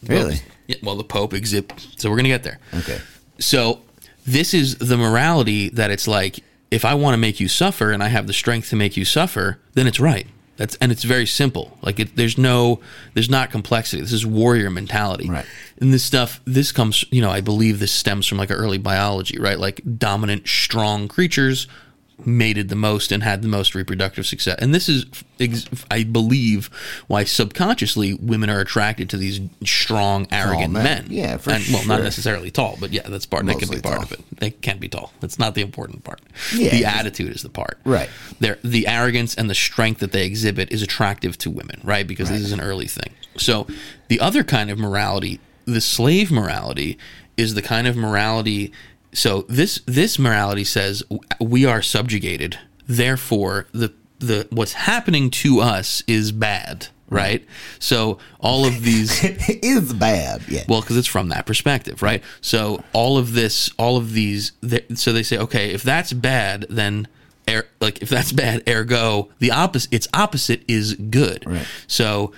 [0.06, 0.40] really.
[0.66, 1.86] Yeah, well, the Pope exhibit.
[1.96, 2.58] So we're gonna get there.
[2.74, 2.98] Okay.
[3.38, 3.82] So
[4.26, 6.40] this is the morality that it's like
[6.72, 9.04] if I want to make you suffer and I have the strength to make you
[9.04, 10.26] suffer, then it's right.
[10.56, 11.76] That's and it's very simple.
[11.82, 12.80] Like it, there's no,
[13.14, 14.00] there's not complexity.
[14.02, 15.28] This is warrior mentality.
[15.28, 15.46] Right.
[15.78, 19.38] And this stuff, this comes, you know, I believe this stems from like early biology,
[19.38, 19.58] right?
[19.58, 21.66] Like dominant, strong creatures
[22.24, 24.56] mated the most and had the most reproductive success.
[24.60, 25.04] And this is,
[25.90, 26.70] I believe,
[27.06, 30.84] why subconsciously women are attracted to these strong, arrogant men.
[30.84, 31.06] men.
[31.10, 33.44] Yeah, for and, Well, not necessarily tall, but yeah, that's part.
[33.46, 34.04] That can be part tall.
[34.04, 34.20] of it.
[34.38, 35.12] They can't be tall.
[35.20, 36.20] That's not the important part.
[36.54, 37.78] Yeah, the attitude is the part.
[37.84, 38.08] Right.
[38.40, 42.06] Their the arrogance and the strength that they exhibit is attractive to women, right?
[42.06, 43.12] Because this is an early thing.
[43.36, 43.66] So
[44.08, 46.98] the other kind of morality, the slave morality,
[47.36, 48.72] is the kind of morality.
[49.16, 51.02] So this this morality says
[51.40, 57.42] we are subjugated, therefore the the what's happening to us is bad, right?
[57.78, 60.42] So all of these is bad.
[60.48, 60.64] Yeah.
[60.68, 62.22] well, because it's from that perspective, right?
[62.42, 66.66] So all of this, all of these, th- so they say, okay, if that's bad,
[66.68, 67.08] then.
[67.48, 69.92] Er, like if that's bad, ergo the opposite.
[69.94, 71.44] Its opposite is good.
[71.46, 71.66] Right.
[71.86, 72.32] So,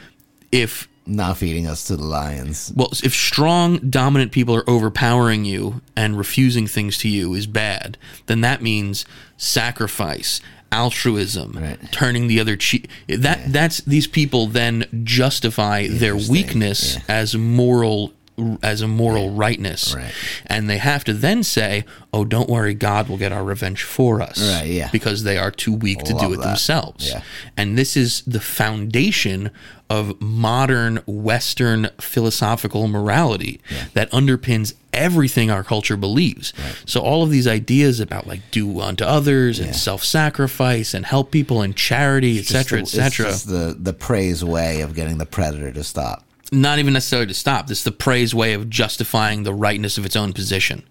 [0.52, 2.72] if Not feeding us to the lions.
[2.76, 7.96] well, if strong, dominant people are overpowering you and refusing things to you is bad,
[8.26, 9.04] then that means
[9.38, 10.40] sacrifice,
[10.70, 11.78] altruism, Right.
[11.92, 12.88] turning the other cheek.
[13.08, 17.02] That that's these people then justify their weakness yeah.
[17.08, 18.12] as moral
[18.62, 20.12] as a moral rightness, Right.
[20.46, 24.20] and they have to then say, "Oh, don't worry, God will get our revenge for
[24.22, 24.88] us," Right, yeah.
[24.92, 26.42] because they are too weak to do it that.
[26.46, 27.08] themselves.
[27.08, 27.22] Yeah.
[27.56, 29.50] And this is the foundation
[29.90, 33.58] of modern Western philosophical morality
[33.94, 36.52] that underpins everything our culture believes.
[36.84, 41.62] So all of these ideas about like do unto others and self-sacrifice and help people
[41.62, 43.28] and charity, etc., etc.
[43.30, 46.24] It's the the praise way of getting the predator to stop.
[46.50, 47.66] Not even necessarily to stop.
[47.66, 50.84] This is the praise way of justifying the rightness of its own position.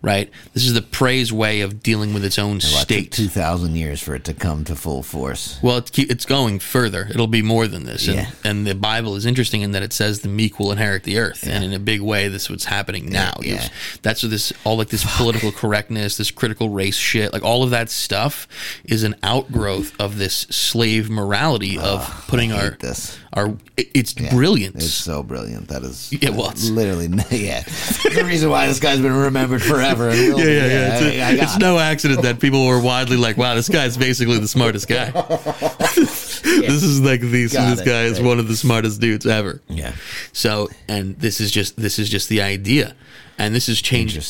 [0.00, 0.30] Right?
[0.54, 3.10] This is the praise way of dealing with its own state.
[3.10, 5.58] Two thousand years for it to come to full force.
[5.62, 7.06] Well, it's, it's going further.
[7.10, 8.06] It'll be more than this.
[8.06, 8.30] And, Yeah.
[8.44, 11.46] and the Bible is interesting in that it says the meek will inherit the earth.
[11.46, 13.34] And in a big way, this is what's happening now.
[13.42, 13.68] yeah.
[14.02, 17.70] That's what this, all like this political correctness, this critical race shit, like all of
[17.70, 18.46] that stuff
[18.84, 23.18] is an outgrowth of this slave morality of putting our, this.
[23.32, 24.30] our, it- it's Yeah.
[24.30, 24.76] brilliance.
[24.84, 25.68] It's so brilliant.
[25.68, 27.62] That is Yeah, well, it's- literally yeah.
[27.62, 29.87] The reason why this guy's been remembered forever.
[29.90, 30.42] And will be.
[30.42, 31.60] It's, I- I got it's it.
[31.60, 35.10] no accident that people were widely like, "Wow, this guy's basically the smartest guy."
[36.68, 37.20] This is like.
[37.20, 38.26] Got this it, guy is right.
[38.26, 39.60] one of the smartest dudes ever.
[39.68, 39.92] Yeah.
[40.32, 42.94] So, and this is just this is just the idea,
[43.38, 44.22] and this has changed.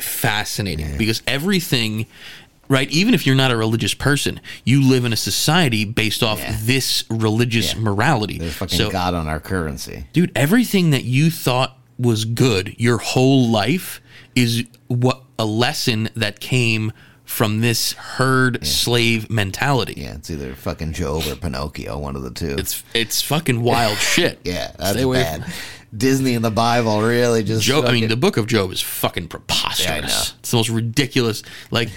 [0.00, 2.06] Fascinating because everything.
[2.68, 6.40] Right, even if you're not a religious person, you live in a society based off
[6.40, 6.56] Yeah.
[6.62, 7.78] this religious Yeah.
[7.80, 8.38] morality.
[8.38, 10.06] There's fucking so, God on our currency.
[10.12, 14.00] dude, everything that you thought was good your whole life
[14.34, 16.92] is what a lesson that came
[17.24, 19.94] from this herd slave mentality.
[19.96, 22.54] Yeah, it's either fucking Job or Pinocchio, one of the two.
[22.58, 24.38] It's it's fucking wild shit.
[24.44, 25.42] yeah, that's Stay away bad.
[25.44, 25.52] from-
[25.96, 27.62] Disney and the Bible really just.
[27.64, 27.86] Job.
[27.86, 29.86] I mean, the Book of Job is fucking preposterous.
[29.88, 30.36] Yeah.
[30.40, 31.42] It's the most ridiculous.
[31.70, 31.88] Like,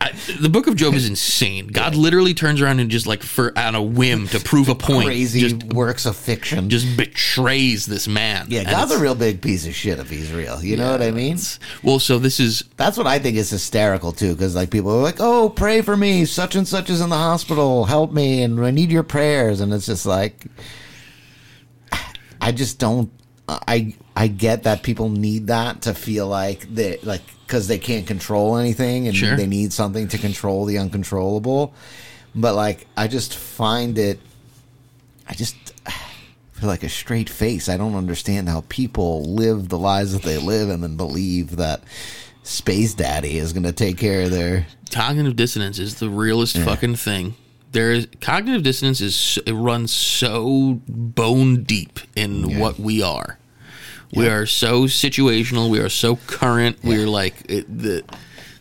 [0.00, 1.66] I, the Book of Job is insane.
[1.66, 5.06] God literally turns around and just like for on a whim to prove a point,
[5.06, 6.70] crazy just works of fiction.
[6.70, 8.46] just betrays this man.
[8.48, 10.62] yeah, And God's a real big piece of shit if he's real.
[10.62, 11.38] You know what I mean?
[11.82, 15.02] Well, so this is That's what I think is hysterical too, because like people are
[15.02, 16.24] like, "Oh, pray for me.
[16.26, 17.86] Such and such is in the hospital.
[17.86, 20.46] Help me, and I need your prayers." And it's just like,
[22.40, 23.10] I just don't.
[23.48, 28.04] I I get that people need that to feel like they like because they can't
[28.06, 29.36] control anything and Sure.
[29.36, 31.72] they need something to control the uncontrollable.
[32.34, 34.18] But like, I just find it.
[35.28, 35.54] I just
[36.52, 37.68] feel like a straight face.
[37.68, 41.82] I don't understand how people live the lives that they live and then believe that
[42.42, 44.66] Space Daddy is going to take care of their.
[44.90, 47.34] cognitive dissonance is the realest fucking thing.
[47.70, 52.58] There is cognitive dissonance is it runs so bone deep in Yeah.
[52.58, 53.37] what we are.
[54.14, 55.68] We are so situational.
[55.70, 56.78] We are so current.
[56.82, 58.04] We're like it, the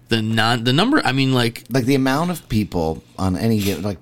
[0.10, 1.02] the non the number.
[1.06, 3.98] I mean, like Like the amount of people on any given like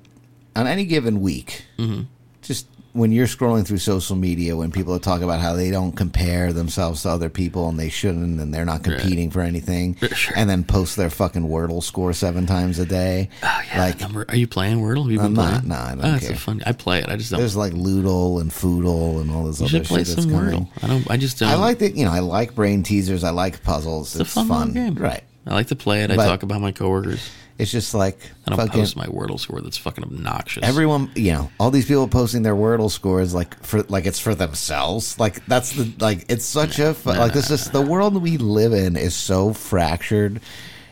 [0.55, 2.03] on any given week, Mm-hmm.
[2.41, 6.53] just when you're scrolling through social media, when people talk about how they don't compare
[6.53, 10.33] themselves to other people and they shouldn't, and they're not competing for anything, Sure.
[10.37, 14.25] and then post their fucking Wordle score seven times a day, oh yeah, like number.
[14.29, 15.03] Are you playing Wordle?
[15.03, 15.49] Have you been I'm not.
[15.51, 15.67] playing?
[15.67, 16.35] No, I don't oh, it's care.
[16.35, 16.63] a fun.
[16.65, 17.09] I play it.
[17.09, 17.39] I just don't.
[17.41, 20.31] there's like Loodle and Foodle and all this you other should play shit that's some.
[20.31, 20.69] Wordle.
[20.81, 21.11] I don't.
[21.11, 21.49] I just don't.
[21.49, 21.95] I like that.
[21.95, 23.23] You know, I like brain teasers.
[23.25, 24.15] I like puzzles.
[24.15, 24.95] It's It's, a fun, fun, game.
[24.95, 25.23] right?
[25.45, 26.11] I like to play it.
[26.11, 27.29] I But- talk about my coworkers.
[27.57, 29.61] It's just like I don't fucking post my Wordle score.
[29.61, 30.63] That's fucking obnoxious.
[30.63, 31.09] everyone.
[31.15, 35.17] You know, all these people posting their Wordle scores like for like it's for themselves.
[35.19, 38.73] Like that's the like it's such a fu- like this is the world we live
[38.73, 40.41] in is so fractured.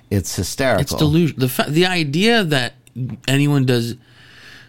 [0.10, 0.82] It's hysterical.
[0.82, 1.38] It's delusion.
[1.40, 2.76] The fa- the idea that
[3.28, 3.96] anyone does,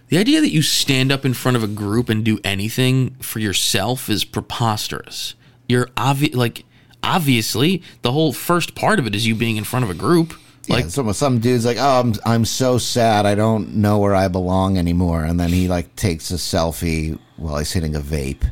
[0.08, 3.38] the idea that you stand up in front of a group and do anything for
[3.38, 5.34] yourself is preposterous.
[5.68, 6.64] You're obvious, like
[7.04, 10.34] obviously, the whole first part of it is you being in front of a group.
[10.68, 13.26] Like Like some some dude's like, oh, I'm I'm so sad.
[13.26, 15.24] I don't know where I belong anymore.
[15.24, 18.50] And then he like takes a selfie while he's hitting a vape.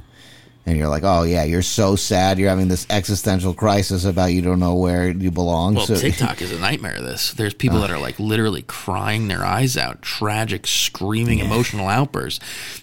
[0.65, 2.39] And you're like, oh yeah, you're so sad.
[2.39, 5.75] You're having this existential crisis about you don't know where you belong.
[5.75, 6.97] well, so TikTok is a nightmare.
[6.97, 7.81] of This there's people uh.
[7.83, 12.39] that are like literally crying their eyes out, tragic, screaming, emotional outbursts.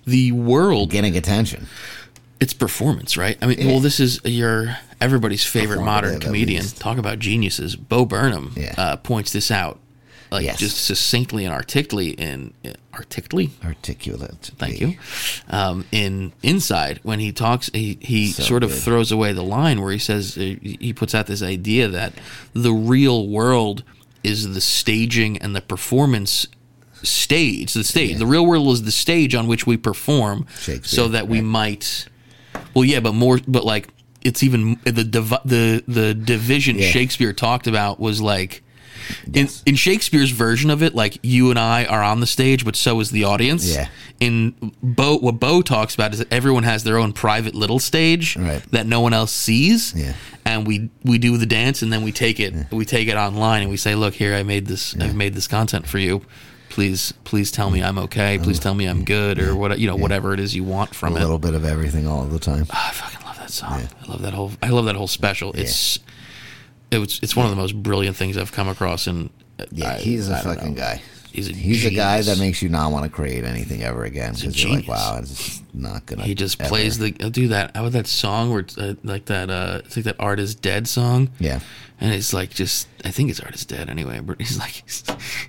[0.06, 1.68] The world getting attention.
[2.40, 3.38] It's performance, right?
[3.42, 6.66] I mean, well, this is your everybody's favorite modern comedian.
[6.66, 7.76] Talk about geniuses.
[7.76, 8.74] Bo Burnham Yeah.
[8.78, 9.80] uh, points this out,
[10.32, 10.60] like Yes.
[10.60, 12.54] just succinctly and articulately in
[12.94, 13.52] articulately.
[13.64, 14.52] Articulate.
[14.58, 14.96] Thank you.
[15.50, 18.80] Um, in Inside, when he talks, he, he So sort of good.
[18.82, 22.14] throws away the line where he says uh, he puts out this idea that
[22.54, 23.84] the real world
[24.24, 26.48] is the staging and the performance
[27.04, 27.74] stage.
[27.74, 28.18] The stage.
[28.18, 30.46] The real world is the stage on which we perform,
[30.84, 32.06] so that we might.
[32.80, 33.90] Well, yeah, but more, but like
[34.22, 36.88] it's even the divi- the the division Yeah.
[36.90, 38.64] Shakespeare talked about was like.
[39.34, 42.76] In, in Shakespeare's version of it, like you and I are on the stage, but
[42.76, 43.88] so is the audience Yeah.
[44.20, 44.54] in
[44.84, 48.62] Bo, what Bo talks about is that everyone has their own private little stage Right.
[48.72, 49.96] that no one else sees.
[49.96, 50.14] Yeah.
[50.46, 53.64] And we we do the dance and then we take it we take it online
[53.64, 56.22] and we say, look here, I made this I've made this content for you.
[56.70, 58.38] Please please tell me I'm okay.
[58.42, 60.94] Please tell me I'm good or what you know whatever it is you want A
[60.94, 61.20] from it.
[61.20, 62.68] A little bit of everything all the time.
[62.72, 63.88] Ah, I fucking love that song.
[64.02, 65.52] I love that whole I love that whole special.
[65.54, 66.00] It's
[66.92, 69.30] it was it's one of the most brilliant things I've come across and
[69.72, 70.80] Yeah, I- he's a I fucking know.
[70.82, 71.02] guy.
[71.32, 74.34] He's a He's a guy that makes you not want to create anything ever again
[74.34, 76.24] because you're like, wow, it's not gonna.
[76.24, 76.70] He just ever.
[76.70, 77.76] plays the I'll do that.
[77.76, 79.50] How about that song where uh, like that?
[79.50, 81.30] Uh, it's like that "Art Is Dead" song.
[81.40, 81.60] Yeah.
[82.02, 84.20] and it's like just I think it's "Art Is Dead" anyway.
[84.20, 84.84] But he's like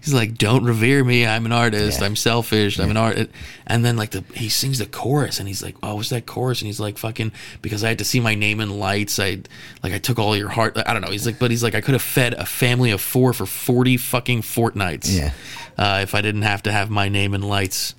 [0.02, 1.26] he's like, "Don't revere me.
[1.26, 2.00] I'm an artist.
[2.00, 2.06] Yeah.
[2.06, 2.78] I'm selfish.
[2.78, 3.30] I'm an art."
[3.66, 6.60] And then like the he sings the chorus, and he's like, "Oh, what's that chorus?"
[6.60, 7.32] And he's like, "Fucking
[7.62, 9.18] because I had to see my name in lights.
[9.18, 9.38] I
[9.82, 10.76] like I took all your heart.
[10.76, 13.00] I don't know." He's like, but he's like, I could have fed a family of
[13.00, 15.10] four for forty fucking fortnights.
[15.10, 15.32] Yeah.
[15.78, 17.94] uh, if I didn't have to have my name in lights.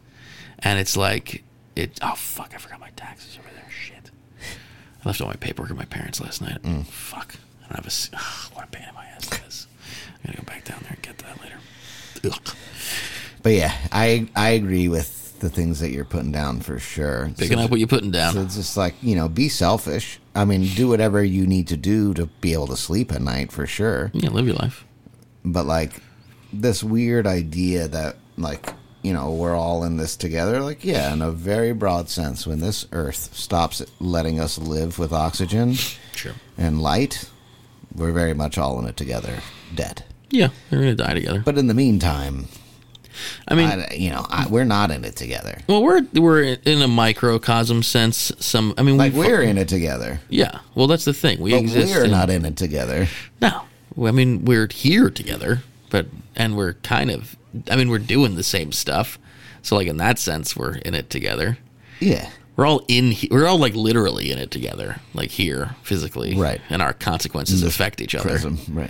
[0.64, 1.44] And it's like
[1.76, 2.00] it.
[2.02, 2.52] Oh fuck!
[2.54, 3.70] I forgot my taxes over there.
[3.70, 4.12] Shit.
[5.04, 6.62] I left all my paperwork at my parents last night.
[6.64, 6.86] Mm.
[6.86, 7.36] Fuck.
[7.64, 8.18] I don't have a.
[8.56, 9.68] what a pain in my ass it is.
[10.24, 11.56] I'm gonna go back down there and get that later.
[12.26, 12.56] Ugh.
[13.44, 17.32] But yeah, I I agree with the things that you're putting down for sure.
[17.36, 18.34] Picking So- up what you're putting down.
[18.34, 20.20] So it's just like you know, be selfish.
[20.36, 23.52] I mean, do whatever you need to do to be able to sleep at night
[23.52, 24.12] for sure.
[24.14, 24.86] yeah, live your life.
[25.44, 25.94] But like
[26.54, 30.62] this weird idea that like you know we're all in this together.
[30.62, 35.12] Like yeah, in a very broad sense, when this Earth stops letting us live with
[35.14, 35.74] oxygen
[36.16, 36.34] Sure.
[36.58, 37.30] and light,
[37.96, 39.40] we're very much all in it together,
[39.74, 40.04] dead.
[40.30, 41.42] Yeah, we're gonna die together.
[41.44, 42.48] But in the meantime,
[43.48, 45.58] I mean, I, you know, I, we're not in it together.
[45.68, 48.32] well, we're we're in a microcosm sense.
[48.40, 50.60] Some, I mean, Like we we're in it together, yeah.
[50.76, 51.42] Well, that's the thing.
[51.42, 51.94] We but exist.
[51.94, 53.08] we're in- not in it together.
[53.42, 53.64] No,
[54.02, 55.60] I mean we're here together,
[55.90, 56.06] but
[56.36, 57.36] and we're kind of.
[57.70, 59.18] I mean, we're doing the same stuff.
[59.62, 61.58] So, like in that sense, we're in it together.
[62.00, 63.14] Yeah, We're all in.
[63.30, 66.60] We're all like literally in it together, like here physically, Right.
[66.70, 68.90] And our consequences affect each other, prism, right?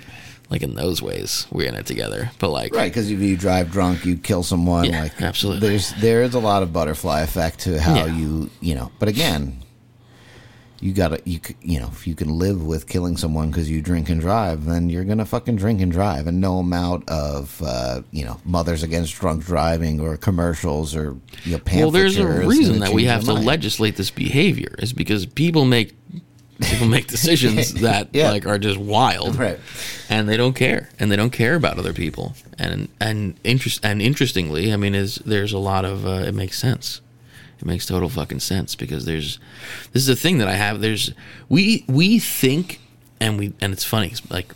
[0.50, 1.46] like in those ways.
[1.52, 4.86] We're in it together, but like Right, because if you drive drunk, you kill someone.
[4.86, 5.68] Yeah, like absolutely.
[5.70, 8.06] There's there is a lot of butterfly effect to how Yeah.
[8.16, 8.92] you you know.
[9.00, 9.61] But again,
[10.82, 14.10] you gotta you you know if you can live with killing someone because you drink
[14.10, 18.26] and drive, then you're gonna fucking drink and drive, and no amount of uh, you
[18.26, 22.92] know mothers against drunk driving or commercials or you know, Well, there's a reason that
[22.94, 23.46] we have to mind.
[23.46, 25.94] legislate this behavior is because people make
[26.60, 28.32] people make decisions that Yeah.
[28.32, 29.60] like are just wild, Right.
[30.10, 34.02] And they don't care, and they don't care about other people, and and interest and
[34.02, 37.02] interestingly, I mean, is there's a lot of uh, it makes sense.
[37.62, 39.38] It makes total fucking sense because there's
[39.94, 40.82] this is a thing that I have.
[40.82, 41.14] There's
[41.48, 42.80] we we think
[43.20, 44.54] and we and it's funny like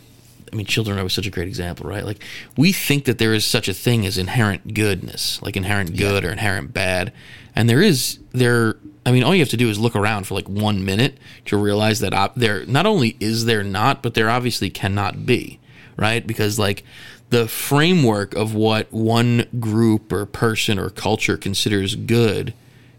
[0.52, 2.04] I mean children are such a great example, right?
[2.04, 2.24] Like
[2.56, 6.30] we think that there is such a thing as inherent goodness, like inherent good or
[6.30, 7.12] inherent bad,
[7.54, 8.76] and there is there.
[9.04, 11.56] I mean, all you have to do is look around for like one minute to
[11.56, 15.60] realize that op- there not only is there not, but there obviously cannot be,
[15.96, 16.26] right?
[16.26, 16.82] Because like
[17.30, 22.52] the framework of what one group or person or culture considers good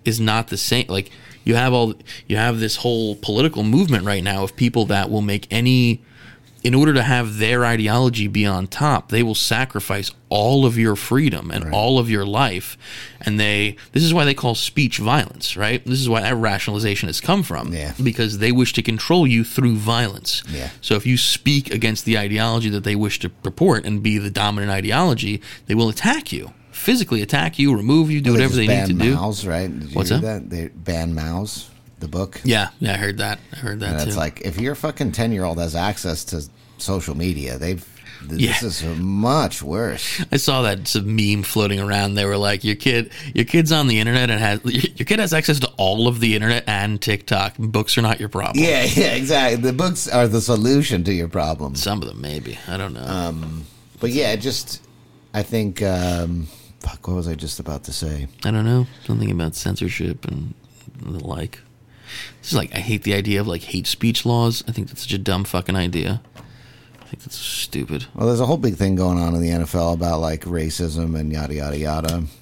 [0.08, 0.86] is not the same.
[0.88, 1.12] Like
[1.44, 1.94] you have all
[2.28, 6.02] you have this whole political movement right now of people that will make any
[6.64, 10.96] in order to have their ideology be on top they will sacrifice all of your
[10.98, 12.78] freedom and all of your life.
[13.22, 15.84] And they this is why they call speech violence right?
[15.86, 17.74] This is why that rationalization has come from.
[17.74, 17.94] Yeah.
[18.04, 20.44] because they wish to control you through violence.
[20.50, 20.70] Yeah.
[20.82, 24.32] so if you speak against the ideology that they wish to purport and be the
[24.32, 28.68] dominant ideology they will attack you physically attack you remove you do They whatever just
[28.68, 29.70] they need to do Maus, right?
[29.94, 30.22] What's that?
[30.22, 30.50] that?
[30.50, 32.40] They banned Maus, the book.
[32.44, 33.40] Yeah, yeah, I heard that.
[33.54, 34.08] I heard that And too.
[34.08, 36.44] it's like if your fucking ten year old has access to
[36.78, 37.84] social media, they've
[38.30, 38.54] th- Yeah.
[38.62, 40.24] this is much worse.
[40.32, 42.14] I saw that some meme floating around.
[42.16, 45.34] They were like, "Your kid, your kid's on the internet and has your kid has
[45.34, 47.56] access to all of the internet and TikTok.
[47.58, 48.64] Books are not your problem.
[48.64, 49.62] Yeah, yeah, exactly.
[49.62, 51.76] The books are the solution to your problem.
[51.76, 52.58] Some of them, maybe.
[52.68, 53.06] I don't know.
[53.06, 53.66] Um,
[54.00, 54.82] But yeah, just
[55.34, 56.48] I think um,
[56.88, 57.08] fuck.
[57.08, 58.28] What was I just about to say?
[58.44, 58.88] I don't know.
[59.06, 60.54] Something about censorship and
[61.02, 61.60] the like.
[62.42, 64.64] This is like I hate the idea of like hate speech laws.
[64.68, 66.22] I think that's such a dumb fucking idea.
[67.02, 68.06] I think that's stupid.
[68.16, 71.32] Well, there's a whole big thing going on in the NFL about like racism and
[71.32, 72.24] yada yada yada.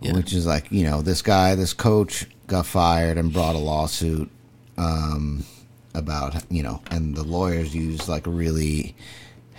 [0.00, 0.12] Yeah.
[0.12, 4.30] Which is like you know this guy, this coach got fired and brought a lawsuit
[4.78, 5.44] um,
[5.94, 8.94] about you know, and the lawyers used like really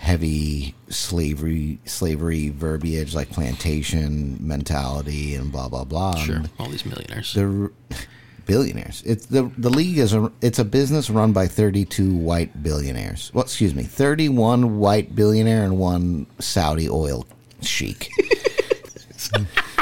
[0.04, 6.14] heavy slavery slavery verbiage like plantation mentality and blah blah blah.
[6.16, 7.32] Sure, And all these millionaires.
[7.32, 7.70] They're
[8.46, 9.02] billionaires.
[9.06, 13.30] It's the the league is a it's a business run by 32 white billionaires.
[13.32, 17.26] Well, excuse me, 31 white billionaire and one Saudi oil
[17.62, 18.10] sheik.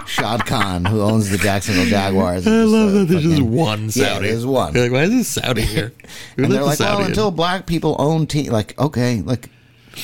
[0.07, 2.47] Shad Khan, who owns the Jacksonville Jaguars.
[2.47, 4.29] I love that there's just one Yeah, Saudi.
[4.29, 4.75] there's one.
[4.75, 5.93] You're like, why is this Saudi here?
[6.37, 7.07] And they're the like, oh, well, in?
[7.07, 9.49] until black people own team, like, okay, like,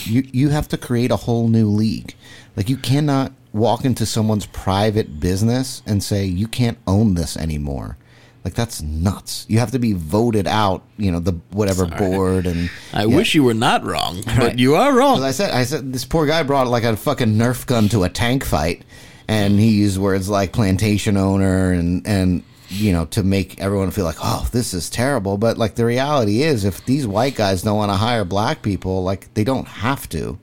[0.05, 2.15] you you have to create a whole new league.
[2.56, 7.97] Like, you cannot walk into someone's private business and say you can't own this anymore.
[8.44, 9.44] Like, that's nuts.
[9.48, 10.82] You have to be voted out.
[10.97, 12.70] You know, the whatever board and.
[12.93, 13.16] I yeah.
[13.16, 14.59] wish you were not wrong, but Right.
[14.59, 15.23] you are wrong.
[15.23, 18.09] I said, I said, this poor guy brought like a fucking Nerf gun to a
[18.09, 18.82] tank fight,
[19.28, 24.05] and he used words like plantation owner and and you know to make everyone feel
[24.05, 25.39] like, oh, this is terrible.
[25.39, 29.03] But like the reality is, if these white guys don't want to hire black people,
[29.03, 30.39] like they don't have to,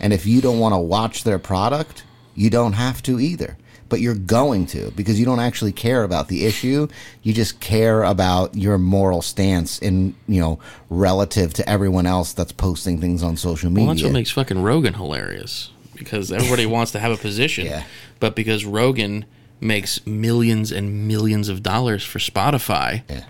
[0.00, 2.04] and if you don't want to watch their product,
[2.34, 3.56] you don't have to either.
[3.88, 6.88] But you're going to because you don't actually care about the issue.
[7.22, 10.58] You just care about your moral stance in you know
[10.88, 13.86] relative to everyone else that's posting things on social media.
[13.86, 17.84] Well, that's what makes fucking Rogan hilarious because everybody wants to have a position, Yeah.
[18.18, 19.26] but because Rogan
[19.62, 23.24] makes millions and millions of dollars for Spotify, Yeah.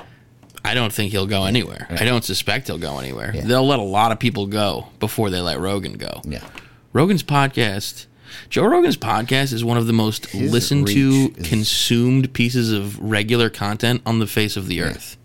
[0.64, 1.88] I don't think he'll go anywhere.
[1.90, 3.32] I don't suspect he'll go anywhere.
[3.34, 3.42] Yeah.
[3.44, 6.20] They'll let a lot of people go before they let Rogan go.
[6.24, 6.44] Yeah.
[6.92, 8.06] Rogan's podcast,
[8.48, 12.96] Joe Rogan's podcast is one of the most His listened to, is- consumed pieces of
[13.00, 15.16] regular content on the face of the earth.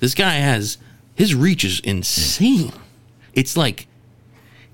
[0.00, 0.78] This guy has
[1.14, 2.72] his reach is insane.
[3.34, 3.87] It's like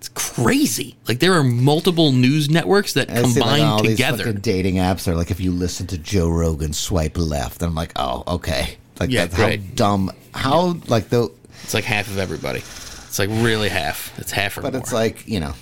[0.07, 0.97] it's crazy.
[1.09, 4.25] Like there are multiple news networks that see, like, combine all together.
[4.25, 7.63] fucking dating apps are like if you listen to Joe Rogan, swipe left.
[7.63, 8.77] And I'm like, oh, okay.
[9.01, 10.13] Like Yeah, that's how dumb.
[10.35, 11.31] How like the
[11.63, 12.59] It's like half of everybody.
[12.61, 14.17] it's like really half.
[14.19, 14.83] It's half or But more.
[14.83, 15.55] it's like you know,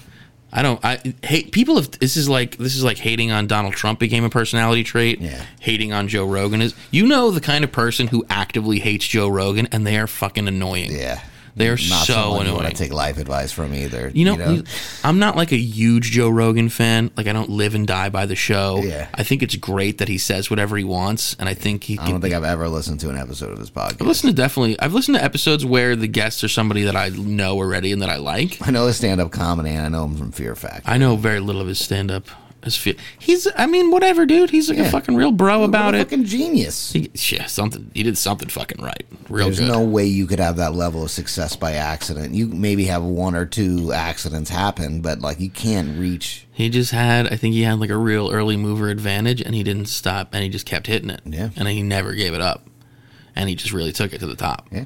[0.53, 0.85] I don't.
[0.85, 1.77] I hate people.
[1.77, 5.21] Have this is like this is like hating on Donald Trump became a personality trait.
[5.21, 5.43] Yeah.
[5.61, 6.75] Hating on Joe Rogan is.
[6.91, 10.49] You know the kind of person who actively hates Joe Rogan, and they are fucking
[10.49, 10.93] annoying.
[10.93, 11.23] yeah,
[11.55, 12.65] They are not so someone you annoying.
[12.65, 14.11] want to take life advice from either.
[14.15, 14.63] You know,
[15.05, 17.11] I'm not like a huge Joe Rogan fan.
[17.17, 18.81] Like I don't live and die by the show.
[18.83, 19.09] Yeah.
[19.13, 21.99] I think it's great that he says whatever he wants, and I think he.
[21.99, 24.01] I don't think I've ever listened to an episode of his podcast.
[24.01, 24.81] I've listened to definitely.
[24.81, 28.11] I've listened to episodes where the guests are somebody that I know already and that
[28.11, 28.67] I like.
[28.67, 30.91] I know his stand-up comedy, and I know him from Fear Factor.
[30.91, 32.27] I know very little of his stand up.
[32.65, 33.49] His fe- he's.
[33.57, 34.51] I mean, whatever, dude.
[34.51, 36.05] He's like a fucking real bro about a it.
[36.05, 36.93] Fucking genius.
[36.93, 37.91] He, yeah, something.
[37.93, 39.05] He did something fucking right.
[39.29, 39.69] Real There's good.
[39.69, 42.35] no way you could have that level of success by accident.
[42.35, 46.47] You maybe have one or two accidents happen, but like you can't reach.
[46.53, 49.65] He just had, I think he had like a real early mover advantage, and he
[49.65, 51.23] didn't stop, and he just kept hitting it.
[51.25, 51.51] Yeah.
[51.57, 52.65] and he never gave it up,
[53.35, 54.69] and he just really took it to the top.
[54.71, 54.85] Yeah.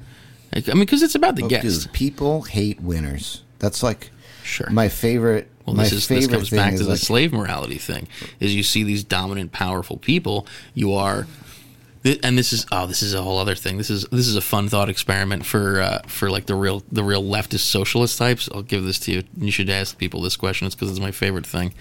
[0.55, 1.82] I mean, because it's about the guest.
[1.82, 3.43] dude, people hate winners.
[3.59, 4.11] That's like
[4.47, 4.70] Sure.
[4.70, 5.48] my favorite.
[5.66, 7.78] well, my this is this favorite comes thing back is to the like, slave morality
[7.78, 8.09] thing.
[8.40, 11.27] Is you see these dominant, powerful people, you are.
[12.23, 13.78] And this is oh, this is a whole other thing.
[13.78, 17.02] This is this is a fun thought experiment for uh, for like the real the
[17.02, 18.48] real leftist socialist types.
[18.55, 19.24] I'll give this to you.
[19.36, 20.66] You should ask people this question.
[20.68, 21.74] It's because it's my favorite thing.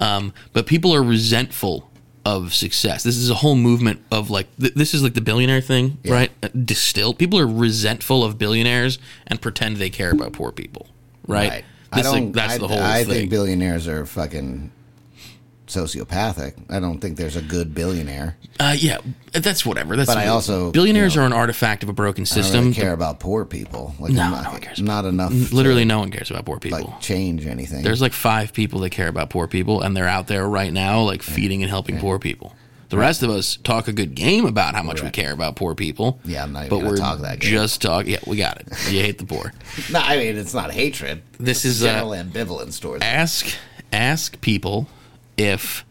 [0.00, 1.90] Um, but people are resentful
[2.24, 3.02] of success.
[3.02, 6.12] This is a whole movement of like th- this is like the billionaire thing, Yeah.
[6.14, 6.30] right?
[6.40, 7.18] Uh, Distilled.
[7.18, 10.86] People are resentful of billionaires and pretend they care about poor people,
[11.26, 11.50] right?
[11.50, 11.64] Right.
[11.94, 12.32] I like, don't.
[12.32, 13.12] that's I, the whole I thing.
[13.14, 14.70] think billionaires are fucking
[15.66, 16.54] sociopathic.
[16.70, 18.36] I don't think there's a good billionaire.
[18.60, 18.98] Uh, yeah,
[19.32, 19.96] that's whatever.
[19.96, 22.56] That's But I also, billionaires you know, are an artifact of a broken system.
[22.58, 23.94] I really care about poor people.
[23.98, 25.32] Like, No, not, no one cares Not enough.
[25.52, 26.78] Literally, to, no one cares about poor people.
[26.80, 27.82] like change anything.
[27.82, 31.00] There's like five people that care about poor people, and they're out there right now,
[31.02, 32.54] like feeding and helping poor people.
[32.90, 35.74] The rest of us talk a good game about how much we care about poor
[35.74, 36.20] people.
[36.24, 37.50] Yeah, I'm not even but we're talk that game.
[37.50, 38.06] just talk.
[38.06, 38.68] Yeah, we got it.
[38.92, 39.52] You hate the poor.
[39.92, 41.22] no, I mean it's not hatred.
[41.38, 43.02] This It's is uh, general ambivalence towards.
[43.02, 43.56] ask
[43.92, 44.88] ask people
[45.36, 45.84] if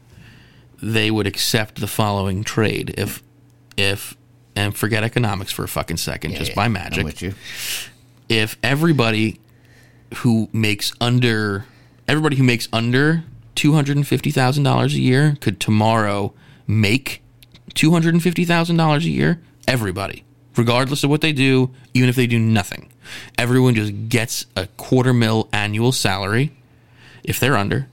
[0.82, 3.22] they would accept the following trade if
[3.78, 4.16] if
[4.56, 7.04] and forget economics for a fucking second, Yeah, just yeah, by magic.
[7.06, 7.34] with you.
[8.30, 9.40] if everybody
[10.18, 11.66] who makes under
[12.08, 13.24] everybody who makes under
[13.56, 16.34] two hundred and fifty thousand dollars a year could tomorrow
[16.68, 17.22] make
[17.74, 20.24] two hundred and fifty thousand dollars a year, everybody,
[20.56, 22.92] regardless of what they do, even if they do nothing,
[23.38, 26.52] everyone just gets a quarter mil annual salary
[27.24, 27.88] if they're under.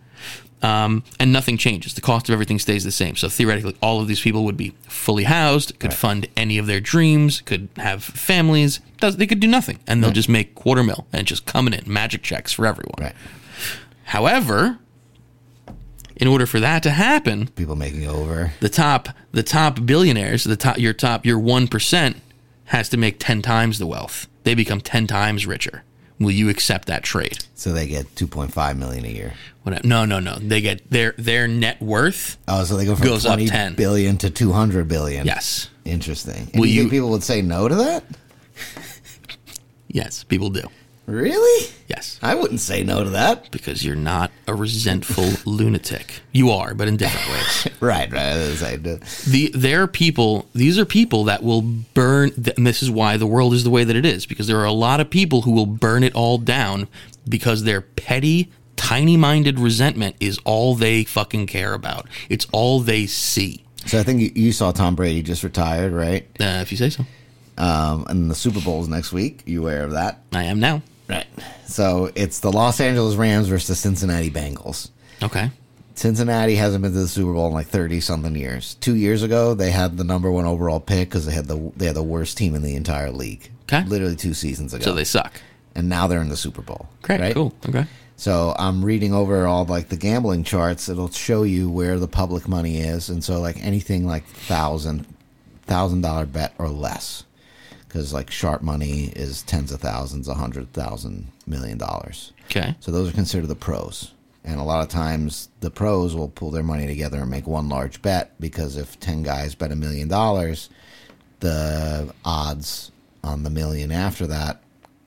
[0.63, 1.95] Um, and nothing changes.
[1.95, 3.17] The cost of everything stays the same.
[3.17, 6.81] So theoretically, all of these people would be fully housed, could fund any of their
[6.81, 8.81] dreams, could have families.
[8.99, 11.91] Does they could do nothing, and they'll just make quarter mil and just coming in
[11.91, 12.95] magic checks for everyone.
[13.01, 13.15] Right.
[14.05, 14.79] However,
[16.21, 18.53] in order for that to happen, People making over.
[18.61, 22.17] the top the top billionaires, the top your top your one percent
[22.67, 24.29] has to make ten times the wealth.
[24.45, 25.83] They become ten times richer.
[26.19, 27.45] Will you accept that trade?
[27.55, 29.33] So they get 2.5 million a year.
[29.63, 29.89] Whatever.
[29.89, 30.35] No, no, no.
[30.35, 32.37] They get their their net worth.
[32.47, 33.75] Oh, so they go from Goes up 20 10.
[33.75, 35.27] billion to 200 billion.
[35.27, 36.49] Yes, Interesting.
[36.53, 38.05] And Will you, you- think people would say no to that?
[39.89, 40.63] yes, people do.
[41.11, 41.71] Really?
[41.89, 43.51] Yes, I wouldn't say no to that.
[43.51, 46.21] because you're not a resentful lunatic.
[46.33, 47.67] You are, but in different ways.
[47.81, 48.21] Right, right.
[48.21, 49.01] as I do.
[49.27, 53.27] the there are people these are people that will burn and this is why the
[53.27, 55.51] world is the way that it is because there are a lot of people who
[55.53, 56.89] will burn it all down
[57.27, 63.07] because their petty tiny minded resentment is all they fucking care about it's all they
[63.07, 66.25] see So I think you, you saw Tom Brady just retired, right?
[66.39, 67.05] uh, if you say so
[67.57, 69.43] Um, and the Super Bowl's next week.
[69.47, 70.21] You aware of that?
[70.33, 71.27] i am now Right.
[71.67, 74.91] So it's the Los Angeles Rams versus the Cincinnati Bengals.
[75.23, 75.51] okay
[75.95, 78.75] Cincinnati hasn't been to the Super Bowl in like thirty something years.
[78.81, 81.87] Two years ago, they had the number one overall pick because they had the they
[81.87, 83.51] had the worst team in the entire league.
[83.65, 83.85] Okay.
[83.85, 84.83] literally two seasons ago.
[84.83, 85.41] so they suck
[85.77, 86.89] and now they're in the Super Bowl.
[87.03, 87.35] great right?
[87.35, 87.85] cool okay
[88.17, 90.89] So I'm reading over all like the gambling charts.
[90.89, 95.07] It'll show you where the public money is, and so like anything like thousand
[95.67, 97.25] thousand dollar bet or less,
[97.91, 102.33] because like sharp money is tens of thousands, a hundred thousand, million dollars.
[102.45, 104.13] okay So those are considered the pros.
[104.45, 107.69] And a lot of times the pros will pull their money together and make one
[107.69, 110.71] large bet because if 10 guys bet a million dollars,
[111.41, 112.93] the odds
[113.25, 114.63] on the million after that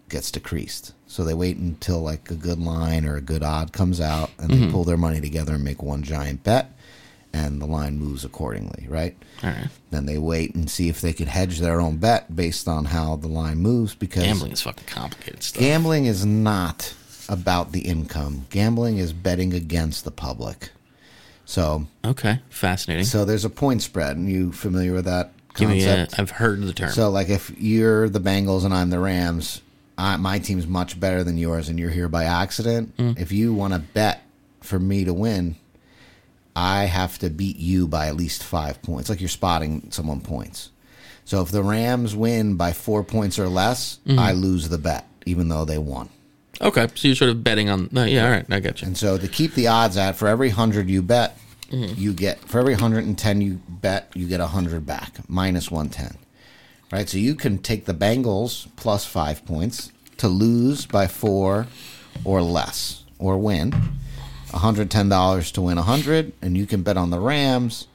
[0.10, 0.94] gets decreased.
[1.08, 4.50] So they wait until like a good line or a good odd comes out and
[4.52, 4.72] they mm-hmm.
[4.72, 6.72] pull their money together and make one giant bet
[7.34, 9.16] and the line moves accordingly, right?
[9.44, 12.68] all right Then they wait and see if they could hedge their own bet based
[12.68, 16.94] on how the line moves because gambling is fucking complicated stuff Gambling is not
[17.30, 18.46] about the income.
[18.50, 20.70] Gambling is betting against the public.
[21.46, 24.16] So, okay fascinating so there's a point spread.
[24.16, 26.20] And you familiar with that give me a, concept?
[26.20, 29.62] i've heard the term so, like if you're the Bengals and I'm the Rams,
[29.98, 33.20] I, my team's much better than yours and you're here by accident, mm.
[33.20, 34.24] if you want to bet
[34.62, 35.56] for me to win,
[36.56, 39.10] I have to beat you by at least five points.
[39.10, 40.70] Like you're spotting someone points.
[41.26, 44.20] So if the Rams win by four points or less, mm-hmm.
[44.20, 46.10] I lose the bet, even though they won.
[46.62, 47.90] Okay, so you're sort of betting on.
[47.92, 48.88] No, yeah, all right, I got you.
[48.88, 51.38] And so to keep the odds at, for every hundred you bet,
[51.70, 52.00] mm-hmm.
[52.00, 55.90] you get for every hundred and ten you bet, you get hundred back minus one
[55.90, 56.18] ten.
[56.92, 61.66] Right, so you can take the Bengals plus five points to lose by four
[62.24, 63.74] or less, or win.
[64.54, 67.88] Hundred ten dollars to win a hundred, and you can bet on the Rams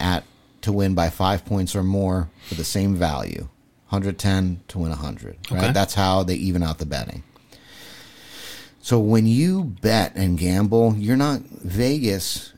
[0.00, 0.24] at
[0.62, 3.48] to win by five points or more for the same value.
[3.86, 5.36] Hundred ten to win a hundred.
[5.50, 5.72] Right, Okay.
[5.72, 7.22] that's how they even out the betting.
[8.80, 12.52] So when you bet and gamble, you're not Vegas.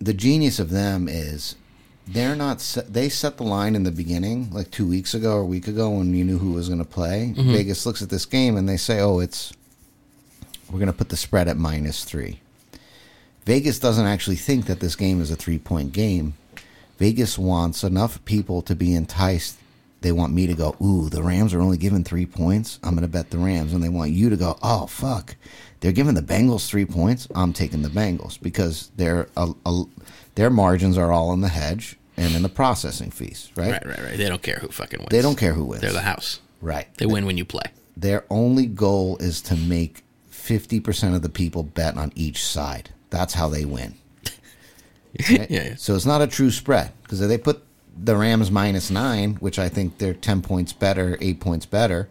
[0.00, 1.54] The genius of them is
[2.08, 2.60] they're not.
[2.60, 5.68] Set, they set the line in the beginning, like two weeks ago or a week
[5.68, 7.32] ago, when you knew who was going to play.
[7.36, 7.52] Mm-hmm.
[7.52, 9.52] Vegas looks at this game and they say, "Oh, it's
[10.70, 12.40] we're going to put the spread at minus three.
[13.44, 16.34] Vegas doesn't actually think that this game is a three point game.
[16.98, 19.58] Vegas wants enough people to be enticed.
[20.02, 22.78] They want me to go, ooh, the Rams are only giving three points.
[22.82, 23.72] I'm going to bet the Rams.
[23.72, 25.36] And they want you to go, oh, fuck.
[25.80, 27.26] They're giving the Bengals three points.
[27.34, 29.84] I'm taking the Bengals because their, a, a,
[30.34, 33.72] their margins are all in the hedge and in the processing fees, right?
[33.72, 34.16] Right, right, right.
[34.16, 35.10] They don't care who fucking wins.
[35.10, 35.82] They don't care who wins.
[35.82, 36.40] They're the house.
[36.60, 36.86] Right.
[36.98, 37.64] They win when you play.
[37.96, 42.90] Their only goal is to make 50% of the people bet on each side.
[43.12, 43.94] That's how they win.
[45.28, 45.74] yeah, yeah.
[45.76, 47.62] So it's not a true spread because they put
[47.94, 52.08] the Rams minus nine, which I think they're ten points better, eight points better.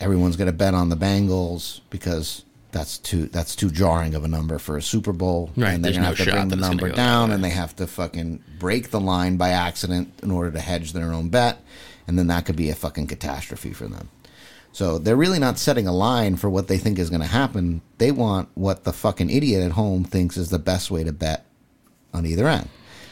[0.00, 4.28] Everyone's going to bet on the Bengals because that's too that's too jarring of a
[4.28, 6.56] number for a Super Bowl, Right, and they're going to no have to bring the
[6.56, 9.50] that it's gonna number go down, and they have to fucking break the line by
[9.50, 11.62] accident in order to hedge their own bet,
[12.08, 14.08] and then that could be a fucking catastrophe for them.
[14.72, 17.82] So they're really not setting a line for what they think is going to happen.
[17.98, 21.44] They want what the fucking idiot at home thinks is the best way to bet
[22.14, 22.68] on either end.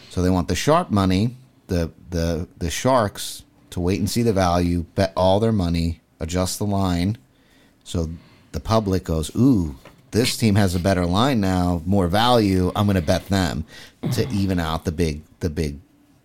[0.09, 1.37] So they want the sharp money,
[1.69, 6.59] the the the sharks to wait and see the value, bet all their money, adjust
[6.59, 7.17] the line,
[7.85, 8.09] so
[8.53, 9.77] the public goes, "Ooh,
[10.11, 12.73] this team has a better line now, more value.
[12.75, 13.65] I'm going to bet them
[14.13, 15.79] to even out the big the big,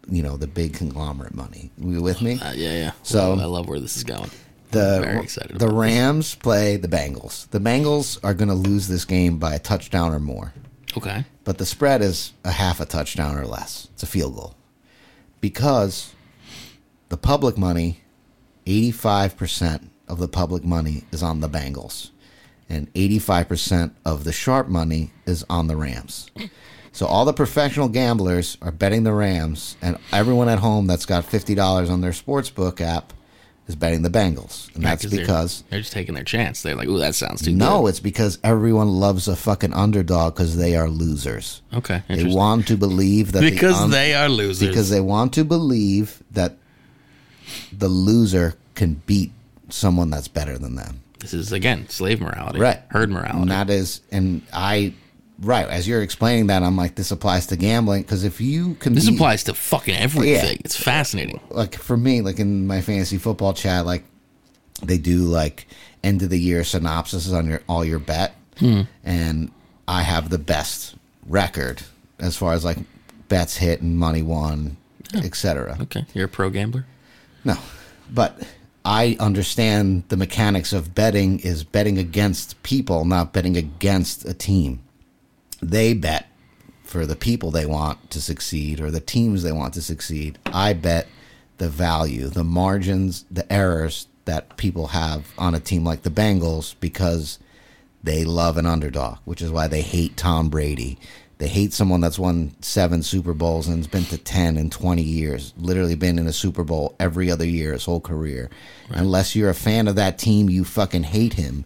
[0.10, 2.40] you know, the big conglomerate money." You with me?
[2.40, 2.91] Uh, yeah, yeah.
[3.03, 4.32] So- I love where this is going.
[4.72, 5.74] The Very excited the about this.
[5.74, 7.50] Rams play the Bengals.
[7.50, 10.54] The Bengals are going to lose this game by a touchdown or more.
[10.98, 11.26] Okay.
[11.44, 13.90] but the spread is a half a touchdown or less.
[13.94, 14.56] It's a field goal.
[15.42, 16.14] Because
[17.10, 18.00] the public money,
[18.66, 22.12] 85% of the public money is on the Bengals,
[22.70, 26.32] and 85% of the sharp money is on the Rams.
[26.92, 31.26] So all the professional gamblers are betting the Rams, and everyone at home that's got
[31.26, 33.12] $50 on their sportsbook app
[33.68, 34.74] is betting the Bengals.
[34.76, 36.62] And that's that's 'cause they're- because they're, just taking their chance.
[36.62, 40.36] They're like, "Ooh, that sounds too no, good." it's because everyone loves a fucking underdog
[40.36, 41.62] because they are losers.
[41.74, 44.68] Okay, They want to believe that the because un- they are losers.
[44.70, 46.58] because they want to believe that
[47.76, 49.32] the loser can beat
[49.70, 51.02] someone that's better than them.
[51.20, 52.82] this is again slave morality, Right.
[52.90, 53.42] Herd morality.
[53.42, 54.94] And that is, and I,
[55.40, 58.94] right, as you're explaining that, I'm like, this applies to gambling because if you can,
[58.95, 60.34] this beat- applies to fucking everything.
[60.57, 60.62] Yeah.
[60.64, 61.40] It's fascinating.
[61.49, 64.03] like for me, like in my fantasy football chat, like
[64.84, 65.68] they do like
[66.03, 68.82] end of the year synopsis on your all your bet, Hmm.
[69.03, 69.52] and
[69.88, 70.95] I have the best
[71.28, 71.82] record
[72.20, 72.78] as far as like
[73.28, 74.78] bets hit and money won,
[75.14, 75.78] etc.
[75.82, 76.86] Okay, you're a pro gambler.
[77.44, 77.57] No,
[78.12, 78.40] but
[78.84, 84.80] I understand the mechanics of betting is betting against people, not betting against a team.
[85.70, 86.28] They bet
[86.84, 90.38] for the people they want to succeed or the teams they want to succeed.
[90.46, 91.08] I bet
[91.58, 96.76] the value, the margins, the errors that people have on a team like the Bengals
[96.80, 97.40] because
[98.04, 101.00] they love an underdog, which is why they hate Tom Brady.
[101.40, 105.02] They hate someone that's won seven Super Bowls and has been to 10 in 20
[105.02, 108.52] years, literally been in a Super Bowl every other year his whole career.
[108.90, 111.66] Unless you're a fan of that team, you fucking hate him.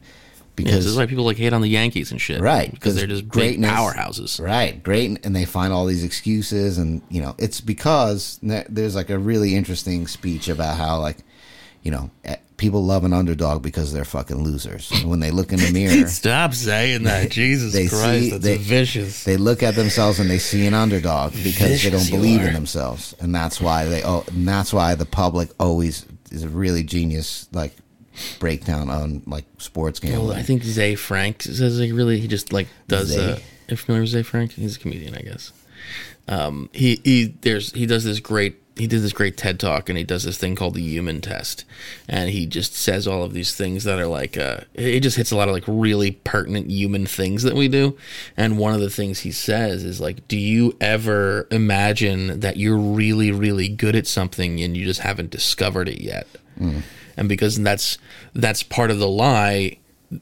[0.64, 2.72] Yeah, this Because, is why people like hate on the Yankees and shit, right.
[2.72, 4.40] Because they're just big powerhouses.
[4.44, 4.81] Right.
[4.84, 5.26] Great.
[5.26, 6.77] And they find all these excuses.
[6.77, 11.18] And, you know, it's because there's like a really interesting speech about how, like,
[11.84, 14.91] you know, eh, people love an underdog because they're fucking losers.
[14.91, 18.44] And when they look in the mirror, Stop saying that, Jesus they Christ, see- that's
[18.44, 19.23] they- vicious.
[19.23, 23.15] they look at themselves and they see an underdog because they don't believe in themselves,
[23.22, 24.03] and that's why they.
[24.03, 27.73] Oh, and that's why the public always is a really genius like
[28.40, 30.32] breakdown on like sports Well.
[30.32, 33.10] I think Zay Frank says like really he just like does.
[33.10, 33.34] Zay?
[33.34, 34.54] Uh, you familiar with Zay Frank?
[34.54, 35.52] He's a comedian, I guess.
[36.28, 39.98] Um, he he there's he does this great he did this great TED talk and
[39.98, 41.66] he does this thing called the human test.
[42.08, 45.32] And he just says all of these things that are like, uh, it just hits
[45.32, 47.98] a lot of like really pertinent human things that we do.
[48.38, 52.78] And one of the things he says is like, do you ever imagine that you're
[52.78, 56.28] really, really good at something and you just haven't discovered it yet?
[57.20, 57.98] And because that's,
[58.34, 59.78] that's part of the lie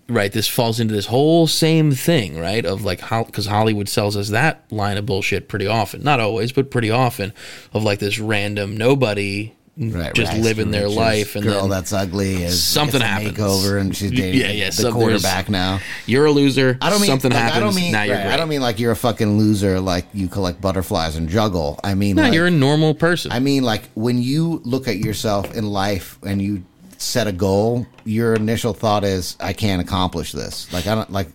[0.10, 4.18] right this falls into this whole same thing right of like how because hollywood sells
[4.18, 7.32] us that line of bullshit pretty often not always but pretty often
[7.74, 11.94] of like this random nobody Right, just rags living their life and girl then that's
[11.94, 13.38] ugly is something happens.
[13.38, 15.80] makeover and she's dating Yeah, yeah, the quarterback now.
[16.08, 18.24] you're a loser I don't mean something like, happens I don't mean now you're right,
[18.24, 21.80] great I don't mean like you're a fucking loser, like you collect butterflies and juggle.
[21.84, 24.98] I mean, no like, you're a normal person I mean, like when you look at
[24.98, 26.66] yourself in life and you
[26.98, 31.30] set a goal, your initial thought is, "I can't accomplish this." Like I don't like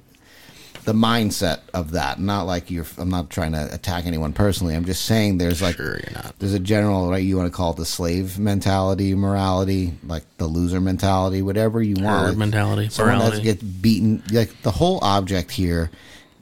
[0.84, 2.18] the mindset of that.
[2.18, 2.86] Not like you're.
[2.98, 4.74] I'm not trying to attack anyone personally.
[4.74, 6.34] I'm just saying there's like Sure, you're not.
[6.38, 7.22] there's a general right.
[7.22, 11.94] You want to call it the slave mentality, morality, like the loser mentality, whatever you
[12.02, 12.28] want.
[12.28, 14.22] Like, mentality, Someone that gets beaten.
[14.32, 15.90] Like the whole object here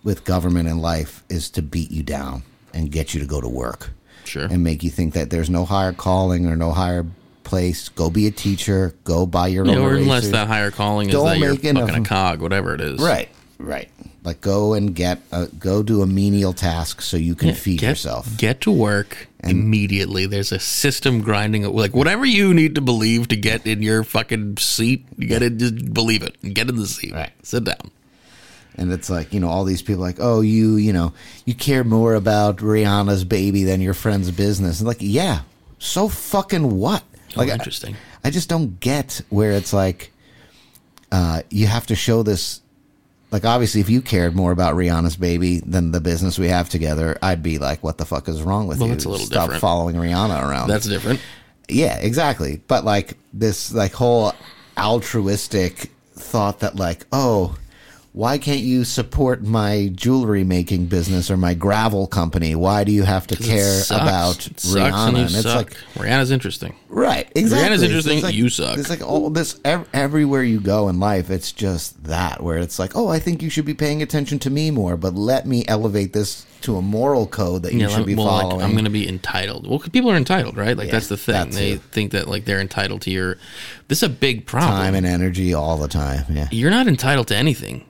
[0.02, 2.42] with government and life is to beat you down
[2.72, 3.90] and get you to go to work
[4.24, 7.04] sure and make you think that there's no higher calling or no higher
[7.44, 7.88] place.
[7.88, 8.94] Go be a teacher.
[9.04, 9.78] Go buy your Yeah, own.
[9.82, 10.32] or unless erasers.
[10.32, 13.28] that higher calling is Don't that you're enough- fucking a cog whatever it is right,
[13.58, 13.88] right.
[14.22, 17.80] Like go and get a, go do a menial task so you can Yeah, feed
[17.80, 18.36] get, yourself.
[18.36, 20.26] Get to work immediately.
[20.26, 21.62] There's a system grinding.
[21.74, 25.48] Like whatever you need to believe to get in your fucking seat, you got to
[25.48, 26.36] Just believe it.
[26.54, 27.14] Get in the seat.
[27.14, 27.30] Right.
[27.42, 27.90] Sit down.
[28.76, 31.12] And it's like you know all these people like oh you you know
[31.44, 34.80] you care more about Rihanna's baby than your friend's business.
[34.80, 35.40] And like yeah,
[35.78, 37.02] so fucking what?
[37.36, 37.96] Oh, Like I- interesting.
[38.24, 40.12] I just don't get where it's like
[41.12, 42.60] uh, you have to show this.
[43.32, 47.16] Like obviously, if you cared more about Rihanna's baby than the business we have together,
[47.22, 48.94] I'd be like, "What the fuck is wrong with Well, you?
[48.94, 49.60] that's a little Stop different.
[49.60, 51.20] following Rihanna around." That's different.
[51.68, 52.60] yeah, exactly.
[52.66, 54.32] But like this, like whole
[54.76, 57.56] altruistic thought that like, oh,
[58.12, 62.56] why can't you support my jewelry making business or my gravel company?
[62.56, 65.10] Why do you have to care about It and Rihanna?
[65.12, 65.54] you And it's suck.
[65.56, 66.74] like Rihanna's interesting.
[66.88, 67.68] Right, exactly.
[67.76, 68.78] Rihanna's interesting, like, you suck.
[68.78, 71.30] It's like all this ev- everywhere you go in life.
[71.30, 74.50] It's just that where it's like, oh, I think you should be paying attention to
[74.50, 78.06] me more, but let me elevate this to a moral code that you Yeah, should
[78.06, 78.62] be well, like, following.
[78.64, 79.68] I'm going to be entitled.
[79.68, 80.76] Well, people are entitled, right?
[80.76, 81.50] Like Yeah, that's the thing.
[81.50, 83.36] They think that like they're entitled to your.
[83.86, 84.72] This is a big problem.
[84.82, 86.24] time and energy all the time.
[86.28, 87.84] Yeah, You're not entitled to anything.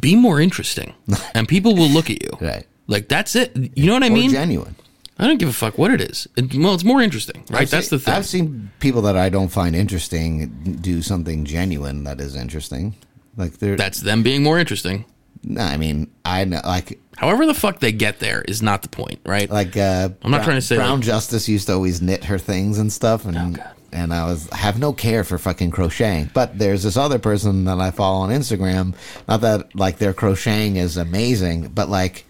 [0.00, 0.94] Be more interesting,
[1.34, 2.30] and people will look at you.
[2.40, 2.66] right.
[2.88, 3.52] Like that's it.
[3.76, 4.30] You know what I Or mean?
[4.30, 4.76] genuine.
[5.18, 6.28] I don't give a fuck what it is.
[6.36, 7.62] It- well, it's more interesting, right?
[7.62, 8.14] I've That's seen- the thing.
[8.14, 12.94] I've seen people that I don't find interesting do something genuine that is interesting.
[13.36, 15.04] Like they're That's them being more interesting.
[15.42, 18.88] No, I mean, I know, like However, the fuck they get there is not the
[18.88, 19.48] point, right?
[19.50, 22.24] like uh I'm not Brown- trying to say, Brown like- Justice used to always knit
[22.24, 23.70] her things and stuff and Oh, God.
[23.92, 26.30] And I was have no care for fucking crocheting.
[26.32, 28.94] But there's this other person that I follow on Instagram,
[29.28, 32.24] not that like their crocheting is amazing, but like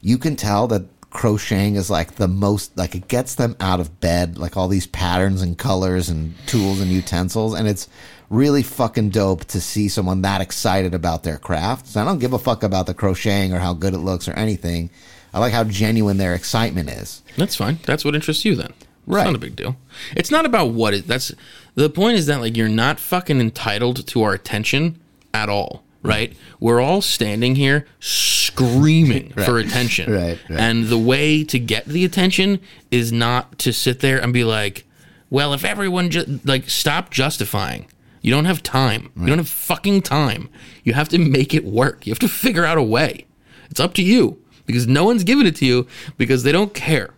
[0.00, 4.00] you can tell that crocheting is like the most like it gets them out of
[4.00, 7.88] bed, like all these patterns and colors and tools and utensils and it's
[8.28, 11.86] really fucking dope to see someone that excited about their craft.
[11.86, 14.32] So I don't give a fuck about the crocheting or how good it looks or
[14.32, 14.90] anything.
[15.32, 17.22] I like how genuine their excitement is.
[17.36, 17.78] That's fine.
[17.84, 18.72] That's what interests you then.
[19.06, 19.76] It's not a big deal.
[20.16, 21.32] It's not about what it that's
[21.74, 25.00] the point is that like you're not fucking entitled to our attention
[25.32, 26.36] at all, right?
[26.60, 30.12] We're all standing here screaming for attention.
[30.12, 30.58] Right, right.
[30.58, 32.60] And the way to get the attention
[32.90, 34.84] is not to sit there and be like,
[35.30, 37.86] well, if everyone just like stop justifying.
[38.22, 39.12] You don't have time.
[39.16, 40.48] You don't have fucking time.
[40.82, 42.08] You have to make it work.
[42.08, 43.24] You have to figure out a way.
[43.70, 47.10] It's up to you because no one's giving it to you because they don't care.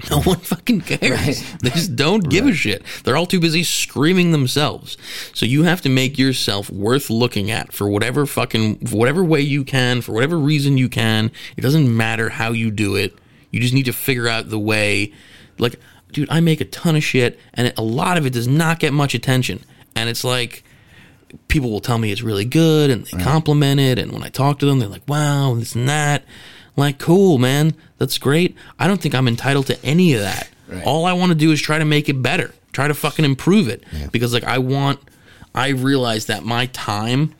[0.10, 1.02] No one fucking cares.
[1.02, 1.56] Right.
[1.62, 2.84] They just don't give a shit.
[3.02, 4.96] They're all too busy screaming themselves.
[5.34, 9.40] So you have to make yourself worth looking at for whatever fucking for whatever way
[9.40, 11.32] you can, for whatever reason you can.
[11.56, 13.18] It doesn't matter how you do it.
[13.50, 15.12] You just need to figure out the way.
[15.58, 15.80] Like,
[16.12, 18.92] dude, I make a ton of shit, and a lot of it does not get
[18.92, 19.64] much attention.
[19.96, 20.62] And it's like
[21.48, 24.58] people will tell me it's really good and they compliment it and when I talk
[24.60, 26.24] to them they're like wow this and that
[26.78, 27.74] like cool man.
[27.98, 28.56] That's great.
[28.78, 30.48] I don't think I'm entitled to any of that.
[30.68, 30.84] Right.
[30.84, 33.68] all I want to do is try to make it better try to fucking improve
[33.68, 33.82] it.
[34.12, 35.00] Because like I want
[35.54, 37.34] I realize that my time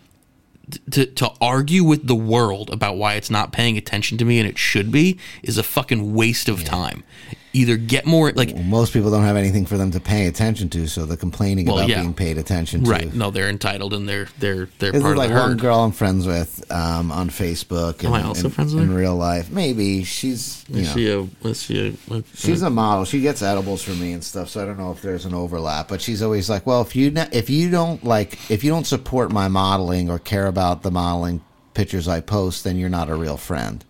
[0.90, 4.48] to to argue with the world about why it's not paying attention to me and
[4.48, 7.04] it should be is a fucking waste of time
[7.52, 10.68] either get more like Well, most people don't have anything for them to pay attention
[10.70, 12.00] to, so they're complaining Well, about yeah.
[12.00, 12.90] being paid attention to.
[12.90, 13.14] right.
[13.14, 15.60] No, they're entitled and they're they're they're This part is like of the one herd.
[15.60, 17.98] girl I'm friends with um, on Facebook.
[18.00, 18.96] And, Am I also and- friends with in her?
[18.98, 19.50] real life?
[19.50, 21.48] Maybe she's you Is know, she a?
[21.48, 22.14] Is she a?
[22.14, 23.04] a- she's a model.
[23.04, 24.50] She gets edibles for me and stuff.
[24.50, 25.88] So I don't know if there's an overlap.
[25.88, 29.32] But she's always like, well, if you if you don't like if you don't support
[29.32, 31.40] my modeling or care about the modeling
[31.74, 33.84] pictures I post, then you're not a real friend.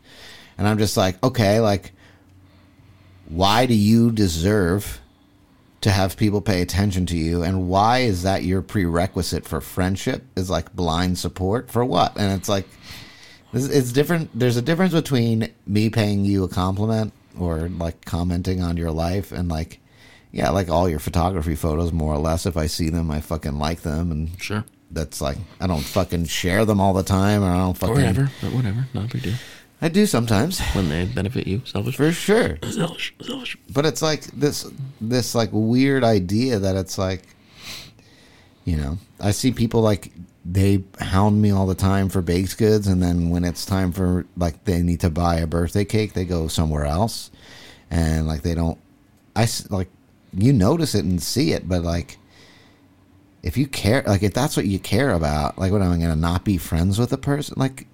[0.58, 1.92] And I'm just like, okay, like,
[3.28, 5.00] why do you deserve?
[5.80, 10.24] to have people pay attention to you and why is that your prerequisite for friendship
[10.34, 12.66] is like blind support for what and it's like
[13.52, 18.60] it's, it's different there's a difference between me paying you a compliment or like commenting
[18.60, 19.78] on your life and like
[20.32, 23.56] yeah like all your photography photos more or less if i see them i fucking
[23.56, 24.64] like them and Sure.
[24.90, 27.98] that's like i don't fucking share them all the time or i don't fucking Or
[28.00, 28.30] whatever.
[28.42, 28.88] But whatever.
[28.94, 29.34] Not a big deal.
[29.80, 31.96] I do sometimes When they benefit you, selfish.
[31.96, 33.14] for sure Selfish.
[33.22, 33.56] Selfish.
[33.72, 34.66] but it's like this
[35.00, 37.22] this like weird idea that it's like
[38.64, 40.12] you know i see people like
[40.44, 44.24] they hound me all the time for baked goods and then when it's time for
[44.36, 47.30] like they need to buy a birthday cake they go somewhere else
[47.90, 48.78] and like they don't
[49.36, 49.88] I like
[50.32, 52.18] you notice it and see it but like
[53.42, 56.16] if you care like if that's what you care about like what am i gonna
[56.16, 57.86] not be friends with a person like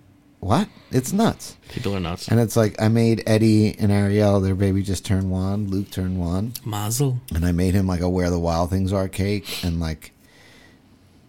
[0.45, 2.29] what it's nuts People are nuts.
[2.29, 5.69] and it's like I made Eddie and Ariel, their baby just turned one.
[5.69, 7.19] Luke turned one, Mazel.
[7.35, 10.13] and I made him like a "Where the Wild Things Are" cake, and like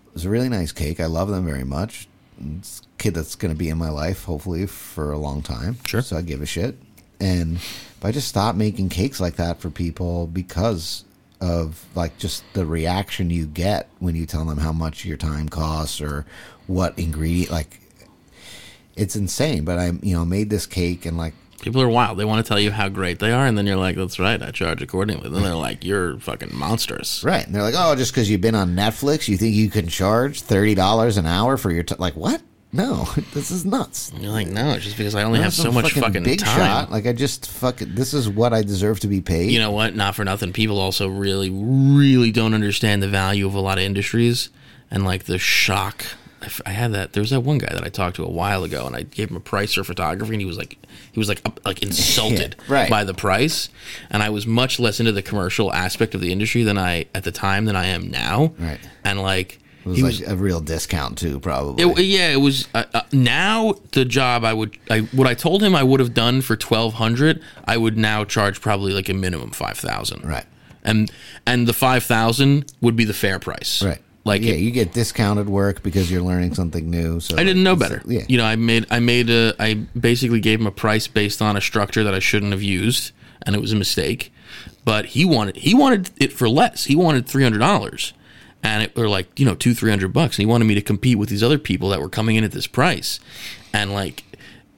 [0.08, 1.00] it was a really nice cake.
[1.00, 2.08] I love them very much.
[2.60, 5.78] It's a kid that's going to be in my life hopefully for a long time.
[5.86, 6.02] Sure.
[6.02, 6.78] So I give a shit,
[7.20, 7.60] and
[8.02, 11.06] but I just stopped making cakes like that for people because
[11.42, 15.48] of like just the reaction you get when you tell them how much your time
[15.50, 16.26] costs or
[16.68, 17.80] what ingredient like.
[18.96, 21.34] It's insane, but I, you know, made this cake and like
[21.66, 22.20] People are wild.
[22.20, 24.40] They want to tell you how great they are, and then you're like, "That's right,
[24.40, 27.44] I charge accordingly." Then they're like, "You're fucking monstrous." Right.
[27.44, 30.44] And they're like, oh, just because you've been on Netflix, you think you can charge
[30.44, 31.96] $30 an hour for your t-?
[31.98, 32.42] Like, what?
[32.72, 34.12] No, this is nuts.
[34.12, 36.56] And you're like, "No, it's just because I only have so much fucking, big time."
[36.60, 36.92] shot.
[36.92, 39.50] Like, I just fucking, this is what I deserve to be paid.
[39.50, 39.96] you know what?
[39.96, 40.54] Not for nothing.
[40.54, 44.50] People also really, really don't understand the value of a lot of industries
[44.92, 46.06] and like the shock.
[46.46, 47.14] I f- I had that.
[47.14, 49.30] There was that one guy that I talked to a while ago, and I gave
[49.32, 50.78] him a price for photography, and he was like,
[51.12, 52.90] he was like, up, like insulted Yeah, right.
[52.90, 53.70] by the price.
[54.10, 57.24] And I was much less into the commercial aspect of the industry than I at
[57.24, 58.54] the time than I am now.
[58.60, 58.80] Right.
[59.04, 61.84] And like, it was he like was a real discount, too, probably.
[61.84, 62.68] it, yeah, it was.
[62.74, 66.14] Uh, uh, now the job I would, I what I told him I would have
[66.14, 70.24] done for twelve hundred, I would now charge probably like a minimum five thousand.
[70.26, 70.46] Right.
[70.84, 71.12] And
[71.48, 73.82] and the five thousand would be the fair price.
[73.84, 74.00] right.
[74.26, 77.20] Like yeah, it- you get discounted work because you're learning something new.
[77.20, 78.02] So I didn't know better.
[78.06, 78.24] Yeah.
[78.28, 81.56] You know, I made I made a I basically gave him a price based on
[81.56, 83.12] a structure that I shouldn't have used,
[83.44, 84.34] and it was a mistake.
[84.84, 86.86] But he wanted he wanted it for less.
[86.86, 88.14] He wanted three hundred dollars,
[88.64, 90.38] and it were like you know two three hundred bucks.
[90.38, 92.52] And he wanted me to compete with these other people that were coming in at
[92.52, 93.20] this price,
[93.74, 94.24] and like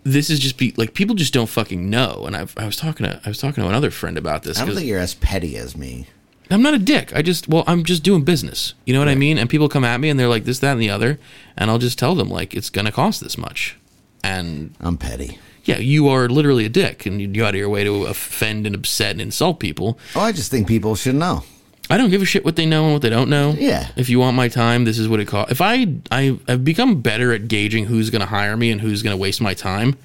[0.03, 2.24] this is just be like people just don't fucking know.
[2.26, 4.60] And I've, I was talking to I was talking to another friend about this.
[4.60, 6.07] I don't think you're as petty as me.
[6.49, 7.14] I'm not a dick.
[7.15, 8.74] I just well, I'm just doing business.
[8.86, 9.38] You know what I mean?
[9.38, 11.19] And people come at me and they're like this, that, and the other,
[11.57, 13.78] and I'll just tell them like it's gonna cost this much.
[14.24, 15.40] And I'm petty.
[15.64, 18.65] yeah, you are literally a dick, and you go out of your way to offend
[18.65, 19.98] and upset and insult people.
[20.15, 21.44] Oh, I just think people should know.
[21.90, 23.52] I don't give a shit what they know and what they don't know.
[23.57, 23.88] Yeah.
[23.95, 25.52] If you want my time, this is what it costs.
[25.53, 29.02] If I I have become better at gauging who's going to hire me and who's
[29.03, 29.95] going to waste my time,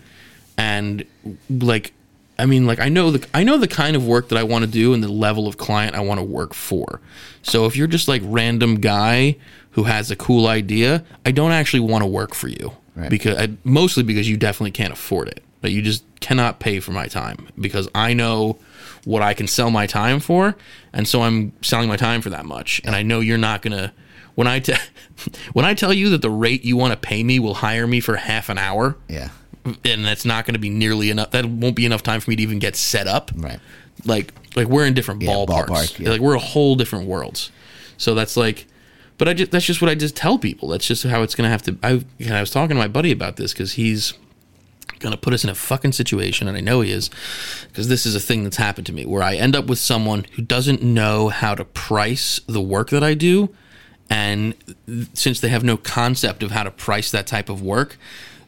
[0.56, 1.05] and
[1.51, 1.93] like,
[2.38, 4.64] I mean, like I know the I know the kind of work that I want
[4.64, 7.00] to do and the level of client I want to work for.
[7.42, 9.36] So if you're just like random guy
[9.72, 13.09] who has a cool idea, I don't actually want to work for you Right.
[13.09, 15.42] because I, mostly because you definitely can't afford it.
[15.62, 18.59] That you just cannot pay for my time because I know
[19.04, 20.56] what I can sell my time for,
[20.92, 22.80] and so I'm selling my time for that much.
[22.84, 23.92] And I know you're not gonna
[24.34, 24.74] when I te-
[25.52, 28.00] when I tell you that the rate you want to pay me will hire me
[28.00, 29.28] for half an hour, Yeah.
[29.64, 31.30] And that's not going to be nearly enough.
[31.30, 33.30] That won't be enough time for me to even get set up.
[33.36, 33.60] Right.
[34.05, 35.66] Like like we're in different Yeah, ballparks.
[35.66, 36.10] ballpark, yeah.
[36.10, 37.51] Like we're a whole different worlds.
[37.97, 38.66] So that's like.
[39.18, 40.68] But I just that's just what I just tell people.
[40.68, 41.78] That's just how it's gonna have to.
[41.82, 44.14] I and I was talking to my buddy about this because he's
[44.98, 47.09] gonna put us in a fucking situation, and I know he is,
[47.68, 50.24] because this is a thing that's happened to me where I end up with someone
[50.32, 53.51] who doesn't know how to price the work that I do,
[54.10, 54.55] and
[55.14, 57.98] since they have no concept of how to price that type of work,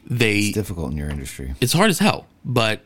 [0.05, 1.53] they It's difficult in your industry.
[1.61, 2.27] it's hard as hell.
[2.43, 2.81] But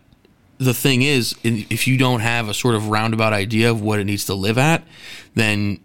[0.58, 4.06] the thing is, if you don't have a sort of roundabout idea of what it
[4.06, 4.84] needs to live at,
[5.36, 5.80] then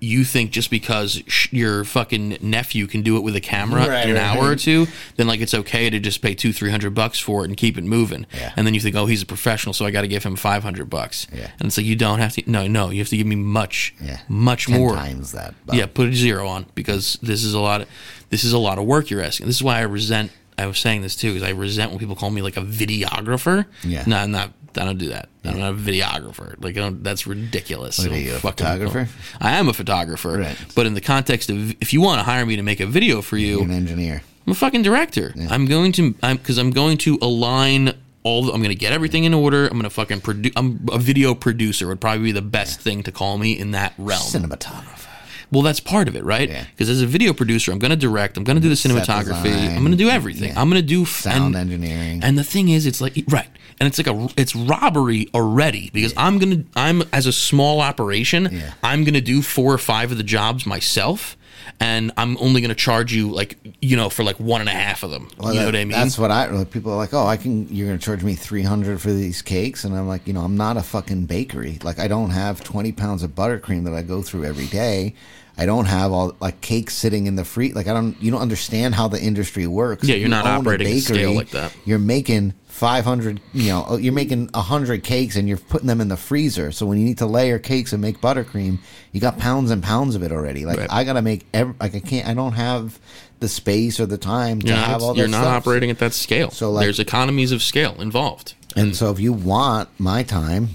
[0.00, 4.04] you think just because sh- your fucking nephew can do it with a camera Right,
[4.04, 4.36] in an right.
[4.36, 7.44] hour or two, then like it's okay to just pay two, three hundred bucks for
[7.44, 8.26] it and keep it moving.
[8.34, 8.52] Yeah.
[8.56, 10.64] And then you think, oh, he's a professional, so I got to give him five
[10.64, 11.28] hundred bucks.
[11.32, 11.50] Yeah.
[11.60, 12.42] And it's like you don't have to.
[12.50, 14.18] No, no, you have to give me much, Yeah.
[14.28, 14.96] much Ten more.
[14.96, 15.54] times that.
[15.66, 17.82] but- Yeah, put a zero on because this is a lot.
[17.82, 17.88] Of,
[18.30, 19.46] this is a lot of work you're asking.
[19.46, 20.32] This is why I resent.
[20.58, 23.66] I was saying this too because I resent when people call me like a videographer.
[23.82, 24.04] Yeah.
[24.06, 24.52] no, I'm not.
[24.76, 25.28] I don't do that.
[25.44, 26.54] I'm not a videographer.
[26.62, 27.98] Like, I don't, that's ridiculous.
[27.98, 29.06] What are you, a fucking- photographer?
[29.38, 30.38] I am a photographer.
[30.38, 30.56] Right.
[30.74, 33.20] But in the context of if you want to hire me to make a video
[33.20, 34.22] for you, You're an engineer.
[34.46, 35.34] I'm a fucking director.
[35.50, 36.14] I'm going to.
[36.22, 37.92] I'm because I'm going to align.
[38.24, 39.64] All the, I'm going to get everything in order.
[39.64, 40.52] I'm going to fucking produce.
[40.56, 41.88] I'm a video producer.
[41.88, 44.22] Would probably be the best thing to call me in that realm.
[44.22, 45.08] Cinematographer.
[45.52, 46.48] Well, that's part of it, right?
[46.48, 46.64] Yeah.
[46.70, 48.36] Because as a video producer, I'm going to direct.
[48.36, 49.42] I'm going to do the cinematography.
[49.44, 49.76] design.
[49.76, 50.48] I'm going to do everything.
[50.48, 50.60] Yeah.
[50.60, 52.20] I'm going to do f- Sound and, engineering.
[52.24, 53.48] And the thing is, it's like right,
[53.78, 58.48] and it's like a it's robbery already because I'm gonna I'm as a small operation,
[58.50, 58.72] Yeah.
[58.82, 61.36] I'm gonna do four or five of the jobs myself.
[61.78, 64.72] And I'm only going to charge you like you know for like one and a
[64.72, 65.28] half of them.
[65.38, 65.92] Well, you know that- what I mean?
[65.92, 66.46] That's what I.
[66.50, 69.12] like, People are like, "Oh, I can." You're going to charge me three hundred for
[69.12, 71.78] these cakes, and I'm like, you know, I'm not a fucking bakery.
[71.82, 75.14] Like, I don't have twenty pounds of buttercream that I go through every day.
[75.56, 77.72] I don't have all like cakes sitting in the free.
[77.72, 78.20] Like, I don't.
[78.22, 80.04] You don't understand how the industry works.
[80.04, 81.76] Yeah, you're you not own a operating at scale like that.
[81.84, 83.40] You're making five hundred.
[83.52, 86.72] You know, oh, you're making hundred cakes, and you're putting them in the freezer.
[86.72, 88.78] So when you need to layer cakes and make buttercream,
[89.12, 90.64] you got pounds and pounds of it already.
[90.64, 90.88] Like, Right.
[90.90, 91.46] I got to make.
[91.52, 92.26] Every, like, I can't.
[92.26, 92.98] I don't have
[93.40, 95.66] the space or the time to you're have not, all you're not stuff.
[95.66, 96.50] operating at that scale.
[96.50, 98.54] So, like- there's economies of scale involved.
[98.74, 100.70] And so, if you want my time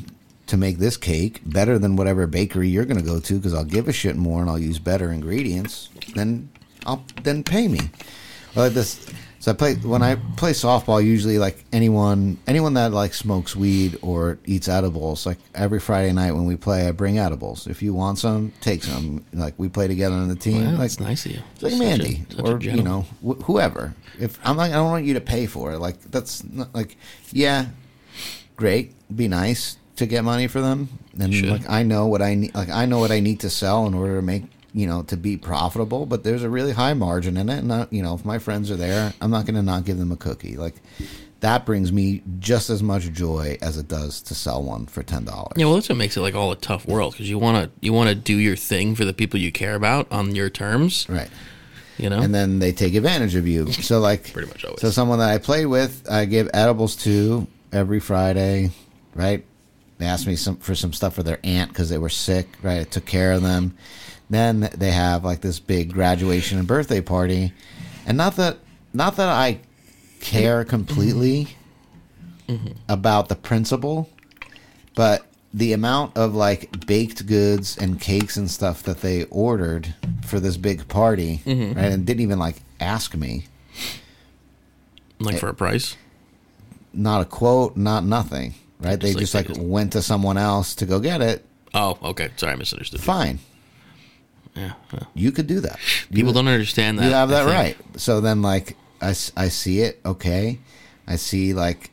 [0.48, 3.66] to make this cake better than whatever bakery you're going to go to, because I'll
[3.66, 6.50] give a shit more and I'll use better ingredients, then
[6.86, 7.80] I'll then pay me.
[8.56, 9.06] Like this.
[9.40, 11.04] So I play when I play softball.
[11.04, 16.32] Usually, like anyone anyone that like smokes weed or eats edibles, like every Friday night
[16.32, 17.68] when we play, I bring edibles.
[17.68, 19.24] If you want some, take some.
[19.32, 20.66] Like we play together on the team.
[20.66, 21.42] Wow, like, that's nice of you.
[21.54, 23.94] it's like Such Mandy a or you know wh- whoever.
[24.20, 25.78] If I'm like I don't want you to pay for it.
[25.78, 26.98] Like that's not like
[27.32, 27.68] yeah,
[28.56, 28.96] great.
[29.16, 30.90] Be nice to get money for them.
[31.20, 32.56] And like I know what I need.
[32.56, 34.44] Like I know what I need to sell in order to make
[34.74, 36.06] you know to be profitable.
[36.06, 37.60] But there's a really high margin in it.
[37.60, 39.98] And not, you know if my friends are there, I'm not going to not give
[39.98, 40.56] them a cookie.
[40.56, 40.76] Like
[41.40, 45.26] that brings me just as much joy as it does to sell one for ten
[45.26, 45.54] dollars.
[45.56, 47.72] Yeah, well, that's what makes it like all a tough world because you want to
[47.86, 51.08] you want to do your thing for the people you care about on your terms.
[51.10, 51.30] Right.
[51.98, 53.72] You know, and then they take advantage of you.
[53.72, 54.82] So like Pretty much always.
[54.82, 58.70] So someone that I play with, I give edibles to every Friday,
[59.16, 59.44] right?
[59.98, 62.82] They asked me some for some stuff for their aunt because they were sick, right?
[62.82, 63.76] I took care of them.
[64.30, 67.54] Then they have like this big graduation and birthday party,
[68.06, 68.58] and not that
[68.94, 69.60] not that I
[70.20, 71.56] care completely
[72.88, 74.10] about the principle,
[74.96, 79.94] but the amount of like baked goods and cakes and stuff that they ordered
[80.26, 81.78] for this big party, mm-hmm.
[81.78, 81.92] right?
[81.92, 83.46] And didn't even like ask me.
[85.20, 85.98] like for a price.
[86.94, 89.00] Not a quote, not nothing, right?
[89.00, 91.46] They Just, like, just like they just- went to someone else to go get it.
[91.74, 92.30] Oh, okay.
[92.38, 93.02] Sorry, I misunderstood.
[93.02, 93.40] Fine,
[94.56, 95.00] Yeah, yeah.
[95.14, 95.78] you could do that.
[96.12, 97.06] people you, don't understand that.
[97.06, 97.78] You have that right.
[97.98, 100.00] So then, like, I, I see it.
[100.06, 100.60] Okay,
[101.08, 101.92] I see like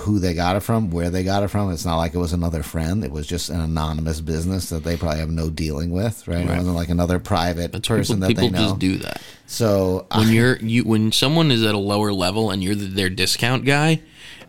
[0.00, 1.70] who they got it from, where they got it from.
[1.70, 3.04] It's not like it was another friend.
[3.04, 6.40] It was just an anonymous business that they probably have no dealing with, right?
[6.44, 8.68] It wasn't like another private That's person people, that people they know.
[8.70, 9.20] just do that.
[9.46, 12.86] so When I- you're you when someone is at a lower level and you're the,
[12.86, 14.00] their discount guy,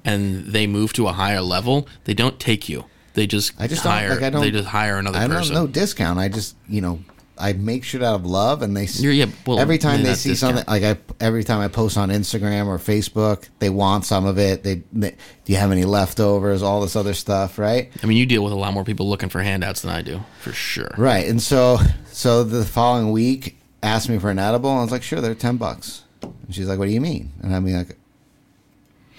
[0.06, 2.86] and they move to a higher level, they don't take you.
[3.16, 4.10] They just I just don't- hire.
[4.12, 5.56] like, I don't- they just hire another I don't person.
[5.56, 6.20] no discount.
[6.20, 7.00] I just you know
[7.38, 10.30] I make shit out of love, and they You're- yeah, well, every time they see
[10.30, 10.56] discount.
[10.58, 14.38] something like I every time I post on Instagram or Facebook, they want some of
[14.38, 14.64] it.
[14.64, 16.62] They, they do you have any leftovers?
[16.64, 17.92] All this other stuff, right?
[18.02, 20.22] I mean, you deal with a lot more people looking for handouts than I do,
[20.40, 20.92] for sure.
[20.98, 21.28] Right.
[21.28, 21.78] And so
[22.12, 25.36] so the following week asked me for an edible, and I was like, sure, they're
[25.36, 26.04] ten bucks.
[26.22, 27.32] And she's like, what do you mean?
[27.44, 27.98] And I mean like,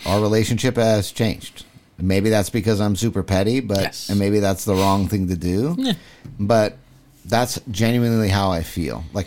[0.05, 1.65] our relationship has changed.
[1.99, 4.11] Maybe that's because I'm super petty, but Yes.
[4.11, 5.75] and maybe that's the wrong thing to do.
[5.79, 5.95] Yeah.
[6.39, 6.77] But
[7.25, 9.05] that's genuinely how I feel.
[9.15, 9.27] Like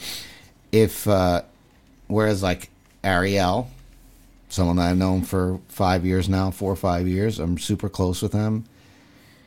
[0.72, 1.41] if uh
[2.08, 2.70] whereas like
[3.04, 3.70] Ariel,
[4.50, 8.22] someone that I've known for five years now, four or five years, I'm super close
[8.22, 8.66] with him.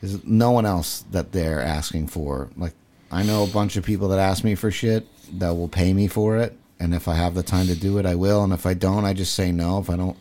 [0.00, 2.48] There's no one else that they're asking for.
[2.56, 2.74] Like
[3.12, 5.06] I know a bunch of people that ask me for shit
[5.38, 8.06] that will pay me for it, and if I have the time to do it,
[8.06, 8.42] I will.
[8.42, 9.78] And if I don't, I just say no.
[9.78, 10.16] If I don't,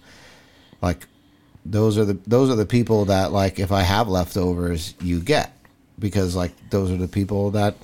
[0.82, 1.08] like
[1.66, 5.56] those are the those are the people that like if I have leftovers, you get.
[6.00, 7.76] Because like those are the people that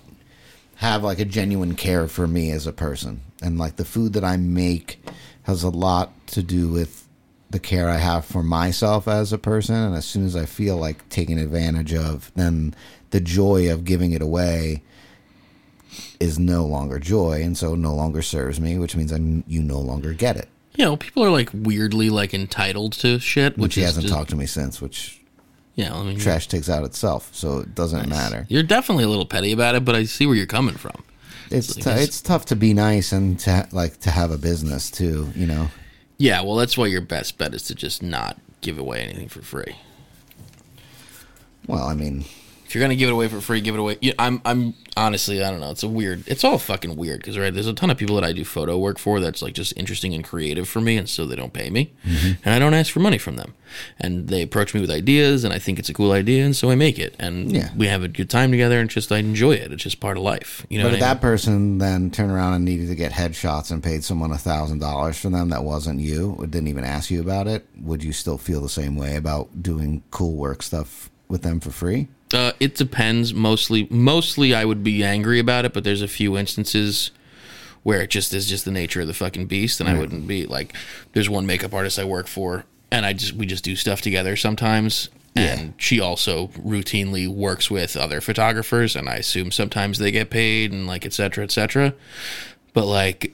[0.77, 4.23] have like a genuine care for me as a person, and like the food that
[4.23, 4.99] I make
[5.43, 7.07] has a lot to do with
[7.49, 10.77] the care I have for myself as a person, and as soon as I feel
[10.77, 12.75] like taking advantage of, then
[13.11, 14.83] the joy of giving it away
[16.19, 19.17] is no longer joy, and so no longer serves me, which means I
[19.47, 20.49] you no longer get it.
[20.77, 24.13] You know, people are like weirdly like entitled to shit, Which which he hasn't just,
[24.13, 25.19] talked to me since, which
[25.75, 28.45] Yeah, I mean, trash takes out itself, so it doesn't matter.
[28.47, 31.03] You're definitely a little petty about it, but I see where you're coming from.
[31.49, 34.37] It's t- guess- it's tough to be nice and to ha- like to have a
[34.37, 35.69] business too, you know.
[36.19, 39.41] Yeah, well, that's why your best bet is to just not give away anything for
[39.41, 39.75] free.
[41.67, 42.25] Well, I mean,
[42.67, 43.97] If you're gonna give it away for free, give it away.
[44.19, 45.71] I'm, I'm honestly, I don't know.
[45.71, 46.27] It's a weird.
[46.27, 48.77] It's all fucking weird because right, there's a ton of people that I do photo
[48.77, 51.69] work for that's like just interesting and creative for me, and so they don't pay
[51.69, 52.33] me, mm-hmm.
[52.43, 53.53] and I don't ask for money from them,
[54.01, 56.69] and they approach me with ideas, and I think it's a cool idea, and so
[56.69, 57.69] I make it, and Yeah.
[57.73, 59.71] we have a good time together, and just I enjoy it.
[59.71, 60.85] It's just part of life, you know.
[60.85, 61.21] but if that mean?
[61.21, 65.17] person then turned around and needed to get headshots and paid someone a thousand dollars
[65.17, 68.37] for them that wasn't you, or didn't even ask you about it, would you still
[68.37, 72.09] feel the same way about doing cool work stuff with them for free?
[72.33, 73.33] Uh, it depends.
[73.33, 77.11] Mostly, mostly I would be angry about it, but there's a few instances
[77.83, 80.45] where it just is just the nature of the fucking beast, and I wouldn't be
[80.45, 80.75] like.
[81.13, 84.35] There's one makeup artist I work for, and I just we just do stuff together
[84.35, 85.09] sometimes.
[85.35, 90.71] And she also routinely works with other photographers, and I assume sometimes they get paid
[90.71, 91.29] and like etc.
[91.29, 91.93] cetera, et cetera.
[92.73, 93.33] But like,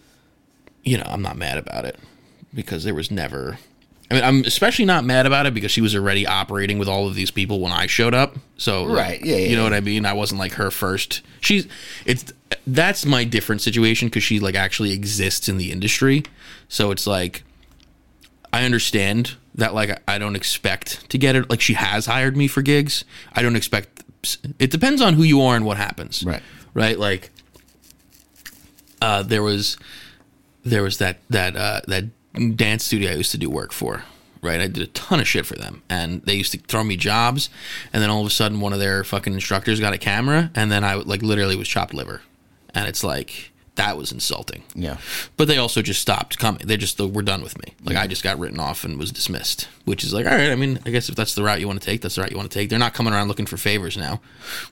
[0.83, 1.97] you know, I'm not mad about it
[2.53, 3.57] because there was never.
[4.13, 7.07] I mean, I'm especially not mad about it because she was already operating with all
[7.07, 8.35] of these people when I showed up.
[8.57, 10.05] So, like, Right, yeah, yeah, you know what I mean.
[10.05, 11.23] I wasn't like her first.
[11.39, 11.67] She's
[12.05, 12.31] it's
[12.67, 16.23] that's my different situation because she like actually exists in the industry.
[16.67, 17.43] So it's like
[18.51, 21.49] I understand that like I don't expect to get it.
[21.49, 23.05] Like she has hired me for gigs.
[23.33, 24.03] I don't expect.
[24.59, 26.23] It depends on who you are and what happens.
[26.23, 26.43] Right.
[26.75, 26.99] Right.
[26.99, 27.31] Like,
[29.01, 29.75] uh, there was
[30.63, 32.05] there was that that uh, that
[32.55, 34.03] dance studio I used to do work for.
[34.41, 36.97] Right, I did a ton of shit for them, and they used to throw me
[36.97, 37.49] jobs,
[37.93, 40.69] and then all of a sudden, one of their fucking instructors got a camera, and
[40.69, 42.19] then I like literally was chopped liver,
[42.75, 44.63] and it's like that was insulting.
[44.75, 44.97] Yeah.
[45.37, 46.67] But they also just stopped coming.
[46.67, 47.73] They just were done with me.
[47.85, 50.51] Like I just got written off and was dismissed, which is like, all right.
[50.51, 52.31] I mean, I guess if that's the route you want to take, that's the route
[52.31, 52.69] you want to take.
[52.69, 54.19] They're not coming around looking for favors now,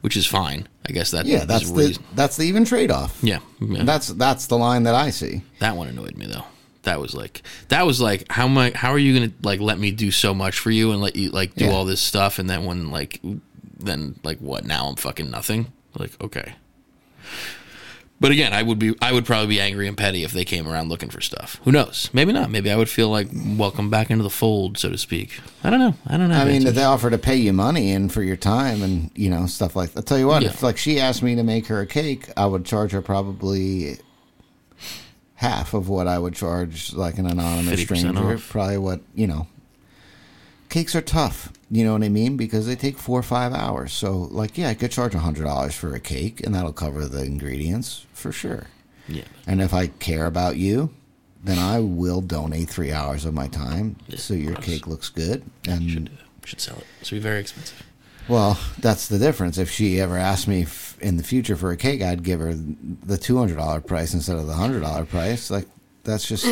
[0.01, 0.67] which is fine.
[0.85, 3.17] I guess that Yeah, that's the reason- that's the even trade off.
[3.23, 3.83] yeah, yeah.
[3.83, 5.43] That's that's the line that I see.
[5.59, 6.43] That one annoyed me though.
[6.83, 9.77] That was like that was like how am I, how are you gonna like let
[9.77, 11.71] me do so much for you and let you like do Yeah.
[11.71, 13.19] all this stuff and then when like
[13.77, 16.53] then like what now I'm fucking nothing like okay.
[18.19, 20.67] But again, I would be I would probably be angry and petty if they came
[20.67, 21.59] around looking for stuff.
[21.63, 22.07] Who knows?
[22.13, 22.51] Maybe not.
[22.51, 25.39] Maybe I would feel like welcome back into the fold, so to speak.
[25.63, 25.95] I don't know.
[26.05, 26.35] I don't know.
[26.37, 29.31] I mean, if they offer to pay you money and for your time and you
[29.31, 29.89] know stuff like.
[29.97, 30.43] I'll tell you what.
[30.43, 30.49] Yeah.
[30.49, 33.97] If like she asked me to make her a cake, I would charge her probably
[35.41, 38.35] half of what I would charge like an anonymous stranger.
[38.35, 38.49] off.
[38.49, 39.47] Probably what you know.
[40.69, 43.91] Cakes are tough, you know what I mean, because they take four or five hours.
[43.91, 47.07] So, like, yeah, I could charge a hundred dollars for a cake, and that'll cover
[47.07, 48.67] the ingredients for sure.
[49.09, 49.25] yeah.
[49.45, 50.91] And if I care about you,
[51.43, 55.43] then I will donate three hours of my time so your cake looks good.
[55.67, 56.11] And Should do.
[56.45, 56.85] Should sell it.
[57.01, 57.83] It's be very expensive.
[58.27, 59.57] Well, that's the difference.
[59.57, 62.53] If she ever asked me f- in the future for a cake, I'd give her
[62.53, 65.49] the two hundred dollar price instead of the hundred dollar price.
[65.49, 65.67] Like
[66.03, 66.45] that's just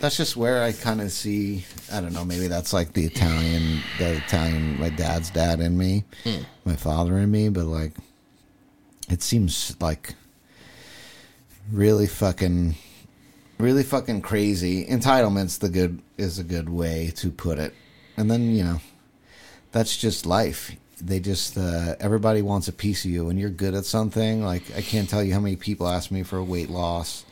[0.00, 1.64] that's just where I kind of see.
[1.92, 2.24] I don't know.
[2.24, 6.42] Maybe that's like the Italian, the Italian, my dad's dad in me, hmm.
[6.64, 7.48] my father in me.
[7.48, 7.92] But like,
[9.08, 10.14] it seems like
[11.72, 12.74] really fucking,
[13.58, 14.84] really fucking crazy.
[14.86, 17.74] Entitlements the good is a good way to put it.
[18.16, 18.80] And then you know
[19.72, 20.72] that's just life.
[21.00, 24.44] They just uh, everybody wants a piece of you, and you're good at something.
[24.44, 27.24] Like I can't tell you how many people ask me for weight loss,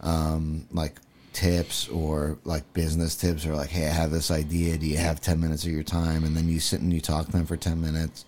[0.00, 0.96] um, like
[1.32, 4.78] tips or like business tips, or like, hey, I have this idea.
[4.78, 6.24] Do you have ten minutes of your time?
[6.24, 8.24] And then you sit and you talk to them for ten minutes,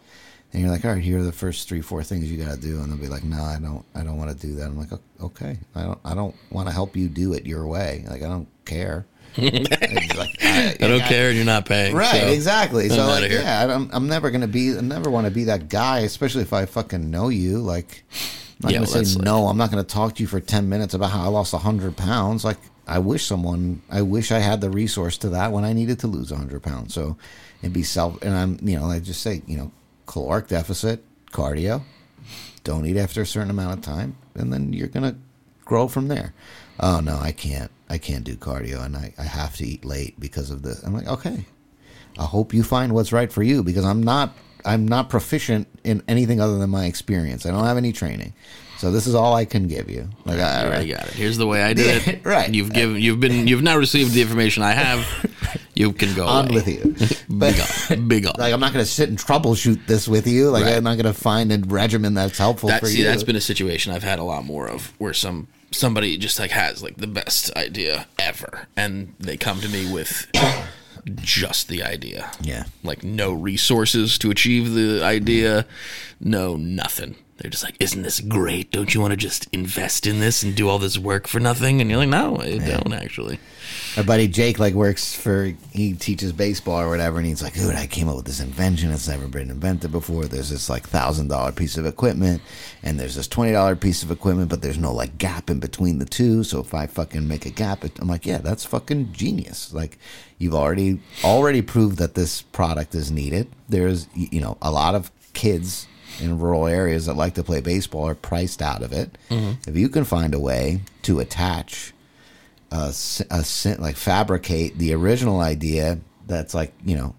[0.53, 2.61] and you're like, all right, here are the first three, four things you got to
[2.61, 4.67] do, and they'll be like, no, I don't, I don't want to do that.
[4.67, 8.05] I'm like, okay, I don't, I don't want to help you do it your way.
[8.09, 9.07] Like I don't care.
[9.39, 11.95] Like, I, I don't care, and you're not paying.
[11.97, 12.85] Right, so exactly.
[12.85, 15.69] I'm So like, yeah, I'm, I'm never gonna be, I never want to be that
[15.69, 17.59] guy, especially if I fucking know you.
[17.59, 18.19] Like, I'm
[18.65, 19.47] not Yeah, gonna well, say like- no.
[19.49, 22.45] I'm not gonna talk to you for ten minutes about how I lost hundred pounds.
[22.45, 25.99] Like, I wish someone, I wish I had the resource to that when I needed
[26.01, 26.93] to lose hundred pounds.
[26.95, 27.17] So
[27.63, 29.71] it'd be self, and I'm, you know, I just say, you know,
[30.07, 31.83] caloric deficit, cardio,
[32.65, 35.17] don't eat after a certain amount of time, and then you're gonna
[35.65, 36.35] grow from there.
[36.81, 37.71] Oh no, I can't.
[37.93, 40.83] I can't do cardio, and I, I have to eat late because of this.
[40.83, 41.45] I'm like, okay.
[42.19, 46.03] I hope you find what's right for you because I'm not I'm not proficient in
[46.09, 47.45] anything other than my experience.
[47.47, 48.33] I don't have any training,
[48.79, 50.09] so this is all I can give you.
[50.25, 51.13] Like, I, already got it.
[51.15, 52.25] Here's the way I did it.
[52.25, 52.53] right.
[52.53, 52.97] You've given.
[53.01, 53.47] You've been.
[53.47, 55.29] You've now received the information I have.
[55.75, 56.55] You can go on away.
[56.55, 56.95] with you.
[57.31, 57.61] But Big
[57.99, 58.09] on.
[58.09, 58.35] Big on.
[58.37, 60.51] like, I'm not going to sit and troubleshoot this with you.
[60.51, 60.75] Like, Right.
[60.75, 63.05] I'm not going to find a regimen that's helpful for see, you.
[63.05, 66.51] that's been a situation I've had a lot more of, where some somebody just like
[66.53, 70.27] has like the best idea ever, and they come to me with
[71.17, 72.31] just the idea.
[72.41, 72.65] Yeah.
[72.83, 75.67] like no resources to achieve the idea,
[76.21, 77.17] no nothing.
[77.43, 78.71] They're just like, "Isn't this great?
[78.71, 81.81] Don't you want to just invest in this and do all this work for nothing?"
[81.81, 83.41] And you're like, "No, I don't actually."
[83.97, 87.75] Our buddy Jake like works for he teaches baseball or whatever, and he's like, "Dude,
[87.75, 90.27] I came up with this invention that's never been invented before.
[90.27, 92.43] There's this like thousand dollar piece of equipment,
[92.85, 95.99] and there's this twenty dollar piece of equipment, but there's no like gap in between
[95.99, 96.45] the two.
[96.45, 99.73] So if I fucking make a gap, I'm like, yeah, that's fucking genius.
[99.73, 99.99] Like
[100.39, 103.49] you've already already proved that this product is needed.
[103.69, 105.89] There's you know a lot of kids."
[106.21, 109.17] In rural areas that like to play baseball are priced out of it.
[109.31, 109.69] Mm-hmm.
[109.71, 111.93] If you can find a way to attach
[112.71, 117.15] a, s- a s- like fabricate the original idea that's like you know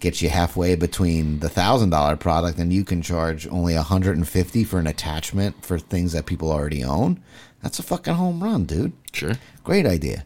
[0.00, 4.78] gets you halfway between the thousand dollar product and you can charge only 150 for
[4.78, 7.20] an attachment for things that people already own
[7.62, 9.34] that's a fucking home run dude Sure.
[9.62, 10.24] great idea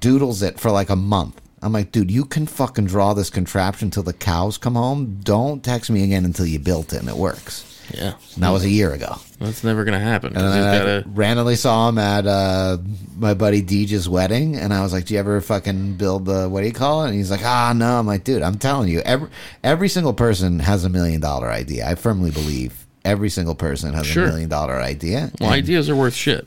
[0.00, 3.90] doodles it for like a month i'm like dude you can fucking draw this contraption
[3.90, 7.16] till the cows come home don't text me again until you built it and it
[7.16, 10.36] works Yeah, and that was a year ago that's never gonna happen.
[10.36, 12.78] and I gotta- randomly saw him at uh,
[13.18, 16.62] my buddy Deej's wedding, and I was like, "Do you ever fucking build the what
[16.62, 19.00] do you call it?" And he's like, "Ah, no." I'm like, "Dude, I'm telling you,
[19.00, 19.28] every
[19.62, 21.86] every single person has a million dollar idea.
[21.86, 24.24] I firmly believe every single person has Sure.
[24.24, 26.46] a million dollar idea, well, ideas are worth shit.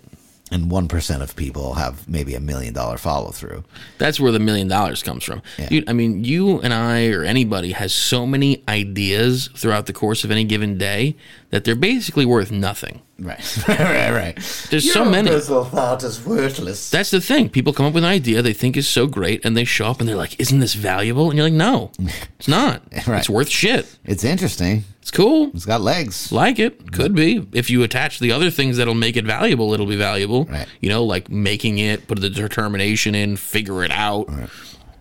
[0.52, 3.64] And one percent of people have maybe a million dollar follow through.
[3.98, 5.42] That's where the million dollars comes from.
[5.58, 5.70] Yeah.
[5.70, 10.24] Dude, I mean, you and I or anybody has so many ideas throughout the course
[10.24, 11.16] of any given day
[11.50, 13.02] that they're basically worth nothing.
[13.20, 14.68] Right, right, right, right.
[14.70, 15.30] There's so many.
[15.30, 16.92] personal thought is worthless.
[16.92, 17.50] That's the thing.
[17.50, 20.00] People come up with an idea they think is so great and they show up
[20.00, 21.30] and they're like, Isn't this valuable?
[21.30, 21.92] And you're like, No,
[22.38, 22.84] it's not.
[23.08, 23.20] Right.
[23.20, 23.98] It's worth shit.
[24.06, 24.84] It's interesting.
[25.08, 25.52] It's cool.
[25.54, 26.34] It's got legs.
[26.34, 26.92] Like it.
[26.92, 27.48] Could be.
[27.54, 30.44] If you attach the other things that'll make it valuable, it'll be valuable.
[30.44, 30.68] Right.
[30.82, 34.28] You know, like making it, put the determination in, figure it out.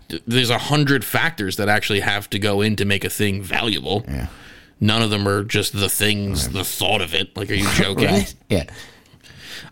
[0.08, 3.42] Th- There's a hundred factors that actually have to go in to make a thing
[3.42, 4.04] valuable.
[4.06, 4.28] Yeah.
[4.78, 7.36] None of them are just the things, the thought of it.
[7.36, 8.06] Like, are you joking?
[8.06, 8.32] Right.
[8.48, 8.64] Yeah.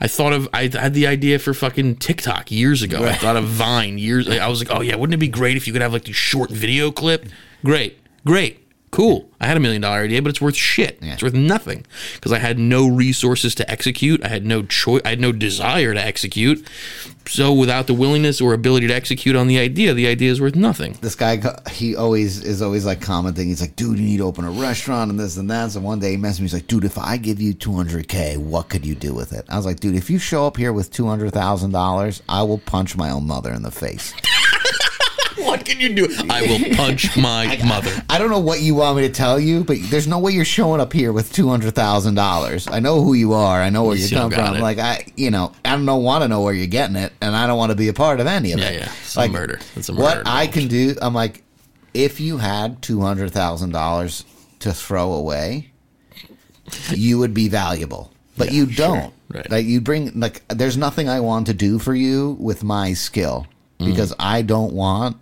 [0.01, 3.05] I thought of, I had the idea for fucking TikTok years ago.
[3.05, 4.28] I thought of Vine years.
[4.28, 6.12] I was like, oh yeah, wouldn't it be great if you could have like the
[6.12, 7.27] short video clip?
[7.65, 8.64] Great, great,
[8.95, 9.29] cool.
[9.41, 10.99] I had a million dollar idea, but it's worth shit.
[11.03, 11.15] Yeah.
[11.15, 11.85] It's worth nothing
[12.15, 14.25] because I had no resources to execute.
[14.25, 15.03] I had no choice.
[15.05, 16.66] I had no desire to execute.
[17.27, 20.55] So without the willingness or ability to execute on the idea, the idea is worth
[20.55, 20.97] nothing.
[21.01, 21.41] this guy
[21.71, 25.11] he always is always like commenting he's like dude you need to open a restaurant
[25.11, 27.16] and this and that so one day he messaged me he's like dude if i
[27.16, 30.19] give you 200k what could you do with it i was like dude if you
[30.19, 34.12] show up here with $200000 i will punch my own mother in the face
[35.44, 36.09] What can you do?
[36.31, 37.90] I will punch my mother.
[38.09, 40.44] i don't know what you want me to tell you but there's no way you're
[40.44, 44.31] showing up here with $200000 i know who you are i know where you come
[44.31, 44.61] from it.
[44.61, 47.47] like i you know i don't want to know where you're getting it and i
[47.47, 48.93] don't want to be a part of any of Yeah, it yeah.
[49.02, 49.59] It's a murder.
[49.77, 51.43] It's a murder what i can do i'm like
[51.94, 54.24] if you had $200000
[54.61, 55.70] to throw away
[56.90, 59.51] you would be valuable but you don't Right.
[59.51, 63.47] like you bring like there's nothing i want to do for you with my skill
[63.78, 63.86] Mm.
[63.86, 65.16] because i don't want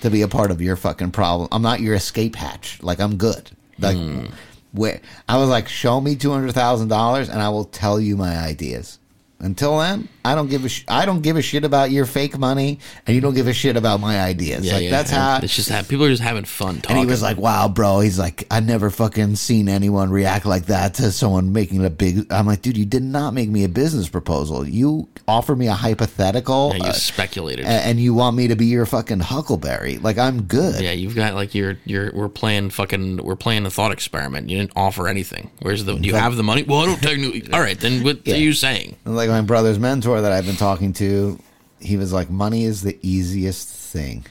[0.00, 3.16] to be a part of your fucking problem i'm not your escape hatch like i'm
[3.16, 4.30] good like Mm.
[4.72, 8.98] where i was like show me $200000 and i will tell you my ideas
[9.40, 12.36] until then i don't give a sh- i don't give a shit about your fake
[12.38, 14.90] money and you don't give a shit about my ideas Yeah, like yeah.
[14.90, 16.96] that's And how it's just ha- people are just having fun talking.
[16.96, 20.66] and he was like, "Wow, bro." He's like, "I never fucking seen anyone react like
[20.66, 23.68] that to someone making a big." I'm like, "Dude, you did not make me a
[23.68, 24.66] business proposal.
[24.68, 27.64] You offer me a hypothetical, yeah, you uh, speculated.
[27.64, 29.98] a- and you want me to be your fucking Huckleberry.
[29.98, 33.70] Like I'm good." Yeah, you've got like you're you're we're playing fucking we're playing the
[33.70, 34.50] thought experiment.
[34.50, 35.50] You didn't offer anything.
[35.60, 36.62] Where's the do you have the money?
[36.64, 37.50] Well, I don't technically.
[37.52, 38.34] All right, then what Yeah.
[38.34, 38.96] are you saying?
[39.04, 41.38] And like my brother's mentor that I've been talking to,
[41.80, 44.24] he was like, "Money is the easiest thing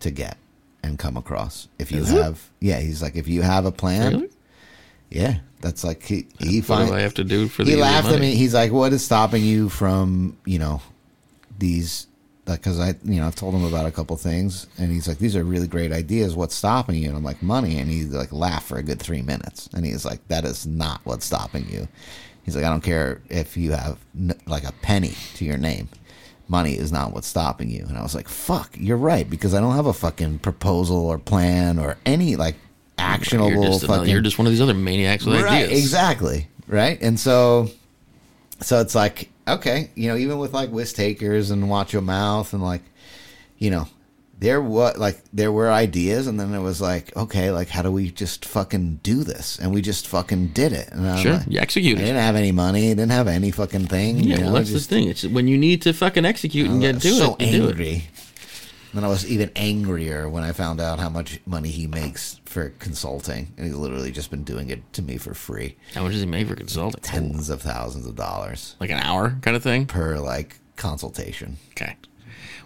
[0.00, 0.36] to get
[0.82, 2.22] and come across if you Is it?
[2.22, 4.28] have." Yeah, he's like, if you have a plan, Really?
[5.10, 8.08] yeah, that's like he he What do I have to do for the he laughed
[8.08, 8.34] at me.
[8.34, 10.80] He's like, "What is stopping you from, you know,
[11.58, 12.06] these?"
[12.46, 15.34] Because I, you know, I've told him about a couple things, and he's like, "These
[15.34, 16.34] are really great ideas.
[16.36, 19.22] What's stopping you?" And I'm like, "Money." And he like laughed for a good three
[19.22, 21.88] minutes, and he's like, "That is not what's stopping you."
[22.44, 25.88] He's like, "I don't care if you have n- like a penny to your name."
[26.46, 27.86] Money is not what's stopping you.
[27.88, 29.28] And I was like, fuck, you're right.
[29.28, 32.56] Because I don't have a fucking proposal or plan or any like
[32.98, 35.80] actionable You're just, fucking you're just one of these other maniacs with right, ideas.
[35.80, 36.48] exactly.
[36.66, 37.00] Right.
[37.00, 37.70] And so
[38.60, 42.52] so it's like, okay, you know, even with like whisk takers and watch your mouth
[42.52, 42.82] and like,
[43.58, 43.88] you know,
[44.38, 47.90] there was like there were ideas, and then it was like, okay, like how do
[47.90, 49.58] we just fucking do this?
[49.58, 50.88] And we just fucking did it.
[50.92, 52.00] And Sure, like- you I executed.
[52.00, 52.88] didn't have any money.
[52.88, 54.18] Didn't have any fucking thing.
[54.18, 55.08] Yeah, you know, well, that's just- the thing.
[55.08, 57.46] It's when you need to fucking execute and get do so it.
[57.46, 57.70] you do it.
[57.70, 58.08] angry.
[58.92, 62.68] Then I was even angrier when I found out how much money he makes for
[62.78, 66.20] consulting, and he's literally just been doing it to me for free, How much does
[66.20, 67.00] he make for consulting?
[67.02, 69.86] tens of thousands of dollars Like an hour kind of thing.
[69.86, 71.56] per like consultation.
[71.70, 71.96] Okay.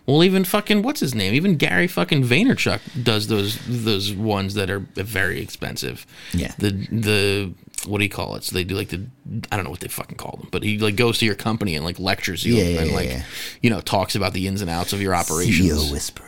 [0.08, 1.34] Well, even fucking what's his name?
[1.34, 6.06] Even Gary fucking Vaynerchuk does those those ones that are very expensive.
[6.32, 6.52] Yeah.
[6.56, 7.52] The the
[7.86, 8.42] what do you call it?
[8.42, 9.06] So they do like the
[9.52, 11.74] I don't know what they fucking call them, but he like goes to your company
[11.74, 13.22] and like lectures you Yeah, yeah, and yeah, like yeah.
[13.60, 15.70] you know talks about the ins and outs of your operations.
[15.70, 16.24] CEO whisperer.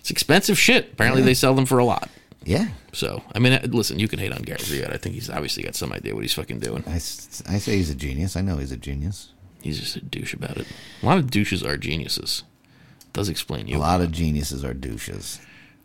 [0.00, 0.92] It's expensive shit.
[0.92, 2.10] Apparently they sell them for a lot.
[2.44, 4.84] Yeah, So I mean, uh, listen, you can hate on Gary Vee.
[4.84, 6.82] I think he's obviously got some idea what he's fucking doing.
[6.86, 8.36] I say he's a genius.
[8.36, 9.30] I know he's a genius.
[9.62, 10.66] He's just a douche about it.
[11.02, 12.44] A lot of douches are geniuses.
[13.16, 13.76] Does explain you.
[13.76, 15.40] A lot of geniuses are douches.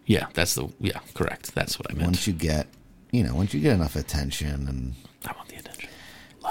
[0.05, 1.55] Yeah, that's the yeah, correct.
[1.55, 2.07] That's what I meant.
[2.07, 2.67] Once you get,
[3.11, 4.93] you know, once you get enough attention and
[5.25, 5.89] I want the attention.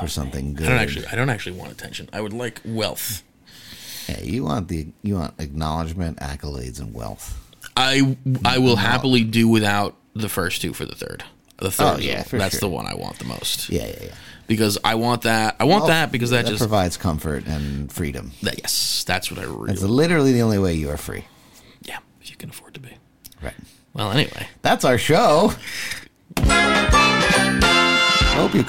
[0.01, 1.07] for something good, I don't actually.
[1.09, 2.09] I don't actually want attention.
[2.15, 3.23] I would like wealth.
[4.09, 7.39] yeah, you want the you want acknowledgement, accolades, and wealth.
[7.77, 11.25] I I will happily do without the first two for the third.
[11.59, 12.61] The third, Oh, yeah, that's sure.
[12.61, 13.69] the one I want the most.
[13.69, 14.15] Yeah, yeah, yeah.
[14.51, 15.55] Because I want that.
[15.61, 18.33] I want Well, that because that, that just provides comfort and freedom.
[18.43, 19.73] that, yes, that's what I really.
[19.73, 21.25] It's literally the only way you are free.
[21.83, 22.91] yeah, if you can afford to be.
[23.41, 23.55] Right.
[23.95, 25.53] Well, anyway, That's our show.
[28.37, 28.69] Hope you could